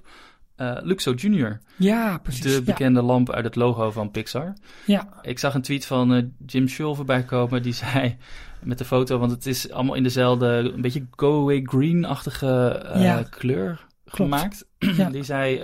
eh, 0.56 0.78
Luxo 0.82 1.14
Junior. 1.14 1.60
Ja, 1.78 2.18
precies. 2.18 2.42
De 2.42 2.50
ja, 2.50 2.62
bekende 2.62 3.02
lamp 3.02 3.32
uit 3.32 3.46
het 3.46 3.56
logo 3.56 3.92
van 3.92 4.12
Pixar. 4.12 4.54
ja, 4.86 5.08
Ik 5.22 5.40
zag 5.40 5.54
een 5.54 5.62
tweet 5.62 5.86
van 5.86 6.14
eh, 6.14 6.24
Jim 6.46 6.68
Schull 6.68 6.96
voorbij 6.96 7.24
komen. 7.24 7.62
Die 7.64 7.74
zei 7.84 8.18
met 8.64 8.78
de 8.78 8.86
foto, 8.86 9.18
want 9.18 9.32
het 9.32 9.46
is 9.46 9.72
allemaal 9.72 9.96
in 9.96 10.04
dezelfde, 10.04 10.46
een 10.76 10.82
beetje 10.82 11.06
go-away 11.12 11.62
green-achtige 11.64 12.68
eh, 12.68 13.04
Ja. 13.04 13.24
kleur 13.30 13.86
Klopt. 14.06 14.34
gemaakt. 14.34 14.66
Ja. 14.80 15.10
Die 15.16 15.24
zei, 15.24 15.62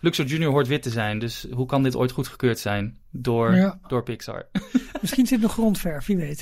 Luxor 0.00 0.24
Junior 0.24 0.50
hoort 0.52 0.66
wit 0.68 0.82
te 0.82 0.90
zijn. 0.90 1.18
Dus 1.18 1.46
hoe 1.52 1.66
kan 1.66 1.82
dit 1.82 1.96
ooit 1.96 2.10
goedgekeurd 2.12 2.58
zijn 2.58 2.98
door, 3.10 3.76
door 3.88 4.02
Pixar? 4.02 4.46
Misschien 5.00 5.26
zit 5.26 5.40
nog 5.40 5.52
grondverf, 5.52 6.06
wie 6.06 6.16
weet. 6.16 6.40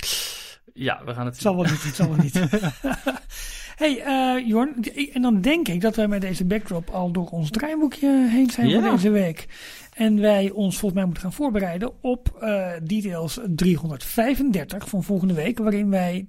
Ja, 0.75 1.03
we 1.05 1.14
gaan 1.14 1.25
het 1.25 1.35
Het 1.35 1.43
zal 1.43 1.57
wel 1.57 1.64
niet, 1.64 1.83
het 1.83 1.95
zal 1.95 2.09
wel 2.09 2.17
niet. 2.17 2.35
hey, 3.83 4.03
eh 4.03 4.47
Jorn, 4.47 4.75
en 5.12 5.23
dan 5.23 5.41
denk 5.41 5.69
ik 5.69 5.81
dat 5.81 5.97
wij 5.97 6.09
met 6.09 6.21
deze 6.21 6.45
backdrop 6.45 6.91
al 6.91 7.11
door 7.12 7.27
ons 7.29 7.51
draaiboekje 7.51 8.29
heen 8.31 8.51
zijn 8.51 8.69
Ja. 8.69 8.81
voor 8.81 8.91
deze 8.91 9.11
week. 9.11 9.47
En 9.95 10.21
wij 10.21 10.51
ons 10.51 10.73
volgens 10.79 10.93
mij 10.95 11.05
moeten 11.05 11.23
gaan 11.23 11.33
voorbereiden 11.33 11.93
op 12.03 12.37
eh, 12.41 12.71
details 12.83 13.39
335 13.47 14.89
van 14.89 15.03
volgende 15.03 15.35
week. 15.35 15.59
Waarin 15.59 15.91
wij, 15.91 16.29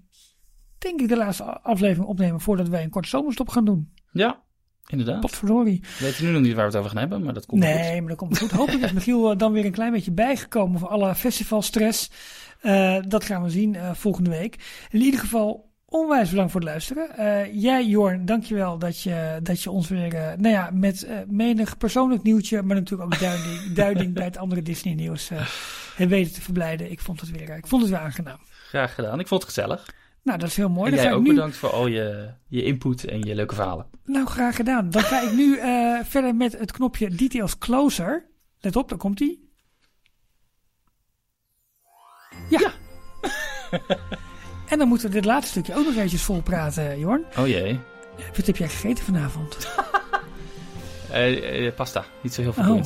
denk 0.78 1.02
ik, 1.02 1.08
de 1.08 1.18
laatste 1.18 1.44
aflevering 1.62 2.08
opnemen 2.08 2.42
voordat 2.42 2.68
wij 2.68 2.84
een 2.84 2.90
korte 2.90 3.10
zomerstop 3.10 3.50
gaan 3.50 3.66
doen. 3.66 3.94
Ja, 4.12 4.44
inderdaad. 4.88 5.20
Potverdorie. 5.20 5.80
We 5.82 6.06
weten 6.06 6.26
nu 6.26 6.32
nog 6.32 6.42
niet 6.42 6.54
waar 6.54 6.62
we 6.66 6.70
het 6.70 6.76
over 6.78 6.90
gaan 6.90 7.00
hebben, 7.00 7.24
maar 7.24 7.34
dat 7.34 7.46
komt 7.46 7.64
goed. 7.64 7.74
Nee, 7.74 8.00
maar 8.00 8.10
dat 8.10 8.18
komt 8.18 8.38
goed. 8.38 8.52
Hopelijk 8.52 8.84
is 8.84 8.92
Michiel 8.94 9.32
eh, 9.32 9.38
dan 9.38 9.52
weer 9.52 9.66
een 9.66 9.72
klein 9.72 9.92
beetje 9.92 10.12
bijgekomen 10.12 10.80
voor 10.80 10.90
alle 10.90 11.16
festivalstress. 11.16 12.12
Eh, 12.62 12.98
dat 13.08 13.24
gaan 13.24 13.44
we 13.44 13.50
zien 13.50 13.76
eh, 13.76 13.94
volgende 13.94 14.30
week. 14.30 14.86
In 14.90 15.02
ieder 15.02 15.20
geval 15.20 15.72
onwijs 15.86 16.30
bedankt 16.30 16.52
voor 16.52 16.62
het 16.62 16.70
luisteren. 16.70 17.18
Eh, 17.18 17.62
jij, 17.62 17.86
Jorn, 17.86 18.26
dankjewel 18.26 18.78
dat 18.78 19.02
je, 19.02 19.40
dat 19.44 19.62
je 19.62 19.72
ons 19.72 19.88
weer 19.88 20.12
nou 20.38 20.50
ja, 20.50 20.70
met 20.74 21.08
menig 21.28 21.78
persoonlijk 21.78 22.24
nieuwtje, 22.24 22.62
maar 22.62 22.76
natuurlijk 22.76 23.14
ook 23.14 23.20
duiding, 23.20 23.60
duiding 23.84 24.14
bij 24.14 24.24
het 24.26 24.38
andere 24.38 24.62
Disney 24.62 24.94
nieuws 24.94 25.30
eh 25.30 25.48
hebt 25.96 26.10
weten 26.10 26.34
te 26.34 26.42
verblijden. 26.42 26.92
Ik 26.92 27.00
vond 27.00 27.20
het 27.20 27.32
weer, 27.32 27.56
ik 27.56 27.68
vond 27.68 27.82
het 27.82 27.92
weer 27.92 28.00
aangenaam. 28.00 28.38
Graag 28.68 28.96
gedaan. 28.96 29.20
Ik 29.20 29.28
vond 29.28 29.42
het 29.42 29.54
gezellig. 29.54 29.94
Nou, 30.24 30.40
dat 30.40 30.50
is 30.50 30.56
heel 30.56 30.70
mooi. 30.70 30.92
en 30.92 30.98
jij 30.98 31.14
ook 31.14 31.24
nu, 31.24 31.30
bedankt 31.30 31.56
voor 31.56 31.70
al 31.70 31.88
je, 31.88 32.30
je 32.48 32.64
input 32.64 33.06
en 33.06 33.22
je 33.22 33.36
leuke 33.36 33.56
verhalen. 33.56 33.86
Nou, 34.06 34.28
graag 34.28 34.56
gedaan. 34.56 34.90
Dan 34.90 35.02
ga 35.02 35.22
ik 35.22 35.32
nu 35.32 35.58
verder 36.04 36.36
met 36.36 36.60
het 36.60 36.72
knopje 36.72 37.10
Details 37.10 37.58
Closer. 37.58 38.26
Let 38.60 38.76
op, 38.76 38.90
daar 38.90 38.98
komt 38.98 39.47
Ja. 42.48 42.72
en 44.72 44.78
dan 44.78 44.88
moeten 44.88 45.08
we 45.08 45.14
dit 45.14 45.26
laatste 45.26 45.52
stukje 45.52 45.76
ook 45.76 45.86
nog 45.86 45.96
eventjes 45.96 46.22
vol 46.22 46.42
praten, 46.42 47.00
Jorn. 47.00 47.26
Oh 47.38 47.48
jee. 47.48 47.80
Wat 48.36 48.46
heb 48.46 48.58
jij 48.58 48.68
gegeten 48.68 49.04
vanavond? 49.06 49.58
Eh, 51.12 51.66
eh, 51.68 51.74
pasta. 51.76 52.06
Niet 52.22 52.34
zo 52.34 52.42
heel 52.42 52.54
veel 52.54 52.74
Oh. 52.74 52.82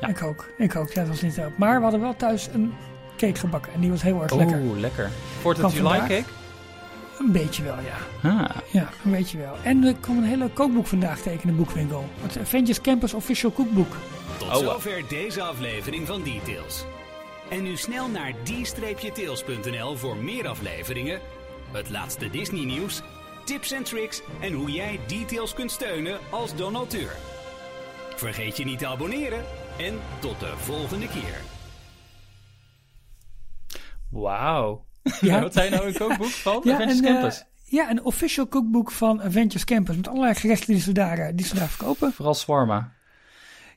Ja. 0.00 0.08
Ik 0.08 0.22
ook. 0.22 0.48
Ik 0.58 0.76
ook. 0.76 0.88
Ja, 0.92 1.00
dat 1.00 1.08
was 1.08 1.20
niet 1.20 1.34
zo. 1.34 1.52
Maar 1.56 1.76
we 1.76 1.82
hadden 1.82 2.00
wel 2.00 2.16
thuis 2.16 2.48
een 2.52 2.74
cake 3.16 3.38
gebakken. 3.38 3.72
En 3.72 3.80
die 3.80 3.90
was 3.90 4.02
heel 4.02 4.22
erg 4.22 4.34
lekker. 4.34 4.60
Oeh, 4.60 4.78
lekker. 4.78 5.10
Fourth 5.40 5.58
Van 5.58 5.70
of 5.70 5.76
July 5.76 5.98
cake? 5.98 6.24
Een 7.18 7.32
beetje 7.32 7.62
wel, 7.62 7.74
ja. 7.74 8.28
Ah, 8.30 8.50
Ja, 8.70 8.88
een 9.04 9.10
beetje 9.10 9.38
wel. 9.38 9.56
En 9.62 9.84
er 9.84 9.94
kwam 10.00 10.16
een 10.18 10.24
hele 10.24 10.48
kookboek 10.48 10.86
vandaag 10.86 11.18
tegen 11.20 11.40
in 11.40 11.48
de 11.48 11.52
boekwinkel. 11.52 12.04
Het 12.22 12.38
Avengers 12.38 12.80
Campus 12.80 13.14
Official 13.14 13.52
Cookbook. 13.52 13.96
Tot 14.38 14.48
Oh, 14.48 14.54
zover 14.54 15.02
deze 15.08 15.42
aflevering 15.42 16.06
van 16.06 16.22
Details. 16.22 16.84
En 17.50 17.62
nu 17.62 17.76
snel 17.76 18.08
naar 18.08 18.32
d-tails.nl 18.42 19.96
voor 19.96 20.16
meer 20.16 20.48
afleveringen, 20.48 21.20
het 21.72 21.90
laatste 21.90 22.30
Disney 22.30 22.64
nieuws, 22.64 23.02
tips 23.44 23.72
en 23.72 23.82
tricks 23.84 24.22
en 24.40 24.52
hoe 24.52 24.70
jij 24.70 25.00
Details 25.06 25.54
kunt 25.54 25.70
steunen 25.70 26.18
als 26.30 26.56
donateur. 26.56 27.10
Vergeet 28.16 28.56
je 28.56 28.64
niet 28.64 28.78
te 28.78 28.86
abonneren 28.86 29.44
en 29.78 29.94
tot 30.18 30.40
de 30.40 30.52
volgende 30.56 31.08
keer. 31.08 31.40
Wauw. 34.10 34.84
Ja. 35.20 35.40
Wat 35.40 35.52
zei 35.52 35.70
je 35.70 35.76
nou 35.76 35.86
een 35.86 35.94
kookboek 35.94 36.30
van? 36.46 36.60
Ja, 36.64 36.72
Adventures 36.72 36.98
en, 37.00 37.04
eh, 37.04 37.12
Campus. 37.12 37.44
ja, 37.64 37.90
een 37.90 38.04
official 38.04 38.48
cookbook 38.48 38.90
van 38.90 39.20
Adventures 39.20 39.64
Campus. 39.64 39.96
Met 39.96 40.08
allerlei 40.08 40.34
gerechten 40.34 40.72
die 40.72 40.82
ze 40.82 40.92
daar, 40.92 41.18
eh, 41.18 41.32
die 41.34 41.46
ze 41.46 41.54
daar 41.54 41.68
verkopen. 41.68 42.12
Vooral 42.12 42.34
Swarma. 42.34 42.92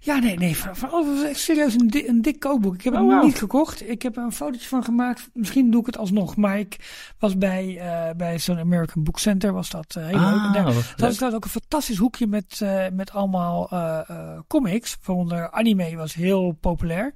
Ja, 0.01 0.19
nee, 0.19 0.37
nee. 0.37 0.57
Van, 0.57 0.75
van 0.75 1.23
echt 1.25 1.39
serieus 1.39 1.73
een, 1.73 1.87
di- 1.87 2.07
een 2.07 2.21
dik 2.21 2.39
kookboek. 2.39 2.73
Ik 2.75 2.83
heb 2.83 2.93
het 2.93 3.01
Oh, 3.01 3.07
wauw. 3.09 3.23
niet 3.23 3.37
gekocht. 3.37 3.89
Ik 3.89 4.01
heb 4.01 4.17
er 4.17 4.23
een 4.23 4.31
fotootje 4.31 4.67
van 4.67 4.83
gemaakt. 4.83 5.29
Misschien 5.33 5.71
doe 5.71 5.79
ik 5.79 5.85
het 5.85 5.97
alsnog. 5.97 6.35
Maar 6.35 6.59
ik 6.59 6.77
was 7.19 7.37
bij, 7.37 7.77
eh, 7.79 8.15
bij 8.15 8.39
zo'n 8.39 8.57
American 8.59 9.03
Book 9.03 9.19
Center. 9.19 9.53
Was 9.53 9.69
dat 9.69 9.95
eh, 9.95 10.05
heel 10.07 10.19
leuk. 10.19 10.43
En 10.45 10.53
daar, 10.53 10.63
dat 10.95 10.99
leuk. 11.19 11.29
is 11.29 11.33
ook 11.35 11.43
een 11.43 11.49
fantastisch 11.49 11.97
hoekje 11.97 12.27
met, 12.27 12.59
eh, 12.61 12.85
met 12.93 13.11
allemaal 13.11 13.69
comics. 14.47 14.97
Waaronder 15.03 15.51
anime 15.51 15.95
was 15.95 16.13
heel 16.13 16.51
populair. 16.51 17.13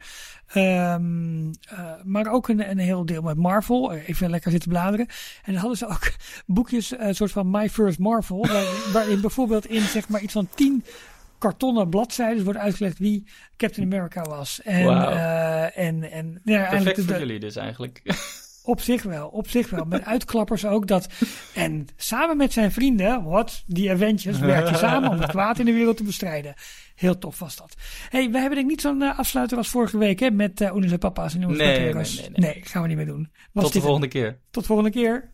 Ehm, 0.47 1.47
eh, 1.69 1.79
maar 2.03 2.27
ook 2.31 2.47
een, 2.47 2.69
een 2.69 2.77
heel 2.77 3.05
deel 3.05 3.21
met 3.21 3.38
Marvel. 3.38 3.91
Even 3.93 4.29
lekker 4.29 4.51
zitten 4.51 4.69
bladeren. 4.69 5.07
En 5.43 5.51
dan 5.51 5.55
hadden 5.61 5.77
ze 5.77 5.88
ook 5.88 6.11
boekjes, 6.45 6.93
een 6.97 7.15
soort 7.15 7.31
van 7.31 7.51
My 7.51 7.69
First 7.69 7.99
Marvel. 7.99 8.45
waar- 8.47 8.91
waarin 8.93 9.21
bijvoorbeeld 9.21 9.65
in 9.65 9.81
zeg 9.81 10.09
maar 10.09 10.21
iets 10.21 10.34
van 10.34 10.47
tien 10.55 10.84
kartonnen 11.43 11.89
bladzijden 11.89 12.43
wordt 12.43 12.59
uitgelegd 12.59 12.97
wie 12.99 13.27
Captain 13.57 13.85
America 13.93 14.21
was. 14.21 14.61
En, 14.61 14.85
Wauw. 14.85 15.09
eh, 15.09 15.77
en, 15.87 16.11
en 16.11 16.41
ja, 16.43 16.57
eigenlijk 16.57 16.83
Perfect 16.83 16.95
de- 16.95 17.01
voor 17.03 17.13
de- 17.13 17.19
jullie 17.19 17.39
dus 17.39 17.55
eigenlijk. 17.55 18.01
op 18.73 18.81
zich 18.81 19.03
wel, 19.03 19.27
op 19.27 19.49
zich 19.49 19.69
wel. 19.69 19.85
Met 19.85 20.05
uitklappers 20.05 20.65
ook. 20.65 20.87
Dat, 20.87 21.07
en 21.55 21.87
samen 21.95 22.37
met 22.37 22.53
zijn 22.53 22.71
vrienden, 22.71 23.23
wat, 23.23 23.63
die 23.65 23.91
Avengers, 23.91 24.39
werkten 24.39 24.75
samen 24.77 25.09
om 25.09 25.19
het 25.19 25.29
kwaad 25.29 25.59
in 25.59 25.65
de 25.65 25.73
wereld 25.73 25.97
te 25.97 26.03
bestrijden. 26.03 26.53
Heel 26.95 27.17
tof 27.17 27.39
was 27.39 27.55
dat. 27.55 27.75
hey, 28.09 28.29
we 28.29 28.37
hebben 28.37 28.55
denk 28.55 28.65
ik 28.65 28.71
niet 28.71 28.81
zo'n 28.81 29.01
eh, 29.01 29.19
afsluiter 29.19 29.57
als 29.57 29.67
vorige 29.69 29.97
week, 29.97 30.19
hè? 30.19 30.31
Met 30.31 30.61
uh, 30.61 30.73
Oenis 30.75 30.91
en 30.91 30.99
Papa's 30.99 31.33
en 31.33 31.39
Jongens 31.41 31.59
Nee, 31.59 31.77
Pateros. 31.85 32.19
nee, 32.19 32.29
nee, 32.29 32.53
nee. 32.53 32.63
gaan 32.65 32.81
we 32.81 32.87
niet 32.87 32.97
meer 32.97 33.05
doen. 33.05 33.31
Was 33.51 33.63
Tot 33.63 33.73
de 33.73 33.81
volgende 33.81 34.07
keer. 34.07 34.39
Tot 34.51 34.65
volgende 34.65 34.91
keer. 34.91 35.31